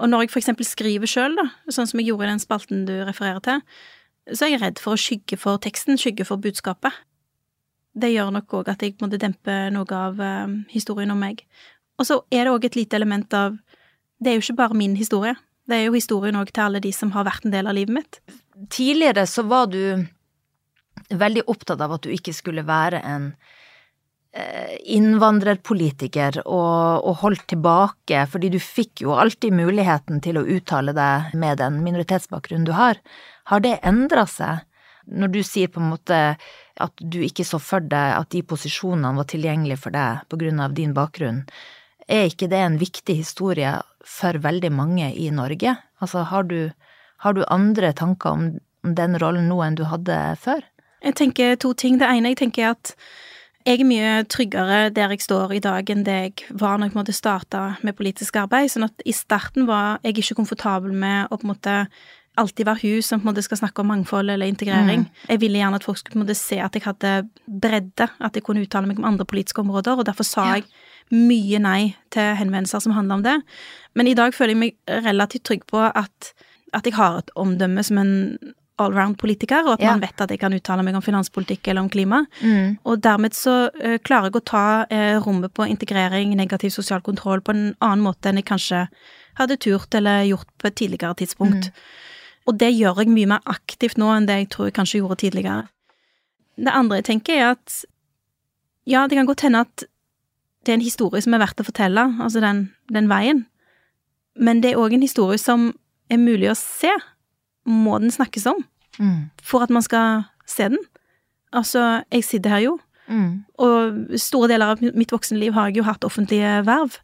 Og 0.00 0.08
når 0.10 0.24
jeg 0.24 0.32
eksempel 0.40 0.66
skriver 0.66 1.10
sjøl, 1.10 1.36
sånn 1.68 1.90
som 1.90 2.00
jeg 2.00 2.08
gjorde 2.08 2.26
i 2.26 2.32
den 2.32 2.42
spalten 2.42 2.86
du 2.88 2.94
refererer 3.04 3.42
til, 3.44 3.60
så 4.32 4.46
er 4.46 4.54
jeg 4.54 4.62
redd 4.62 4.80
for 4.80 4.96
å 4.96 5.00
skygge 5.00 5.36
for 5.38 5.60
teksten, 5.60 6.00
skygge 6.00 6.24
for 6.26 6.40
budskapet. 6.40 6.96
Det 7.94 8.10
gjør 8.10 8.32
nok 8.34 8.56
òg 8.58 8.70
at 8.72 8.82
jeg 8.82 8.96
måtte 9.02 9.20
dempe 9.22 9.54
noe 9.74 9.98
av 9.98 10.20
eh, 10.20 10.54
historien 10.74 11.12
om 11.14 11.20
meg. 11.20 11.44
Og 11.98 12.08
så 12.08 12.20
er 12.34 12.46
det 12.46 12.54
òg 12.54 12.66
et 12.66 12.78
lite 12.78 12.98
element 12.98 13.34
av 13.38 13.58
Det 14.18 14.30
er 14.30 14.38
jo 14.38 14.44
ikke 14.44 14.62
bare 14.62 14.78
min 14.78 14.96
historie. 14.96 15.34
Det 15.68 15.76
er 15.76 15.86
jo 15.86 15.96
historien 15.96 16.36
òg 16.38 16.50
til 16.52 16.66
alle 16.66 16.80
de 16.80 16.92
som 16.94 17.12
har 17.14 17.26
vært 17.26 17.46
en 17.46 17.54
del 17.54 17.68
av 17.68 17.76
livet 17.76 17.94
mitt. 17.94 18.20
Tidligere 18.70 19.26
så 19.28 19.44
var 19.46 19.68
du 19.72 20.06
veldig 21.10 21.44
opptatt 21.50 21.82
av 21.84 21.96
at 21.96 22.06
du 22.06 22.12
ikke 22.14 22.34
skulle 22.36 22.64
være 22.66 23.00
en 23.04 23.26
eh, 24.32 24.76
innvandrerpolitiker 24.96 26.42
og, 26.44 27.04
og 27.04 27.18
holdt 27.24 27.46
tilbake, 27.52 28.24
fordi 28.30 28.52
du 28.54 28.60
fikk 28.62 29.04
jo 29.04 29.16
alltid 29.18 29.56
muligheten 29.56 30.22
til 30.24 30.40
å 30.40 30.46
uttale 30.56 30.94
deg 30.96 31.34
med 31.38 31.60
den 31.62 31.82
minoritetsbakgrunnen 31.84 32.68
du 32.68 32.74
har. 32.76 33.00
Har 33.50 33.64
det 33.64 33.78
endra 33.84 34.26
seg? 34.30 34.64
Når 35.06 35.32
du 35.34 35.40
sier 35.46 35.70
på 35.72 35.82
en 35.82 35.92
måte 35.92 36.20
at 36.82 37.00
du 37.00 37.20
ikke 37.22 37.46
så 37.46 37.60
for 37.62 37.84
deg 37.84 38.18
at 38.18 38.30
de 38.34 38.42
posisjonene 38.46 39.14
var 39.18 39.28
tilgjengelige 39.30 39.82
for 39.84 39.94
deg 39.94 40.24
på 40.30 40.38
grunn 40.40 40.62
av 40.64 40.76
din 40.76 40.94
bakgrunn, 40.96 41.44
er 42.08 42.28
ikke 42.28 42.50
det 42.52 42.60
en 42.60 42.78
viktig 42.80 43.16
historie 43.16 43.72
for 44.04 44.36
veldig 44.44 44.70
mange 44.74 45.10
i 45.16 45.30
Norge? 45.32 45.76
Altså, 46.04 46.24
har 46.28 46.48
du, 46.50 46.72
har 47.24 47.36
du 47.36 47.44
andre 47.48 47.92
tanker 47.96 48.30
om, 48.30 48.48
den 48.84 49.16
rollen 49.16 49.46
nå 49.48 49.62
enn 49.64 49.78
du 49.78 49.86
hadde 49.88 50.16
før? 50.40 50.60
Jeg 51.04 51.16
tenker 51.16 51.54
to 51.60 51.72
ting. 51.72 51.96
Det 52.00 52.08
ene 52.08 52.32
jeg 52.32 52.42
tenker 52.42 52.66
er 52.66 52.74
at 52.74 52.92
jeg 53.64 53.80
er 53.80 53.88
mye 53.88 54.10
tryggere 54.28 54.90
der 54.92 55.12
jeg 55.14 55.24
står 55.24 55.54
i 55.56 55.62
dag 55.64 55.88
enn 55.88 56.02
det 56.04 56.16
jeg 56.18 56.58
var 56.60 56.76
når 56.80 56.92
jeg 57.08 57.16
starta 57.16 57.62
med 57.80 57.96
politisk 57.96 58.36
arbeid. 58.36 58.68
Sånn 58.72 58.84
at 58.90 59.04
i 59.08 59.14
starten 59.16 59.64
var 59.68 60.02
jeg 60.04 60.18
ikke 60.18 60.36
komfortabel 60.42 60.92
med 60.92 61.32
å 61.32 61.38
på 61.38 61.46
en 61.46 61.52
måte 61.54 61.76
alltid 62.40 62.66
være 62.66 62.82
hun 62.82 63.02
som 63.04 63.20
på 63.20 63.28
en 63.28 63.30
måte 63.32 63.44
skal 63.46 63.60
snakke 63.60 63.82
om 63.82 63.90
mangfold 63.92 64.32
eller 64.32 64.50
integrering. 64.50 65.04
Mm. 65.04 65.22
Jeg 65.28 65.40
ville 65.42 65.60
gjerne 65.60 65.78
at 65.78 65.86
folk 65.86 66.00
skulle 66.00 66.16
på 66.16 66.18
en 66.18 66.24
måte 66.24 66.38
se 66.38 66.58
at 66.62 66.74
jeg 66.74 66.84
hadde 66.86 67.12
bredde, 67.46 68.08
at 68.08 68.34
jeg 68.34 68.44
kunne 68.46 68.64
uttale 68.64 68.90
meg 68.90 68.98
om 68.98 69.06
andre 69.08 69.26
politiske 69.28 69.62
områder, 69.62 69.98
og 69.98 70.08
derfor 70.08 70.26
sa 70.26 70.48
ja. 70.48 70.58
jeg 70.58 70.66
mye 71.14 71.60
nei 71.62 71.94
til 72.14 72.34
henvendelser 72.40 72.82
som 72.82 72.96
handla 72.96 73.20
om 73.20 73.24
det. 73.26 73.38
Men 73.94 74.10
i 74.10 74.16
dag 74.18 74.34
føler 74.34 74.54
jeg 74.54 74.62
meg 74.62 75.00
relativt 75.06 75.46
trygg 75.46 75.64
på 75.70 75.80
at, 75.86 76.34
at 76.72 76.86
jeg 76.86 76.96
har 76.98 77.22
et 77.22 77.34
omdømme 77.38 77.84
som 77.86 78.00
en 78.02 78.14
allround-politiker, 78.82 79.68
og 79.68 79.76
at 79.76 79.84
ja. 79.84 79.92
man 79.92 80.02
vet 80.02 80.22
at 80.24 80.32
jeg 80.32 80.40
kan 80.42 80.54
uttale 80.56 80.82
meg 80.82 80.96
om 80.98 81.04
finanspolitikk 81.04 81.68
eller 81.70 81.84
om 81.84 81.90
klima. 81.92 82.24
Mm. 82.40 82.80
Og 82.82 83.02
dermed 83.04 83.36
så 83.38 83.68
uh, 83.70 83.98
klarer 84.02 84.32
jeg 84.32 84.40
å 84.40 84.46
ta 84.50 84.64
uh, 84.90 85.18
rommet 85.22 85.54
på 85.54 85.68
integrering, 85.70 86.34
negativ 86.34 86.74
sosial 86.74 87.04
kontroll, 87.06 87.44
på 87.44 87.54
en 87.54 87.68
annen 87.78 88.02
måte 88.02 88.30
enn 88.32 88.42
jeg 88.42 88.48
kanskje 88.50 88.88
hadde 89.38 89.58
turt 89.62 89.94
eller 89.94 90.26
gjort 90.26 90.50
på 90.58 90.70
et 90.70 90.78
tidligere 90.82 91.14
tidspunkt. 91.22 91.70
Mm. 91.70 92.02
Og 92.44 92.58
det 92.60 92.72
gjør 92.74 93.00
jeg 93.00 93.12
mye 93.12 93.30
mer 93.34 93.46
aktivt 93.48 93.98
nå 94.00 94.10
enn 94.12 94.28
det 94.28 94.36
jeg 94.42 94.50
tror 94.52 94.68
jeg 94.68 94.76
kanskje 94.76 95.00
gjorde 95.00 95.22
tidligere. 95.22 95.64
Det 96.60 96.72
andre 96.72 97.00
jeg 97.00 97.08
tenker, 97.08 97.40
er 97.40 97.54
at 97.56 97.80
ja, 98.86 99.06
det 99.08 99.16
kan 99.16 99.26
godt 99.26 99.46
hende 99.46 99.64
at 99.64 99.86
det 100.64 100.72
er 100.72 100.78
en 100.78 100.84
historie 100.84 101.22
som 101.24 101.34
er 101.36 101.42
verdt 101.42 101.60
å 101.60 101.66
fortelle, 101.66 102.04
altså 102.20 102.40
den, 102.40 102.66
den 102.92 103.08
veien, 103.10 103.44
men 104.34 104.62
det 104.62 104.72
er 104.72 104.80
òg 104.80 104.96
en 104.96 105.04
historie 105.04 105.38
som 105.40 105.72
er 106.10 106.20
mulig 106.20 106.50
å 106.50 106.56
se. 106.58 106.90
Må 107.64 107.96
den 108.02 108.12
snakkes 108.12 108.46
om 108.50 108.58
mm. 108.98 109.30
for 109.42 109.64
at 109.64 109.72
man 109.72 109.84
skal 109.84 110.26
se 110.48 110.68
den? 110.72 110.80
Altså, 111.54 112.02
jeg 112.12 112.26
sitter 112.26 112.56
her 112.56 112.64
jo, 112.64 112.74
mm. 113.06 113.30
og 113.62 114.18
store 114.20 114.50
deler 114.50 114.74
av 114.74 114.82
mitt 114.82 115.14
voksenliv 115.14 115.54
har 115.54 115.70
jeg 115.70 115.80
jo 115.80 115.86
hatt 115.86 116.04
offentlige 116.04 116.58
verv. 116.66 116.98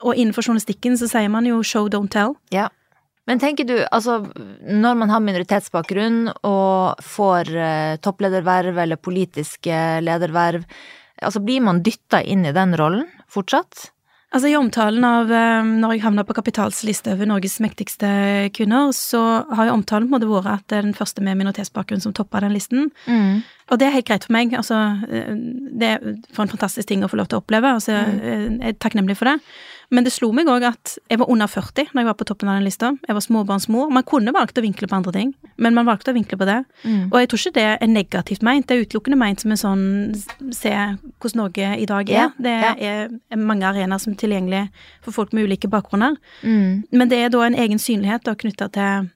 Og 0.00 0.16
innenfor 0.16 0.44
journalistikken 0.44 0.96
så 0.98 1.08
sier 1.08 1.30
man 1.32 1.46
jo 1.48 1.62
show, 1.62 1.88
don't 1.92 2.10
tell. 2.12 2.34
Ja. 2.52 2.68
Men 3.30 3.38
tenker 3.38 3.66
du, 3.68 3.76
altså 3.94 4.24
når 4.66 4.96
man 4.98 5.12
har 5.12 5.22
minoritetsbakgrunn 5.22 6.32
og 6.42 7.04
får 7.06 7.52
eh, 7.54 7.92
topplederverv 8.02 8.80
eller 8.82 8.98
politiske 8.98 9.76
lederverv, 10.02 10.64
altså 11.22 11.42
blir 11.44 11.62
man 11.62 11.78
dytta 11.86 12.24
inn 12.26 12.42
i 12.48 12.54
den 12.56 12.74
rollen 12.80 13.06
fortsatt? 13.30 13.92
Altså 14.34 14.50
I 14.50 14.56
omtalen 14.58 15.06
av 15.06 15.30
eh, 15.30 15.70
når 15.82 15.94
jeg 15.94 16.04
havna 16.08 16.24
på 16.26 16.34
Kapitals 16.40 16.82
liste 16.86 17.14
over 17.14 17.30
Norges 17.30 17.60
mektigste 17.62 18.10
kvinner, 18.54 18.90
så 18.94 19.22
har 19.46 19.70
jo 19.70 19.78
omtalen 19.78 20.10
på 20.10 20.18
en 20.18 20.18
måte 20.18 20.30
vært 20.30 20.50
at 20.56 20.66
det 20.70 20.80
er 20.80 20.88
den 20.88 20.98
første 20.98 21.22
med 21.22 21.38
minoritetsbakgrunn 21.38 22.02
som 22.02 22.14
toppa 22.14 22.42
den 22.42 22.54
listen. 22.54 22.90
Mm. 23.06 23.42
Og 23.70 23.78
det 23.78 23.86
er 23.86 23.94
helt 23.94 24.08
greit 24.08 24.26
for 24.26 24.34
meg. 24.34 24.54
Altså, 24.58 24.78
eh, 25.08 25.34
det 25.80 25.90
er 25.94 26.14
for 26.34 26.44
en 26.44 26.52
fantastisk 26.52 26.88
ting 26.90 27.04
å 27.06 27.10
få 27.10 27.20
lov 27.20 27.30
til 27.30 27.38
å 27.38 27.44
oppleve. 27.44 27.74
Altså, 27.78 27.94
mm. 27.94 28.58
Jeg 28.60 28.74
er 28.74 28.80
takknemlig 28.82 29.16
for 29.20 29.30
det. 29.30 29.38
Men 29.90 30.06
det 30.06 30.12
slo 30.14 30.28
meg 30.34 30.46
òg 30.50 30.62
at 30.68 30.92
jeg 31.10 31.18
var 31.18 31.30
under 31.32 31.50
40 31.50 31.90
når 31.90 32.00
jeg 32.00 32.06
var 32.06 32.16
på 32.18 32.26
toppen 32.28 32.50
av 32.50 32.58
den 32.58 32.66
lista. 32.66 32.92
Jeg 33.08 33.16
var 33.16 33.24
småbarnsmor. 33.24 33.90
Man 33.90 34.06
kunne 34.06 34.34
valgt 34.34 34.58
å 34.58 34.62
vinkle 34.62 34.86
på 34.86 34.96
andre 35.00 35.14
ting, 35.16 35.32
men 35.58 35.74
man 35.74 35.88
valgte 35.88 36.12
å 36.12 36.14
vinkle 36.14 36.38
på 36.38 36.46
det. 36.46 36.60
Mm. 36.84 37.08
Og 37.08 37.16
jeg 37.18 37.30
tror 37.30 37.42
ikke 37.42 37.56
det 37.58 37.64
er 37.72 37.90
negativt 37.90 38.44
meint. 38.46 38.68
Det 38.68 38.76
er 38.76 38.84
utelukkende 38.86 39.18
meint 39.18 39.42
som 39.42 39.54
en 39.54 39.62
sånn 39.62 39.84
se 40.54 40.70
hvordan 40.70 41.42
Norge 41.42 41.72
i 41.82 41.88
dag 41.90 42.12
er. 42.14 42.30
Det 42.38 42.54
er 42.86 43.40
mange 43.40 43.66
arenaer 43.66 44.02
som 44.02 44.14
er 44.14 44.22
tilgjengelige 44.22 44.68
for 45.02 45.16
folk 45.16 45.34
med 45.34 45.50
ulike 45.50 45.70
bakgrunner. 45.70 46.14
Mm. 46.46 46.86
Men 46.94 47.10
det 47.10 47.24
er 47.24 47.34
da 47.34 47.42
en 47.48 47.58
egen 47.58 47.82
synlighet 47.82 48.30
knytta 48.30 48.70
til 48.70 49.10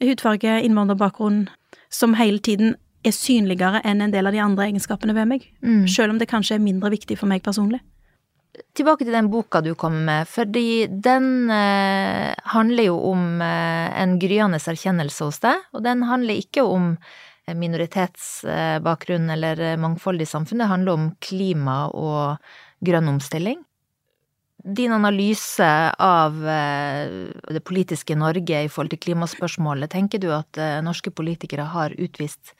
hudfarge, 0.00 0.56
innvandrerbakgrunn, 0.64 1.46
som 1.92 2.16
hele 2.16 2.40
tiden 2.40 2.74
er 3.06 3.14
synligere 3.14 3.82
enn 3.86 4.02
en 4.04 4.14
del 4.14 4.26
av 4.28 4.34
de 4.34 4.42
andre 4.42 4.70
egenskapene 4.70 5.14
ved 5.16 5.28
meg. 5.30 5.44
Mm. 5.62 5.84
Selv 5.90 6.14
om 6.14 6.18
det 6.20 6.30
kanskje 6.30 6.58
er 6.58 6.64
mindre 6.64 6.92
viktig 6.94 7.18
for 7.20 7.30
meg 7.30 7.44
personlig 7.46 7.82
tilbake 8.76 9.04
til 9.04 9.12
den 9.12 9.30
boka 9.32 9.60
du 9.64 9.74
kommer 9.78 10.00
med, 10.06 10.28
fordi 10.28 10.86
den 10.88 11.50
eh, 11.52 12.32
handler 12.54 12.88
jo 12.88 12.98
om 13.10 13.42
eh, 13.44 13.88
en 14.02 14.16
gryende 14.20 14.60
erkjennelse 14.60 15.28
hos 15.28 15.40
deg, 15.44 15.64
og 15.76 15.84
den 15.84 16.04
handler 16.08 16.40
ikke 16.40 16.64
om 16.64 16.94
minoritetsbakgrunn 17.46 19.30
eller 19.30 19.76
mangfold 19.78 20.22
i 20.22 20.26
samfunnet, 20.26 20.64
det 20.64 20.72
handler 20.72 20.96
om 20.96 21.08
klima 21.22 21.76
og 21.94 22.42
grønn 22.84 23.12
omstilling. 23.12 23.60
Din 24.66 24.90
analyse 24.92 25.68
av 26.02 26.40
eh, 26.50 27.30
det 27.54 27.62
politiske 27.62 28.16
Norge 28.18 28.64
i 28.64 28.70
forhold 28.72 28.96
til 28.96 29.04
klimaspørsmålet, 29.04 29.92
tenker 29.92 30.18
du 30.22 30.32
at 30.34 30.58
eh, 30.58 30.80
norske 30.82 31.12
politikere 31.14 31.68
har 31.70 31.94
utvist 31.94 32.56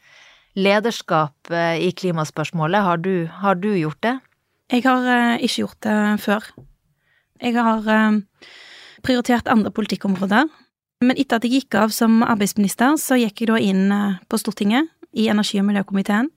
lederskap 0.56 1.50
i 1.52 1.90
klimaspørsmålet? 1.92 2.82
Har 2.82 3.02
du, 3.04 3.26
har 3.42 3.58
du 3.60 3.70
gjort 3.76 4.00
det? 4.02 4.16
Jeg 4.72 4.82
har 4.82 5.04
uh, 5.04 5.36
ikke 5.38 5.62
gjort 5.62 5.80
det 5.86 5.98
før. 6.24 6.46
Jeg 7.42 7.54
har 7.54 7.86
uh, 7.86 8.20
prioritert 9.04 9.48
andre 9.52 9.70
politikkområder. 9.70 10.48
Men 11.04 11.18
etter 11.20 11.36
at 11.36 11.44
jeg 11.44 11.60
gikk 11.60 11.76
av 11.76 11.92
som 11.92 12.22
arbeidsminister, 12.24 12.96
så 12.96 13.18
gikk 13.20 13.44
jeg 13.44 13.50
da 13.52 13.60
inn 13.60 13.92
på 14.32 14.38
Stortinget, 14.40 14.88
i 15.16 15.28
energi- 15.28 15.60
og 15.60 15.68
miljøkomiteen. 15.68 16.30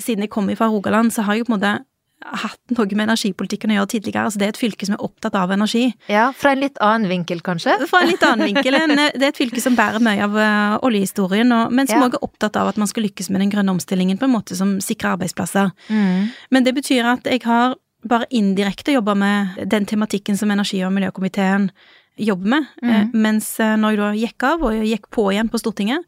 Siden 0.00 0.24
jeg 0.24 0.30
kom 0.32 0.48
fra 0.56 0.68
Rogaland, 0.68 1.10
så 1.12 1.24
har 1.24 1.34
jeg 1.34 1.46
på 1.48 1.54
en 1.54 1.58
måte 1.58 1.72
hatt 2.18 2.74
noe 2.74 2.96
med 2.98 3.04
energipolitikken 3.06 3.72
å 3.72 3.78
gjøre 3.78 3.90
tidligere. 3.94 4.24
Altså, 4.26 4.40
det 4.40 4.46
er 4.48 4.54
et 4.54 4.60
fylke 4.60 4.88
som 4.88 4.96
er 4.96 5.04
opptatt 5.06 5.36
av 5.38 5.52
energi. 5.54 5.84
Ja, 6.10 6.28
Fra 6.36 6.52
en 6.54 6.62
litt 6.64 6.80
annen 6.82 7.10
vinkel, 7.10 7.42
kanskje? 7.46 7.76
Fra 7.90 8.02
en 8.02 8.10
litt 8.10 8.24
annen 8.26 8.50
vinkel. 8.50 8.74
Det 8.74 9.22
er 9.22 9.30
et 9.30 9.38
fylke 9.38 9.62
som 9.62 9.76
bærer 9.78 10.02
mye 10.02 10.24
av 10.26 10.34
uh, 10.34 10.78
oljehistorien, 10.86 11.54
men 11.70 11.90
som 11.90 12.00
ja. 12.00 12.08
også 12.08 12.18
er 12.18 12.26
opptatt 12.26 12.58
av 12.60 12.72
at 12.72 12.80
man 12.80 12.90
skal 12.90 13.06
lykkes 13.06 13.30
med 13.30 13.44
den 13.44 13.52
grønne 13.54 13.76
omstillingen 13.76 14.18
på 14.18 14.26
en 14.26 14.34
måte 14.34 14.58
som 14.58 14.78
sikrer 14.84 15.14
arbeidsplasser. 15.16 15.70
Mm. 15.88 16.32
Men 16.54 16.66
det 16.66 16.74
betyr 16.78 17.06
at 17.14 17.30
jeg 17.30 17.44
har 17.46 17.78
bare 18.08 18.28
indirekte 18.30 18.94
jobba 18.94 19.14
med 19.18 19.62
den 19.70 19.86
tematikken 19.86 20.36
som 20.38 20.50
energi- 20.50 20.84
og 20.86 20.92
miljøkomiteen 20.94 21.70
jobber 22.18 22.50
med. 22.56 22.68
Mm. 22.82 22.90
Eh, 22.90 23.06
mens 23.14 23.60
eh, 23.60 23.76
når 23.78 23.94
jeg 23.94 24.00
da 24.00 24.12
gikk 24.18 24.46
av, 24.50 24.66
og 24.66 24.86
gikk 24.86 25.10
på 25.14 25.30
igjen 25.32 25.50
på 25.50 25.60
Stortinget, 25.62 26.06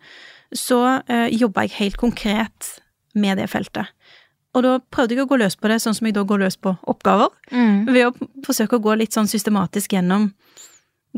så 0.51 0.81
uh, 0.99 1.29
jobba 1.31 1.62
jeg 1.62 1.77
helt 1.77 1.99
konkret 2.01 2.73
med 3.14 3.38
det 3.38 3.46
feltet. 3.53 3.92
Og 4.57 4.65
da 4.67 4.79
prøvde 4.91 5.15
jeg 5.15 5.23
å 5.23 5.29
gå 5.31 5.39
løs 5.39 5.55
på 5.55 5.71
det, 5.71 5.79
sånn 5.83 5.95
som 5.95 6.09
jeg 6.09 6.17
da 6.17 6.25
går 6.27 6.43
løs 6.43 6.57
på 6.59 6.73
oppgaver. 6.91 7.31
Mm. 7.55 7.87
Ved 7.87 8.09
å 8.09 8.31
forsøke 8.47 8.79
å 8.79 8.83
gå 8.83 8.97
litt 8.99 9.15
sånn 9.15 9.31
systematisk 9.31 9.95
gjennom 9.95 10.31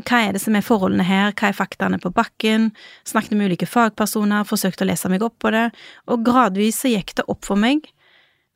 hva 0.01 0.19
er 0.25 0.33
det 0.33 0.41
som 0.41 0.55
er 0.57 0.65
forholdene 0.65 1.05
her, 1.05 1.33
hva 1.37 1.49
er 1.49 1.57
faktaene 1.57 1.99
på 2.01 2.09
bakken, 2.13 2.71
snakket 3.09 3.35
med 3.37 3.51
ulike 3.51 3.69
fagpersoner, 3.69 4.45
forsøkte 4.49 4.85
å 4.85 4.89
lese 4.89 5.09
meg 5.11 5.25
opp 5.25 5.35
på 5.41 5.51
det, 5.53 5.67
og 6.09 6.23
gradvis 6.25 6.81
så 6.81 6.89
gikk 6.89 7.13
det 7.19 7.27
opp 7.29 7.45
for 7.45 7.59
meg 7.61 7.85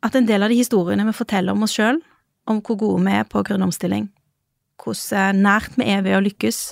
at 0.06 0.18
en 0.18 0.26
del 0.30 0.46
av 0.46 0.54
de 0.54 0.58
historiene 0.58 1.06
vi 1.06 1.14
forteller 1.18 1.54
om 1.54 1.66
oss 1.66 1.76
sjøl, 1.78 2.02
om 2.50 2.62
hvor 2.66 2.80
gode 2.80 3.04
vi 3.06 3.14
er 3.20 3.28
på 3.30 3.44
grønn 3.46 3.66
omstilling, 3.68 4.08
hvordan 4.82 5.44
nært 5.46 5.78
vi 5.78 5.90
er 5.94 6.02
ved 6.06 6.18
å 6.18 6.24
lykkes, 6.26 6.72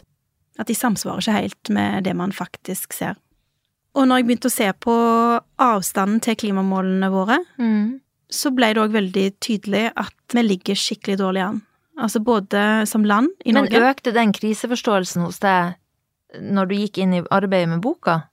at 0.62 0.70
de 0.70 0.78
samsvarer 0.78 1.22
ikke 1.22 1.38
helt 1.38 1.74
med 1.78 2.06
det 2.08 2.16
man 2.18 2.34
faktisk 2.34 2.96
ser. 2.96 3.20
Og 3.96 4.08
når 4.08 4.20
jeg 4.20 4.28
begynte 4.28 4.52
å 4.52 4.56
se 4.56 4.68
på 4.84 4.96
avstanden 5.64 6.20
til 6.24 6.36
klimamålene 6.40 7.10
våre, 7.14 7.40
mm. 7.62 8.02
så 8.32 8.52
ble 8.56 8.74
det 8.76 8.84
òg 8.84 8.96
veldig 8.96 9.26
tydelig 9.44 9.88
at 9.96 10.36
vi 10.36 10.44
ligger 10.44 10.80
skikkelig 10.80 11.18
dårlig 11.24 11.46
an. 11.46 11.64
Altså 11.96 12.20
både 12.20 12.60
som 12.92 13.06
land 13.08 13.32
i 13.48 13.54
Norge 13.56 13.72
Men 13.72 13.88
økte 13.88 14.12
den 14.12 14.34
kriseforståelsen 14.36 15.24
hos 15.24 15.40
deg 15.40 15.78
når 16.36 16.68
du 16.68 16.76
gikk 16.76 16.98
inn 17.00 17.14
i 17.16 17.24
arbeidet 17.32 17.70
med 17.72 17.84
boka? 17.86 18.26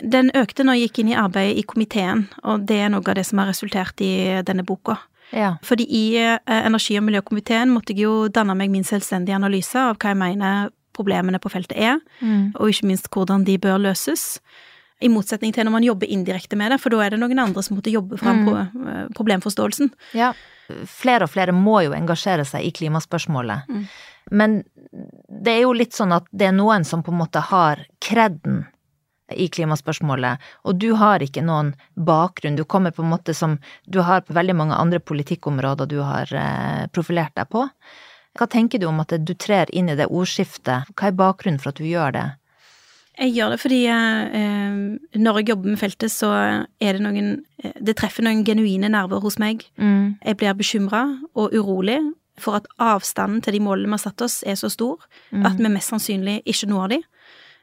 Den 0.00 0.30
økte 0.38 0.64
når 0.64 0.78
jeg 0.78 0.88
gikk 0.88 1.00
inn 1.02 1.10
i 1.12 1.18
arbeidet 1.20 1.58
i 1.60 1.66
komiteen, 1.68 2.26
og 2.48 2.64
det 2.68 2.78
er 2.80 2.92
noe 2.92 3.04
av 3.04 3.18
det 3.18 3.26
som 3.28 3.42
har 3.42 3.50
resultert 3.52 4.00
i 4.00 4.40
denne 4.46 4.64
boka. 4.64 4.96
Ja. 5.32 5.56
Fordi 5.64 5.84
i 5.88 6.04
eh, 6.20 6.38
energi- 6.48 6.96
og 7.00 7.06
miljøkomiteen 7.08 7.72
måtte 7.72 7.92
jeg 7.92 8.06
jo 8.06 8.28
danne 8.32 8.56
meg 8.56 8.72
min 8.72 8.84
selvstendige 8.84 9.36
analyse 9.36 9.80
av 9.80 9.96
hva 9.96 10.12
jeg 10.12 10.20
mener 10.20 10.72
problemene 10.96 11.40
på 11.40 11.52
feltet 11.52 11.76
er, 11.76 12.00
mm. 12.20 12.52
og 12.56 12.68
ikke 12.68 12.88
minst 12.90 13.08
hvordan 13.12 13.46
de 13.48 13.56
bør 13.60 13.80
løses. 13.80 14.40
I 15.02 15.10
motsetning 15.12 15.54
til 15.54 15.66
når 15.66 15.74
man 15.74 15.86
jobber 15.86 16.10
indirekte 16.10 16.58
med 16.58 16.72
det, 16.72 16.80
for 16.82 16.94
da 16.94 17.02
er 17.04 17.14
det 17.14 17.20
noen 17.22 17.42
andre 17.42 17.64
som 17.64 17.78
måtte 17.78 17.92
jobbe 17.92 18.18
fram 18.20 18.44
mm. 18.46 18.50
Eh, 18.92 19.04
problemforståelsen. 19.16 19.92
Ja. 20.18 20.32
Flere 20.88 21.26
og 21.26 21.32
flere 21.32 21.54
må 21.54 21.80
jo 21.84 21.94
engasjere 21.96 22.46
seg 22.48 22.64
i 22.64 22.72
klimaspørsmålet. 22.74 23.68
Mm. 23.68 23.86
Men 24.30 24.60
det 25.42 25.56
er 25.56 25.64
jo 25.64 25.74
litt 25.76 25.96
sånn 25.96 26.14
at 26.14 26.28
det 26.30 26.48
er 26.50 26.54
noen 26.56 26.86
som 26.88 27.02
på 27.02 27.12
en 27.12 27.20
måte 27.24 27.42
har 27.50 27.82
kredden 28.04 28.62
i 29.32 29.48
klimaspørsmålet, 29.48 30.40
og 30.68 30.76
du 30.76 30.92
har 31.00 31.22
ikke 31.24 31.44
noen 31.44 31.72
bakgrunn. 31.96 32.58
Du 32.58 32.64
kommer 32.68 32.92
på 32.92 33.04
en 33.04 33.12
måte 33.12 33.34
som 33.34 33.56
du 33.84 34.02
har 34.04 34.24
på 34.26 34.36
veldig 34.36 34.56
mange 34.58 34.76
andre 34.76 35.00
politikkområder 35.00 35.88
du 35.88 36.00
har 36.04 36.32
eh, 36.36 36.86
profilert 36.92 37.34
deg 37.38 37.48
på. 37.52 37.66
Hva 38.38 38.48
tenker 38.48 38.80
du 38.80 38.86
om 38.88 39.00
at 39.02 39.12
du 39.20 39.34
trer 39.34 39.70
inn 39.76 39.90
i 39.92 39.96
det 39.96 40.08
ordskiftet? 40.08 40.92
Hva 40.96 41.10
er 41.10 41.18
bakgrunnen 41.18 41.60
for 41.60 41.72
at 41.72 41.80
du 41.80 41.88
gjør 41.88 42.14
det? 42.16 42.28
Jeg 43.20 43.34
gjør 43.36 43.52
det 43.52 43.60
fordi 43.60 43.78
eh, 43.92 44.76
når 45.20 45.38
jeg 45.40 45.48
jobber 45.52 45.74
med 45.74 45.80
feltet, 45.80 46.12
så 46.12 46.30
er 46.32 46.96
det 46.96 47.02
noen 47.04 47.34
eh, 47.60 47.74
Det 47.76 47.96
treffer 48.00 48.24
noen 48.24 48.40
genuine 48.46 48.88
nerver 48.88 49.20
hos 49.20 49.36
meg. 49.42 49.66
Mm. 49.76 50.16
Jeg 50.24 50.38
blir 50.40 50.56
bekymra 50.56 51.04
og 51.36 51.52
urolig 51.52 52.00
for 52.40 52.56
at 52.56 52.68
avstanden 52.80 53.42
til 53.44 53.58
de 53.58 53.60
målene 53.60 53.92
vi 53.92 53.98
har 53.98 54.04
satt 54.06 54.24
oss, 54.24 54.40
er 54.48 54.56
så 54.56 54.70
stor 54.72 55.02
mm. 55.30 55.44
at 55.44 55.60
vi 55.60 55.68
mest 55.68 55.92
sannsynlig 55.92 56.40
ikke 56.48 56.70
når 56.70 56.94
de. 56.94 57.02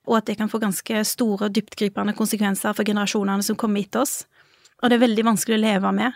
og 0.09 0.17
at 0.17 0.25
det 0.25 0.37
kan 0.37 0.49
få 0.49 0.57
ganske 0.57 1.03
store, 1.05 1.49
dyptgripende 1.53 2.15
konsekvenser 2.17 2.73
for 2.73 2.87
generasjonene 2.87 3.43
som 3.45 3.57
kommer 3.59 3.81
etter 3.81 4.01
oss. 4.01 4.23
Og 4.81 4.89
det 4.89 4.97
er 4.97 5.03
veldig 5.03 5.25
vanskelig 5.27 5.57
å 5.57 5.61
leve 5.61 5.91
med 5.93 6.13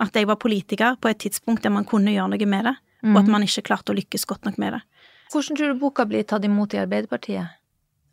at 0.00 0.16
jeg 0.16 0.28
var 0.28 0.40
politiker 0.40 0.96
på 1.00 1.08
et 1.08 1.20
tidspunkt 1.20 1.62
der 1.62 1.72
man 1.72 1.86
kunne 1.88 2.12
gjøre 2.12 2.32
noe 2.34 2.48
med 2.48 2.66
det, 2.68 2.74
og 3.04 3.20
at 3.20 3.30
man 3.32 3.44
ikke 3.44 3.64
klarte 3.68 3.92
å 3.92 3.96
lykkes 3.96 4.26
godt 4.28 4.48
nok 4.48 4.58
med 4.60 4.76
det. 4.76 4.82
Hvordan 5.30 5.56
tror 5.56 5.72
du 5.72 5.80
boka 5.80 6.04
blir 6.08 6.26
tatt 6.26 6.44
imot 6.44 6.74
i 6.74 6.80
Arbeiderpartiet? 6.82 7.59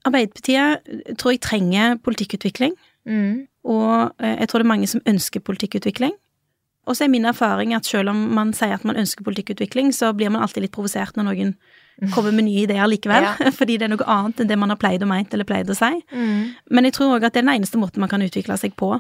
Arbeiderpartiet 0.08 1.18
tror 1.20 1.36
jeg 1.36 1.42
trenger 1.46 1.98
politikkutvikling, 2.04 2.76
Mm. 3.08 3.48
og 3.64 4.12
eh, 4.20 4.34
jeg 4.42 4.50
tror 4.50 4.60
det 4.60 4.66
er 4.66 4.74
mange 4.74 4.88
som 4.92 5.02
ønsker 5.08 5.40
politikkutvikling. 5.40 6.12
Og 6.88 6.96
så 6.96 7.04
er 7.06 7.12
min 7.12 7.26
erfaring 7.26 7.74
at 7.76 7.86
selv 7.88 8.10
om 8.12 8.16
man 8.36 8.52
sier 8.56 8.74
at 8.76 8.84
man 8.88 8.96
ønsker 9.00 9.24
politikkutvikling, 9.24 9.94
så 9.96 10.14
blir 10.16 10.30
man 10.32 10.42
alltid 10.44 10.64
litt 10.66 10.72
provosert 10.76 11.16
når 11.16 11.24
noen 11.30 11.54
kommer 12.14 12.32
med 12.36 12.46
nye 12.48 12.64
ideer 12.68 12.88
likevel, 12.88 13.24
Ja. 13.24 13.52
fordi 13.60 13.78
det 13.80 13.88
er 13.88 13.94
noe 13.96 14.06
annet 14.08 14.40
enn 14.44 14.48
det 14.52 14.58
man 14.60 14.70
har 14.72 14.78
pleid 14.80 15.04
å 15.04 15.08
meint 15.10 15.32
eller 15.34 15.48
pleid 15.48 15.72
å 15.72 15.76
si. 15.76 15.90
Men 16.70 16.84
jeg 16.88 16.94
tror 17.00 17.16
òg 17.18 17.24
at 17.28 17.34
det 17.34 17.42
er 17.42 17.48
den 17.48 17.56
eneste 17.56 17.80
måten 17.80 18.00
man 18.04 18.10
kan 18.12 18.22
utvikle 18.22 18.58
seg 18.60 18.76
på. 18.76 18.92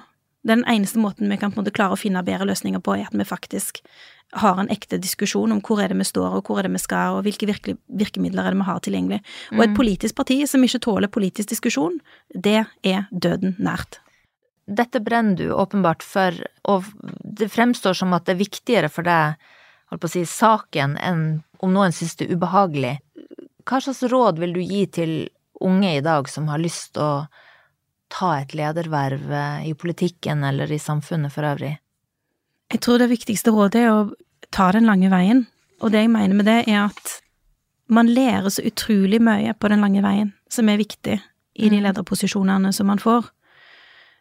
Den 0.47 0.63
eneste 0.69 1.01
måten 1.03 1.29
vi 1.29 1.37
kan 1.37 1.51
på 1.51 1.59
en 1.59 1.65
måte 1.65 1.75
klare 1.75 1.97
å 1.97 1.99
finne 1.99 2.23
bedre 2.25 2.47
løsninger 2.47 2.81
på, 2.83 2.95
er 2.95 3.09
at 3.09 3.17
vi 3.17 3.27
faktisk 3.27 3.81
har 4.35 4.59
en 4.59 4.69
ekte 4.71 4.99
diskusjon 4.99 5.53
om 5.55 5.61
hvor 5.63 5.79
er 5.81 5.91
det 5.91 5.99
vi 5.99 6.07
står, 6.07 6.39
og 6.39 6.47
hvor 6.47 6.59
er 6.59 6.67
det 6.67 6.73
vi 6.75 6.83
skal, 6.83 7.17
og 7.17 7.27
hvilke 7.27 7.47
virkemidler 7.47 8.43
er 8.43 8.55
det 8.55 8.59
vi 8.59 8.67
har 8.67 8.81
tilgjengelig. 8.83 9.21
Og 9.55 9.63
et 9.63 9.77
politisk 9.77 10.17
parti 10.19 10.41
som 10.49 10.63
ikke 10.63 10.83
tåler 10.83 11.11
politisk 11.11 11.53
diskusjon, 11.53 11.99
det 12.33 12.65
er 12.83 13.07
døden 13.11 13.55
nært. 13.59 14.01
Dette 14.67 14.99
brenner 14.99 15.39
du 15.39 15.53
åpenbart 15.55 16.03
for, 16.03 16.35
og 16.67 16.89
det 17.23 17.47
fremstår 17.53 17.95
som 17.95 18.15
at 18.15 18.27
det 18.27 18.35
er 18.35 18.43
viktigere 18.43 18.91
for 18.91 19.07
deg, 19.07 19.39
holdt 19.87 20.03
på 20.03 20.09
å 20.09 20.11
si, 20.11 20.25
saken 20.27 20.97
enn 20.99 21.27
om 21.63 21.71
noen 21.73 21.95
synes 21.95 22.17
det 22.19 22.27
er 22.27 22.35
ubehagelig. 22.35 22.97
Hva 23.67 23.79
slags 23.83 24.03
råd 24.11 24.41
vil 24.43 24.55
du 24.55 24.59
gi 24.61 24.83
til 24.91 25.13
unge 25.63 25.95
i 25.95 26.03
dag 26.03 26.27
som 26.29 26.51
har 26.51 26.59
lyst 26.61 26.93
til 26.97 27.05
å 27.05 27.13
ta 28.09 28.37
et 28.39 28.55
lederverv 28.55 29.31
i 29.67 29.73
politikken 29.73 30.43
eller 30.47 30.71
i 30.71 30.79
samfunnet 30.79 31.33
for 31.33 31.47
øvrig? 31.47 31.77
Jeg 32.71 32.81
tror 32.83 32.99
det 32.99 33.11
viktigste 33.11 33.51
rådet 33.55 33.83
er 33.83 33.93
å 33.93 34.11
ta 34.51 34.71
den 34.75 34.87
lange 34.87 35.09
veien, 35.11 35.45
og 35.81 35.91
det 35.93 36.05
jeg 36.05 36.11
mener 36.11 36.35
med 36.35 36.47
det 36.49 36.59
er 36.67 36.87
at 36.87 37.21
man 37.87 38.09
lærer 38.11 38.49
så 38.51 38.65
utrolig 38.67 39.21
mye 39.23 39.53
på 39.55 39.69
den 39.71 39.83
lange 39.83 40.03
veien, 40.03 40.33
som 40.51 40.67
er 40.69 40.79
viktig 40.79 41.21
i 41.55 41.69
de 41.69 41.79
Mm. 41.79 41.83
lederposisjonene 41.83 42.73
som 42.73 42.87
man 42.87 42.99
får. 42.99 43.29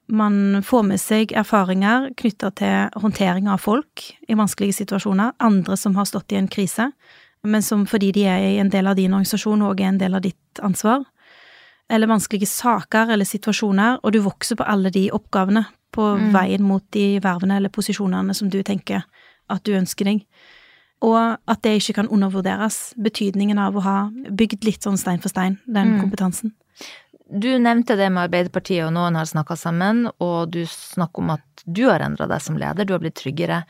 Man 0.09 0.63
får 0.63 0.83
med 0.83 1.01
seg 1.01 1.33
erfaringer 1.33 2.15
knytta 2.15 2.51
til 2.55 2.91
håndtering 2.95 3.49
av 3.49 3.59
folk 3.59 4.17
i 4.29 4.35
vanskelige 4.35 4.73
situasjoner, 4.73 5.33
andre 5.41 5.77
som 5.77 5.97
har 5.97 6.05
stått 6.05 6.33
i 6.33 6.37
en 6.37 6.49
krise, 6.49 6.93
men 7.43 7.63
som 7.63 7.87
fordi 7.87 8.13
de 8.13 8.25
er 8.25 8.39
i 8.39 8.59
en 8.59 8.71
del 8.71 8.87
av 8.87 8.97
din 8.97 9.13
organisasjon, 9.13 9.63
òg 9.63 9.81
er 9.81 9.89
en 9.89 9.99
del 9.99 10.15
av 10.15 10.23
ditt 10.23 10.61
ansvar. 10.63 11.05
Eller 11.89 12.07
vanskelige 12.11 12.49
saker 12.51 13.13
eller 13.15 13.25
situasjoner, 13.25 14.01
og 14.03 14.13
du 14.13 14.21
vokser 14.25 14.57
på 14.59 14.67
alle 14.67 14.91
de 14.91 15.09
oppgavene 15.15 15.67
på 15.93 16.17
Mm. 16.19 16.33
veien 16.33 16.63
mot 16.63 16.83
de 16.91 17.21
vervene 17.21 17.57
eller 17.57 17.69
posisjonene 17.69 18.35
som 18.35 18.49
du 18.51 18.63
tenker 18.63 19.05
at 19.49 19.63
du 19.65 19.73
ønsker 19.73 20.05
deg. 20.05 20.27
Og 21.03 21.39
at 21.47 21.63
det 21.63 21.77
ikke 21.81 21.95
kan 21.95 22.09
undervurderes, 22.09 22.95
betydningen 22.99 23.59
av 23.59 23.75
å 23.77 23.83
ha 23.83 24.11
bygd 24.31 24.65
litt 24.65 24.83
sånn 24.83 24.99
stein 24.99 25.21
for 25.21 25.29
stein, 25.29 25.59
den 25.67 25.99
Mm. 25.99 26.01
kompetansen. 26.01 26.53
Du 27.31 27.59
nevnte 27.59 27.97
det 27.97 28.11
med 28.13 28.31
Arbeiderpartiet, 28.31 28.87
og 28.87 28.93
noen 28.93 29.15
har 29.17 29.25
snakka 29.25 29.57
sammen, 29.57 30.11
og 30.21 30.51
du 30.51 30.65
snakker 30.65 31.19
om 31.19 31.31
at 31.31 31.41
du 31.71 31.89
har 31.89 32.01
endra 32.01 32.27
deg 32.29 32.41
som 32.41 32.57
leder, 32.57 32.85
du 32.85 32.93
har 32.95 33.01
blitt 33.01 33.15
tryggere. 33.17 33.65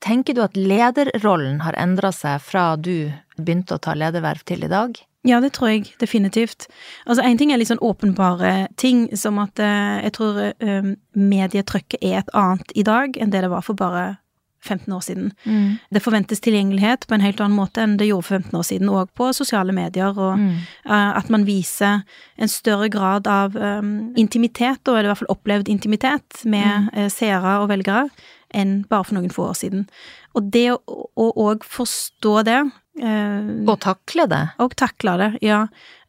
Tenker 0.00 0.34
du 0.34 0.42
at 0.42 0.54
lederrollen 0.54 1.60
har 1.60 1.72
endra 1.74 2.12
seg 2.12 2.40
fra 2.40 2.76
du 2.76 3.12
begynte 3.38 3.74
å 3.74 3.80
ta 3.80 3.94
lederverv 3.94 4.44
til 4.44 4.64
i 4.64 4.68
dag? 4.68 4.94
Ja, 5.26 5.40
det 5.40 5.52
tror 5.52 5.68
jeg 5.68 5.94
definitivt. 6.00 6.68
Altså, 7.06 7.22
én 7.26 7.38
ting 7.38 7.50
er 7.52 7.58
litt 7.58 7.68
sånn 7.72 7.82
åpenbare 7.82 8.68
ting, 8.76 9.08
som 9.18 9.38
at 9.42 9.58
eh, 9.58 10.04
jeg 10.06 10.12
tror 10.14 10.38
eh, 10.46 10.94
medietrykket 11.18 11.98
er 12.02 12.20
et 12.22 12.32
annet 12.38 12.72
i 12.78 12.86
dag 12.86 13.18
enn 13.18 13.30
det 13.34 13.42
det 13.42 13.50
var 13.50 13.66
for 13.66 13.74
bare 13.74 14.16
15 14.64 14.92
år 14.92 15.00
siden. 15.00 15.32
Mm. 15.46 15.78
Det 15.94 16.02
forventes 16.02 16.40
tilgjengelighet 16.40 17.06
på 17.06 17.14
en 17.14 17.22
helt 17.22 17.40
annen 17.40 17.56
måte 17.56 17.82
enn 17.82 17.96
det 17.98 18.08
gjorde 18.08 18.26
for 18.26 18.38
15 18.38 18.58
år 18.58 18.66
siden, 18.66 18.90
òg 18.90 19.12
på 19.14 19.30
sosiale 19.32 19.72
medier, 19.72 20.18
og 20.18 20.38
Mm. 20.38 20.56
uh, 20.90 21.16
at 21.18 21.30
man 21.30 21.46
viser 21.46 22.02
en 22.38 22.48
større 22.48 22.88
grad 22.88 23.26
av 23.26 23.56
um, 23.56 24.12
intimitet, 24.16 24.82
og 24.88 24.98
eller 24.98 25.08
i 25.08 25.12
hvert 25.12 25.22
fall 25.22 25.36
opplevd 25.36 25.68
intimitet, 25.68 26.44
med 26.44 26.90
eh, 26.94 27.08
seere 27.08 27.60
og 27.62 27.68
velgere, 27.68 28.08
enn 28.54 28.84
bare 28.88 29.04
for 29.04 29.14
noen 29.14 29.30
få 29.30 29.50
år 29.50 29.54
siden. 29.54 29.88
Og 30.34 30.52
det 30.52 30.72
å 30.72 31.32
òg 31.36 31.64
forstå 31.64 32.42
det 32.44 32.60
eh, 33.00 33.48
Og 33.68 33.78
takle 33.80 34.26
det? 34.30 34.42
og 34.58 34.74
takle 34.76 35.16
det, 35.20 35.30
ja. 35.42 35.66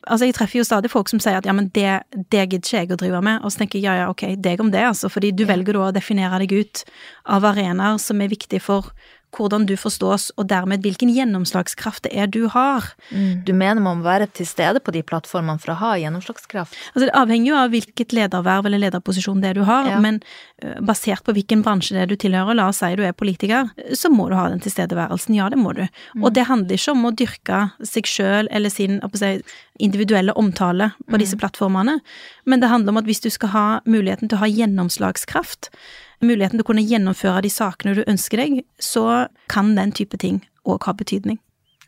Altså, 0.07 0.25
jeg 0.29 0.35
treffer 0.37 0.61
jo 0.61 0.63
stadig 0.65 0.89
folk 0.89 1.09
som 1.11 1.19
sier 1.19 1.37
at 1.37 1.45
ja, 1.45 1.53
men 1.53 1.67
det, 1.75 2.03
det 2.31 2.45
gidder 2.47 2.63
ikke 2.63 2.77
jeg 2.77 2.91
å 2.95 2.99
drive 3.01 3.19
med, 3.25 3.41
og 3.43 3.51
så 3.51 3.61
tenker 3.61 3.81
jeg 3.81 3.89
ja, 3.89 3.95
ja, 4.05 4.09
ok, 4.09 4.23
deg 4.39 4.61
om 4.63 4.71
det, 4.71 4.85
altså, 4.87 5.09
fordi 5.11 5.33
du 5.35 5.43
velger 5.49 5.75
da 5.75 5.89
å 5.89 5.95
definere 5.95 6.39
deg 6.39 6.55
ut 6.55 6.83
av 7.27 7.45
arenaer 7.51 7.99
som 8.01 8.21
er 8.23 8.31
viktige 8.31 8.63
for 8.63 8.93
hvordan 9.35 9.65
du 9.69 9.75
forstås, 9.77 10.31
og 10.37 10.47
dermed 10.49 10.81
hvilken 10.85 11.11
gjennomslagskraft 11.13 12.03
det 12.07 12.13
er 12.17 12.29
du 12.31 12.47
har. 12.51 12.87
Mm. 13.11 13.43
Du 13.45 13.53
mener 13.53 13.81
man 13.81 13.99
må 13.99 14.07
være 14.07 14.27
til 14.33 14.47
stede 14.49 14.81
på 14.81 14.93
de 14.95 15.03
plattformene 15.05 15.61
for 15.61 15.73
å 15.73 15.79
ha 15.79 15.91
gjennomslagskraft? 16.01 16.75
Altså, 16.93 17.05
det 17.07 17.15
avhenger 17.17 17.51
jo 17.51 17.59
av 17.59 17.73
hvilket 17.73 18.15
lederverv 18.15 18.69
eller 18.69 18.83
lederposisjon 18.85 19.41
det 19.43 19.51
er 19.51 19.59
du 19.59 19.63
har, 19.69 19.89
Ja. 19.89 19.99
men 19.99 20.21
øh, 20.63 20.79
basert 20.81 21.23
på 21.23 21.33
hvilken 21.37 21.63
bransje 21.63 21.95
det 21.95 22.01
er 22.03 22.11
du 22.11 22.15
tilhører, 22.15 22.57
la 22.57 22.67
oss 22.69 22.81
si 22.81 22.91
du 22.95 23.03
er 23.05 23.13
politiker, 23.13 23.69
så 23.93 24.09
må 24.09 24.29
du 24.29 24.35
ha 24.35 24.49
den 24.49 24.59
tilstedeværelsen, 24.63 25.35
ja, 25.35 25.49
det 25.49 25.59
må 25.59 25.73
du. 25.77 25.85
Og 26.21 26.33
det 26.33 26.47
handler 26.49 26.75
ikke 26.75 26.91
om 26.95 27.05
å 27.05 27.15
dyrke 27.15 27.61
seg 27.85 28.09
sjøl 28.09 28.49
eller 28.51 28.69
sin 28.73 28.99
si, 29.15 29.31
individuelle 29.79 30.33
omtale 30.35 30.91
på 31.09 31.19
disse 31.21 31.37
plattformene, 31.39 31.99
men 32.45 32.59
det 32.59 32.69
handler 32.69 32.95
om 32.95 33.01
at 33.01 33.05
hvis 33.05 33.21
du 33.23 33.29
skal 33.29 33.49
ha 33.53 33.65
muligheten 33.85 34.29
til 34.29 34.39
å 34.39 34.43
ha 34.43 34.49
gjennomslagskraft, 34.51 35.69
muligheten 36.25 36.57
til 36.57 36.65
å 36.65 36.69
kunne 36.71 36.85
gjennomføre 36.85 37.43
de 37.45 37.51
sakene 37.53 37.95
du 37.97 38.03
ønsker 38.05 38.41
deg, 38.41 38.63
så 38.79 39.27
kan 39.51 39.75
den 39.77 39.93
type 39.95 40.19
ting 40.21 40.41
òg 40.67 40.87
ha 40.87 40.95
betydning. 40.97 41.39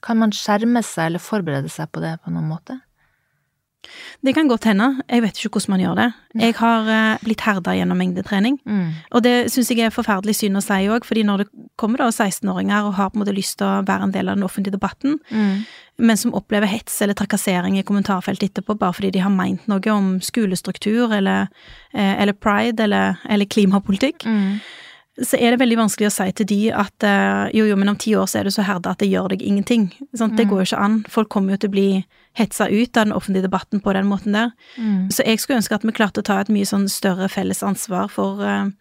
Kan 0.02 0.22
man 0.22 0.34
skjerme 0.34 0.82
seg 0.86 1.12
eller 1.12 1.22
forberede 1.22 1.70
seg 1.70 1.92
på 1.94 2.02
det 2.04 2.16
på 2.24 2.34
noen 2.34 2.50
måte? 2.50 2.80
Det 4.24 4.34
kan 4.36 4.48
godt 4.48 4.64
hende, 4.70 5.02
jeg 5.10 5.22
vet 5.24 5.38
ikke 5.40 5.50
hvordan 5.58 5.70
man 5.74 5.80
gjør 5.82 5.96
det. 5.98 6.08
Jeg 6.42 6.54
har 6.60 6.82
uh, 6.86 7.18
blitt 7.24 7.42
herda 7.42 7.74
gjennom 7.76 7.98
mengdetrening. 7.98 8.60
Mm. 8.66 8.90
Og 9.12 9.24
det 9.26 9.52
syns 9.52 9.72
jeg 9.74 9.80
er 9.80 9.90
forferdelig 9.96 10.36
synd 10.38 10.58
å 10.60 10.62
si 10.62 10.88
òg, 10.88 11.04
fordi 11.08 11.24
når 11.26 11.38
det 11.44 11.48
kommer 11.82 11.98
da 12.04 12.10
16-åringer 12.14 12.86
og 12.86 12.94
har 13.00 13.10
på 13.10 13.18
en 13.18 13.24
måte 13.26 13.34
lyst 13.36 13.58
til 13.58 13.66
å 13.68 13.82
være 13.88 14.04
en 14.04 14.12
del 14.14 14.30
av 14.30 14.36
den 14.38 14.46
offentlige 14.46 14.78
debatten, 14.78 15.18
Mm. 15.32 15.64
men 15.98 16.18
som 16.18 16.34
opplever 16.34 16.68
hets 16.68 17.02
eller 17.02 17.14
trakassering 17.14 17.78
i 17.78 17.84
kommentarfeltet 17.84 18.52
etterpå 18.54 18.78
bare 18.78 18.94
fordi 18.94 19.12
de 19.12 19.20
har 19.26 19.30
meint 19.34 19.68
noe 19.68 19.92
om 19.92 20.20
skolestruktur 20.22 21.12
eller, 21.14 21.48
eh, 21.94 22.22
eller 22.22 22.34
pride 22.34 22.80
eller, 22.84 23.18
eller 23.30 23.46
klimapolitikk, 23.46 24.26
Mm. 24.26 24.60
så 25.22 25.38
er 25.42 25.52
det 25.52 25.60
veldig 25.60 25.78
vanskelig 25.78 26.08
å 26.08 26.12
si 26.12 26.32
til 26.32 26.46
de 26.46 26.72
at 26.72 27.04
uh, 27.04 27.50
jo, 27.54 27.66
jo, 27.66 27.76
men 27.76 27.90
om 27.90 27.98
ti 27.98 28.12
år 28.16 28.26
så 28.26 28.40
er 28.40 28.44
du 28.44 28.50
så 28.52 28.64
herda 28.64 28.92
at 28.92 29.00
det 29.00 29.10
gjør 29.12 29.30
deg 29.30 29.42
ingenting. 29.42 29.92
Det 30.14 30.22
Mm. 30.22 30.50
går 30.50 30.58
jo 30.66 30.76
ikke 30.76 30.80
an. 30.84 31.04
Folk 31.10 31.30
kommer 31.30 31.52
jo 31.52 31.58
til 31.58 31.70
å 31.70 31.72
bli 31.72 32.06
hetsa 32.38 32.68
ut 32.70 32.98
av 32.98 33.06
den 33.06 33.14
offentlige 33.14 33.48
debatten 33.48 33.82
på 33.84 33.94
den 33.94 34.08
måten 34.08 34.36
der. 34.38 34.54
Mm. 34.78 35.10
Så 35.12 35.26
jeg 35.28 35.42
skulle 35.42 35.60
ønske 35.60 35.76
at 35.76 35.86
vi 35.88 35.96
klarte 35.96 36.24
å 36.24 36.28
ta 36.28 36.40
et 36.42 36.52
mye 36.54 36.68
sånn 36.68 36.88
større 36.92 37.28
felles 37.32 37.64
ansvar 37.66 38.08
for 38.12 38.44
eh, 38.46 38.72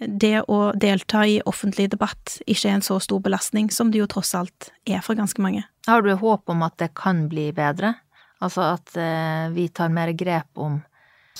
det 0.00 0.42
å 0.48 0.60
delta 0.80 1.26
i 1.28 1.40
offentlig 1.46 1.90
debatt 1.92 2.38
ikke 2.46 2.70
er 2.70 2.78
en 2.78 2.84
så 2.84 2.98
stor 3.02 3.20
belastning 3.22 3.70
som 3.74 3.92
det 3.92 4.00
jo 4.00 4.08
tross 4.10 4.32
alt 4.34 4.70
er 4.88 5.04
for 5.04 5.18
ganske 5.18 5.42
mange. 5.44 5.66
Har 5.86 6.02
du 6.02 6.12
håp 6.16 6.50
om 6.50 6.64
at 6.66 6.78
det 6.80 6.92
kan 6.98 7.26
bli 7.30 7.50
bedre? 7.56 7.94
Altså 8.40 8.64
at 8.72 8.96
eh, 8.96 9.50
vi 9.52 9.68
tar 9.68 9.92
mer 9.92 10.12
grep 10.16 10.58
om 10.58 10.80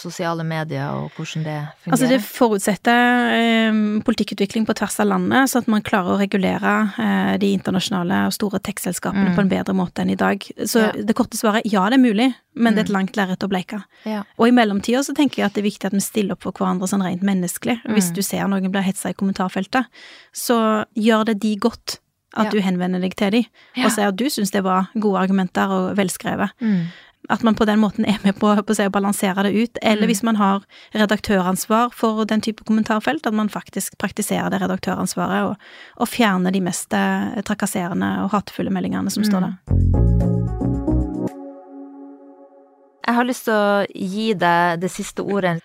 sosiale 0.00 0.42
medier 0.44 0.88
og 0.90 1.10
hvordan 1.16 1.44
det 1.44 1.56
fungerer? 1.84 1.92
Altså 1.92 2.08
det 2.08 2.20
forutsetter 2.24 3.30
eh, 3.36 3.78
politikkutvikling 4.06 4.66
på 4.68 4.74
tvers 4.80 4.98
av 5.00 5.06
landet, 5.12 5.50
så 5.52 5.60
at 5.62 5.68
man 5.70 5.82
klarer 5.86 6.14
å 6.16 6.18
regulere 6.20 6.72
eh, 6.98 7.36
de 7.42 7.52
internasjonale 7.54 8.22
og 8.26 8.32
store 8.36 8.58
tech-selskapene 8.64 9.30
Mm. 9.30 9.34
på 9.36 9.40
en 9.44 9.48
bedre 9.52 9.74
måte 9.76 10.00
enn 10.02 10.10
i 10.10 10.16
dag. 10.16 10.40
Så 10.64 10.80
Ja. 10.86 10.92
det 10.92 11.14
korte 11.14 11.36
svaret 11.36 11.62
ja, 11.70 11.84
det 11.90 11.98
er 12.00 12.02
mulig, 12.02 12.34
men 12.54 12.74
det 12.74 12.80
er 12.80 12.84
et 12.84 12.90
Mm. 12.90 12.96
langt 12.98 13.16
lerret 13.16 13.44
å 13.44 13.48
bleike. 13.48 13.82
ja. 14.04 14.22
Og 14.38 14.48
i 14.48 14.50
mellomtida 14.50 15.04
så 15.04 15.14
tenker 15.14 15.36
jeg 15.42 15.46
at 15.46 15.54
det 15.54 15.64
er 15.64 15.70
viktig 15.70 15.84
at 15.86 15.92
vi 15.92 16.00
stiller 16.00 16.32
opp 16.32 16.42
for 16.42 16.52
hverandre 16.52 16.88
sånn 16.88 17.02
rent 17.04 17.22
menneskelig. 17.22 17.80
Hvis 17.86 18.10
Mm. 18.10 18.14
du 18.14 18.22
ser 18.22 18.48
noen 18.48 18.70
blir 18.72 18.82
hetsa 18.82 19.10
i 19.10 19.12
kommentarfeltet, 19.14 19.84
så 20.32 20.84
gjør 20.96 21.24
det 21.26 21.40
de 21.40 21.56
godt 21.56 21.98
at 22.36 22.44
Ja. 22.46 22.50
du 22.50 22.60
henvender 22.60 23.00
deg 23.00 23.14
til 23.16 23.30
dem 23.30 23.44
og 23.84 23.90
sier 23.90 24.06
at 24.08 24.16
du 24.16 24.24
syns 24.26 24.52
det 24.52 24.62
var 24.62 24.88
gode 24.98 25.18
argumenter 25.18 25.68
og 25.68 25.96
velskrevet. 25.96 26.50
At 27.30 27.42
man 27.46 27.54
på 27.54 27.64
den 27.64 27.78
måten 27.78 28.04
er 28.10 28.18
med 28.24 28.34
på, 28.40 28.50
på 28.58 28.72
å, 28.72 28.74
si, 28.74 28.82
å 28.82 28.90
balansere 28.90 29.44
det 29.46 29.52
ut. 29.54 29.78
Eller 29.82 30.02
Mm. 30.02 30.10
hvis 30.10 30.22
man 30.26 30.36
har 30.36 30.64
redaktøransvar 30.92 31.92
for 31.94 32.24
den 32.26 32.40
type 32.42 32.64
kommentarfelt, 32.66 33.26
at 33.26 33.34
man 33.34 33.48
faktisk 33.48 33.96
praktiserer 33.98 34.50
det 34.50 34.58
redaktøransvaret 34.64 35.44
og, 35.52 35.56
og 35.96 36.08
fjerner 36.10 36.50
de 36.50 36.60
mest 36.60 36.92
eh, 36.92 37.38
trakasserende 37.46 38.24
og 38.24 38.30
hatefulle 38.34 38.70
meldingene 38.74 39.10
som 39.14 39.22
står 39.24 39.40
Mm. 39.40 39.50
der. 39.50 40.50
Jeg 43.06 43.14
har 43.16 43.24
lyst 43.26 43.44
til 43.48 43.54
å 43.56 43.86
gi 43.94 44.26
deg 44.38 44.80
det 44.82 44.90
siste 44.92 45.22
ordet. 45.24 45.56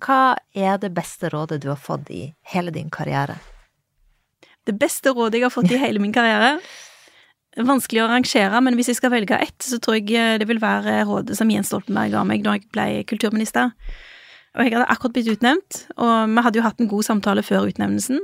Hva 0.00 0.36
er 0.56 0.78
det 0.80 0.92
beste 0.96 1.28
rådet 1.32 1.60
du 1.60 1.68
har 1.68 1.76
fått 1.80 2.08
i 2.14 2.22
hele 2.54 2.70
din 2.72 2.88
karriere? 2.92 3.36
Det 4.64 4.76
beste 4.78 5.12
rådet 5.12 5.40
jeg 5.40 5.48
har 5.48 5.52
fått 5.52 5.72
i 5.74 5.80
hele 5.80 6.00
min 6.00 6.12
karriere, 6.14 6.58
vanskelig 7.56 8.04
å 8.04 8.10
rangere, 8.10 8.60
men 8.62 8.76
hvis 8.78 8.92
jeg 8.92 9.00
skal 9.00 9.12
velge 9.14 9.38
ett, 9.42 9.58
så 9.64 9.80
tror 9.82 9.98
jeg 9.98 10.14
eh, 10.14 10.38
det 10.38 10.46
vil 10.50 10.62
være 10.62 11.02
rådet 11.08 11.36
som 11.38 11.50
Jens 11.50 11.72
Stoltenberg 11.72 12.14
ga 12.14 12.22
meg 12.26 12.44
da 12.46 12.56
jeg 12.56 12.68
ble 12.70 12.86
kulturminister. 13.10 13.72
Og 14.56 14.66
jeg 14.66 14.74
hadde 14.74 14.88
akkurat 14.90 15.14
blitt 15.14 15.30
utnevnt, 15.30 15.84
og 15.96 16.32
vi 16.32 16.44
hadde 16.46 16.58
jo 16.58 16.66
hatt 16.66 16.82
en 16.82 16.90
god 16.90 17.06
samtale 17.06 17.44
før 17.46 17.68
utnevnelsen. 17.70 18.18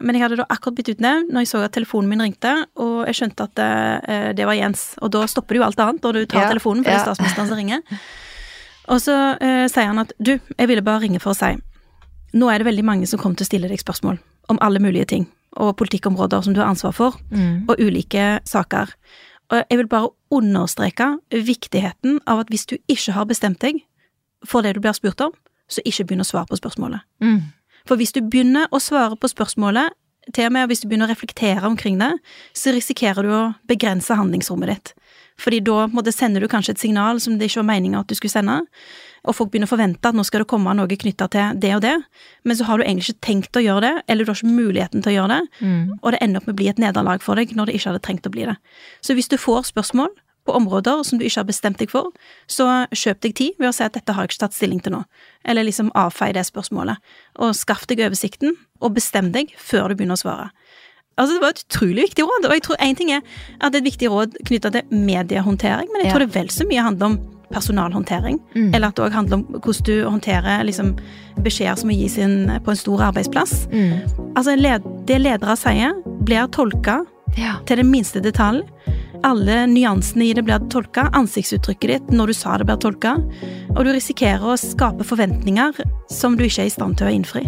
Men 0.00 0.16
jeg 0.16 0.24
hadde 0.24 0.38
da 0.40 0.46
akkurat 0.48 0.78
blitt 0.78 0.94
utnevnt 0.94 1.32
når 1.32 1.44
jeg 1.44 1.50
så 1.50 1.60
at 1.66 1.74
telefonen 1.76 2.08
min 2.12 2.24
ringte, 2.24 2.54
og 2.80 3.02
jeg 3.10 3.18
skjønte 3.18 3.48
at 3.48 3.56
det, 3.60 3.72
eh, 4.08 4.28
det 4.36 4.48
var 4.48 4.56
Jens. 4.56 4.94
Og 5.04 5.12
da 5.12 5.26
stopper 5.28 5.56
det 5.56 5.60
jo 5.60 5.66
alt 5.68 5.82
annet 5.84 6.04
når 6.04 6.20
du 6.20 6.22
tar 6.24 6.46
Ja, 6.46 6.52
telefonen, 6.54 6.84
for 6.84 6.92
det 6.92 6.96
ja. 6.96 7.02
er 7.02 7.10
statsministeren 7.10 7.50
som 7.52 7.60
ringer. 7.60 7.84
Og 8.90 8.98
så 9.04 9.16
eh, 9.38 9.66
sier 9.70 9.92
han 9.92 10.00
at 10.02 10.14
du, 10.18 10.38
jeg 10.40 10.68
ville 10.68 10.82
bare 10.82 11.04
ringe 11.04 11.20
for 11.22 11.34
å 11.34 11.38
si 11.38 11.52
nå 12.30 12.46
er 12.50 12.62
det 12.62 12.68
veldig 12.68 12.86
mange 12.86 13.08
som 13.10 13.20
kommer 13.20 13.38
til 13.38 13.46
å 13.46 13.50
stille 13.50 13.70
deg 13.70 13.80
spørsmål 13.82 14.20
om 14.50 14.58
alle 14.62 14.82
mulige 14.82 15.08
ting, 15.12 15.24
og 15.56 15.76
politikkområder 15.76 16.44
som 16.44 16.54
du 16.54 16.60
har 16.60 16.70
ansvar 16.70 16.92
for, 16.92 17.16
Mm. 17.30 17.68
og 17.68 17.76
ulike 17.80 18.40
saker. 18.44 18.94
Og 19.50 19.64
jeg 19.70 19.78
vil 19.78 19.88
bare 19.88 20.10
understreke 20.30 21.18
viktigheten 21.30 22.20
av 22.26 22.38
at 22.40 22.48
hvis 22.48 22.66
du 22.66 22.76
ikke 22.88 23.12
har 23.12 23.24
bestemt 23.26 23.58
deg 23.60 23.82
for 24.46 24.62
det 24.62 24.74
du 24.74 24.80
blir 24.80 24.92
spurt 24.92 25.20
om, 25.20 25.32
så 25.68 25.80
ikke 25.84 26.06
begynn 26.06 26.22
å 26.22 26.28
svare 26.28 26.46
på 26.46 26.58
spørsmålet. 26.58 27.00
Mm. 27.22 27.42
For 27.86 27.96
hvis 27.96 28.12
du 28.12 28.20
begynner 28.20 28.68
å 28.70 28.80
svare 28.80 29.16
på 29.16 29.28
spørsmålet, 29.28 29.90
til 30.34 30.46
og 30.46 30.52
med 30.52 30.68
hvis 30.68 30.82
du 30.82 30.88
begynner 30.88 31.08
å 31.08 31.14
reflektere 31.14 31.66
omkring 31.66 31.98
det, 31.98 32.12
så 32.54 32.72
risikerer 32.72 33.22
du 33.22 33.30
å 33.34 33.54
begrense 33.66 34.14
handlingsrommet 34.14 34.68
ditt. 34.68 34.94
Fordi 35.40 35.60
da 35.64 35.86
måtte, 35.88 36.12
en 36.12 36.12
sender 36.12 36.40
du 36.40 36.48
kanskje 36.48 36.70
et 36.76 36.82
signal 36.82 37.20
som 37.20 37.38
det 37.38 37.48
ikke 37.48 37.62
var 37.62 37.70
meninga 37.74 38.00
at 38.00 38.06
du 38.10 38.14
skulle 38.14 38.30
sende, 38.30 38.60
og 39.24 39.34
folk 39.36 39.50
begynner 39.52 39.68
å 39.68 39.74
forvente 39.74 40.08
at 40.08 40.14
nå 40.16 40.24
skal 40.24 40.40
det 40.44 40.48
komme 40.48 40.72
noe 40.74 40.86
knytta 40.88 41.28
til 41.30 41.58
det 41.60 41.74
og 41.76 41.82
det, 41.84 41.96
men 42.44 42.56
så 42.56 42.64
har 42.64 42.78
du 42.80 42.84
egentlig 42.84 43.10
ikke 43.10 43.26
tenkt 43.26 43.58
å 43.60 43.64
gjøre 43.64 43.80
det, 43.84 43.92
eller 44.08 44.24
du 44.24 44.30
har 44.32 44.40
ikke 44.40 44.54
muligheten 44.56 45.02
til 45.04 45.12
å 45.12 45.16
gjøre 45.18 45.28
det, 45.36 45.42
Mm. 45.60 45.98
og 46.02 46.12
det 46.12 46.22
ender 46.22 46.40
opp 46.40 46.46
med 46.46 46.54
å 46.54 46.60
bli 46.62 46.68
et 46.68 46.78
nederlag 46.78 47.22
for 47.22 47.34
deg 47.36 47.54
når 47.56 47.66
det 47.66 47.74
ikke 47.76 47.90
hadde 47.92 48.02
trengt 48.02 48.26
å 48.26 48.30
bli 48.32 48.46
det. 48.46 48.56
Så 49.02 49.14
hvis 49.14 49.28
du 49.28 49.36
får 49.36 49.68
spørsmål 49.72 50.08
på 50.46 50.54
områder 50.56 51.04
som 51.04 51.18
du 51.18 51.24
ikke 51.26 51.40
har 51.42 51.44
bestemt 51.44 51.76
deg 51.78 51.90
for, 51.90 52.12
så 52.48 52.86
kjøp 52.90 53.20
deg 53.20 53.34
tid 53.36 53.52
ved 53.58 53.68
å 53.68 53.74
si 53.76 53.84
at 53.84 53.92
dette 53.92 54.12
har 54.12 54.24
jeg 54.24 54.30
ikke 54.32 54.46
tatt 54.46 54.54
stilling 54.56 54.80
til 54.80 54.92
nå, 54.92 55.04
eller 55.44 55.64
liksom 55.68 55.90
avfei 55.94 56.32
det 56.32 56.46
spørsmålet, 56.48 56.96
og 57.38 57.52
skaff 57.54 57.86
deg 57.86 58.00
oversikten, 58.00 58.56
og 58.80 58.94
bestem 58.94 59.32
deg 59.32 59.52
før 59.58 59.88
du 59.88 59.96
begynner 59.96 60.16
å 60.16 60.22
svare. 60.24 60.50
Altså, 61.18 61.34
det 61.36 61.42
var 61.42 61.50
et 61.52 61.64
utrolig 61.68 62.06
viktig 62.08 62.24
råd, 62.24 62.46
og 62.48 62.52
jeg 62.56 62.62
tror 62.64 62.76
en 62.80 62.96
ting 62.96 63.10
er 63.12 63.20
at 63.60 63.72
det 63.72 63.82
er 63.82 63.84
et 63.84 63.90
viktig 63.92 64.08
råd 64.08 64.38
knytta 64.48 64.70
til 64.72 64.82
mediehåndtering, 64.90 65.90
men 65.92 66.02
jeg 66.06 66.14
tror 66.14 66.24
det 66.24 66.32
vel 66.34 66.48
så 66.48 66.64
mye 66.64 66.86
handler 66.86 67.06
om 67.10 67.18
personalhåndtering, 67.52 68.38
Mm. 68.54 68.74
eller 68.74 68.88
at 68.88 68.94
det 68.96 69.04
òg 69.04 69.12
handler 69.12 69.34
om 69.34 69.44
hvordan 69.60 69.84
du 69.84 70.04
håndterer 70.04 70.64
liksom, 70.64 70.96
beskjeder 71.42 71.76
som 71.78 71.88
må 71.88 71.94
gis 71.96 72.18
inn 72.18 72.50
på 72.64 72.70
en 72.70 72.76
stor 72.76 72.98
arbeidsplass. 73.10 73.66
Mm. 73.72 74.32
Altså, 74.36 74.56
det 75.06 75.20
ledere 75.20 75.56
sier, 75.56 75.92
blir 76.24 76.46
tolka 76.48 77.04
Ja. 77.36 77.56
til 77.66 77.76
den 77.76 77.90
minste 77.90 78.20
detalj. 78.20 78.62
Alle 79.22 79.66
nyansene 79.66 80.30
i 80.30 80.32
det 80.32 80.44
blir 80.44 80.58
tolka, 80.70 81.10
ansiktsuttrykket 81.12 81.88
ditt 81.88 82.08
når 82.10 82.26
du 82.26 82.32
sa 82.32 82.56
det 82.56 82.66
blir 82.66 82.76
tolka, 82.76 83.16
og 83.76 83.84
du 83.84 83.92
risikerer 83.92 84.40
å 84.40 84.56
skape 84.58 85.04
forventninger 85.04 85.72
som 86.08 86.36
du 86.36 86.44
ikke 86.44 86.62
er 86.62 86.66
i 86.66 86.70
stand 86.70 86.96
til 86.96 87.06
å 87.06 87.12
innfri. 87.12 87.44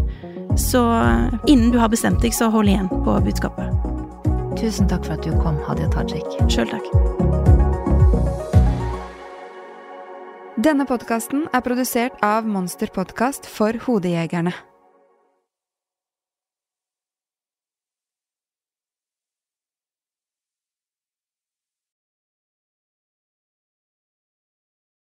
Så 0.57 0.83
eh, 0.85 1.39
innen 1.49 1.71
du 1.73 1.79
har 1.79 1.89
bestemt 1.89 2.21
deg, 2.21 2.33
så 2.33 2.51
hold 2.51 2.69
igjen 2.69 2.89
på 2.89 3.25
budskapet. 3.25 3.73
Tusen 4.61 4.87
takk 4.87 5.05
for 5.07 5.15
at 5.15 5.23
du 5.23 5.31
kom, 5.41 5.57
Hadia 5.67 5.89
Tajik. 5.89 6.29
Sjøl 6.53 6.69
takk. 6.69 7.12
Denne 10.63 10.85
podkasten 10.87 11.49
er 11.51 11.63
produsert 11.65 12.21
av 12.23 12.47
Monster 12.47 12.93
Podkast 12.95 13.49
for 13.51 13.75
Hodejegerne. 13.83 14.53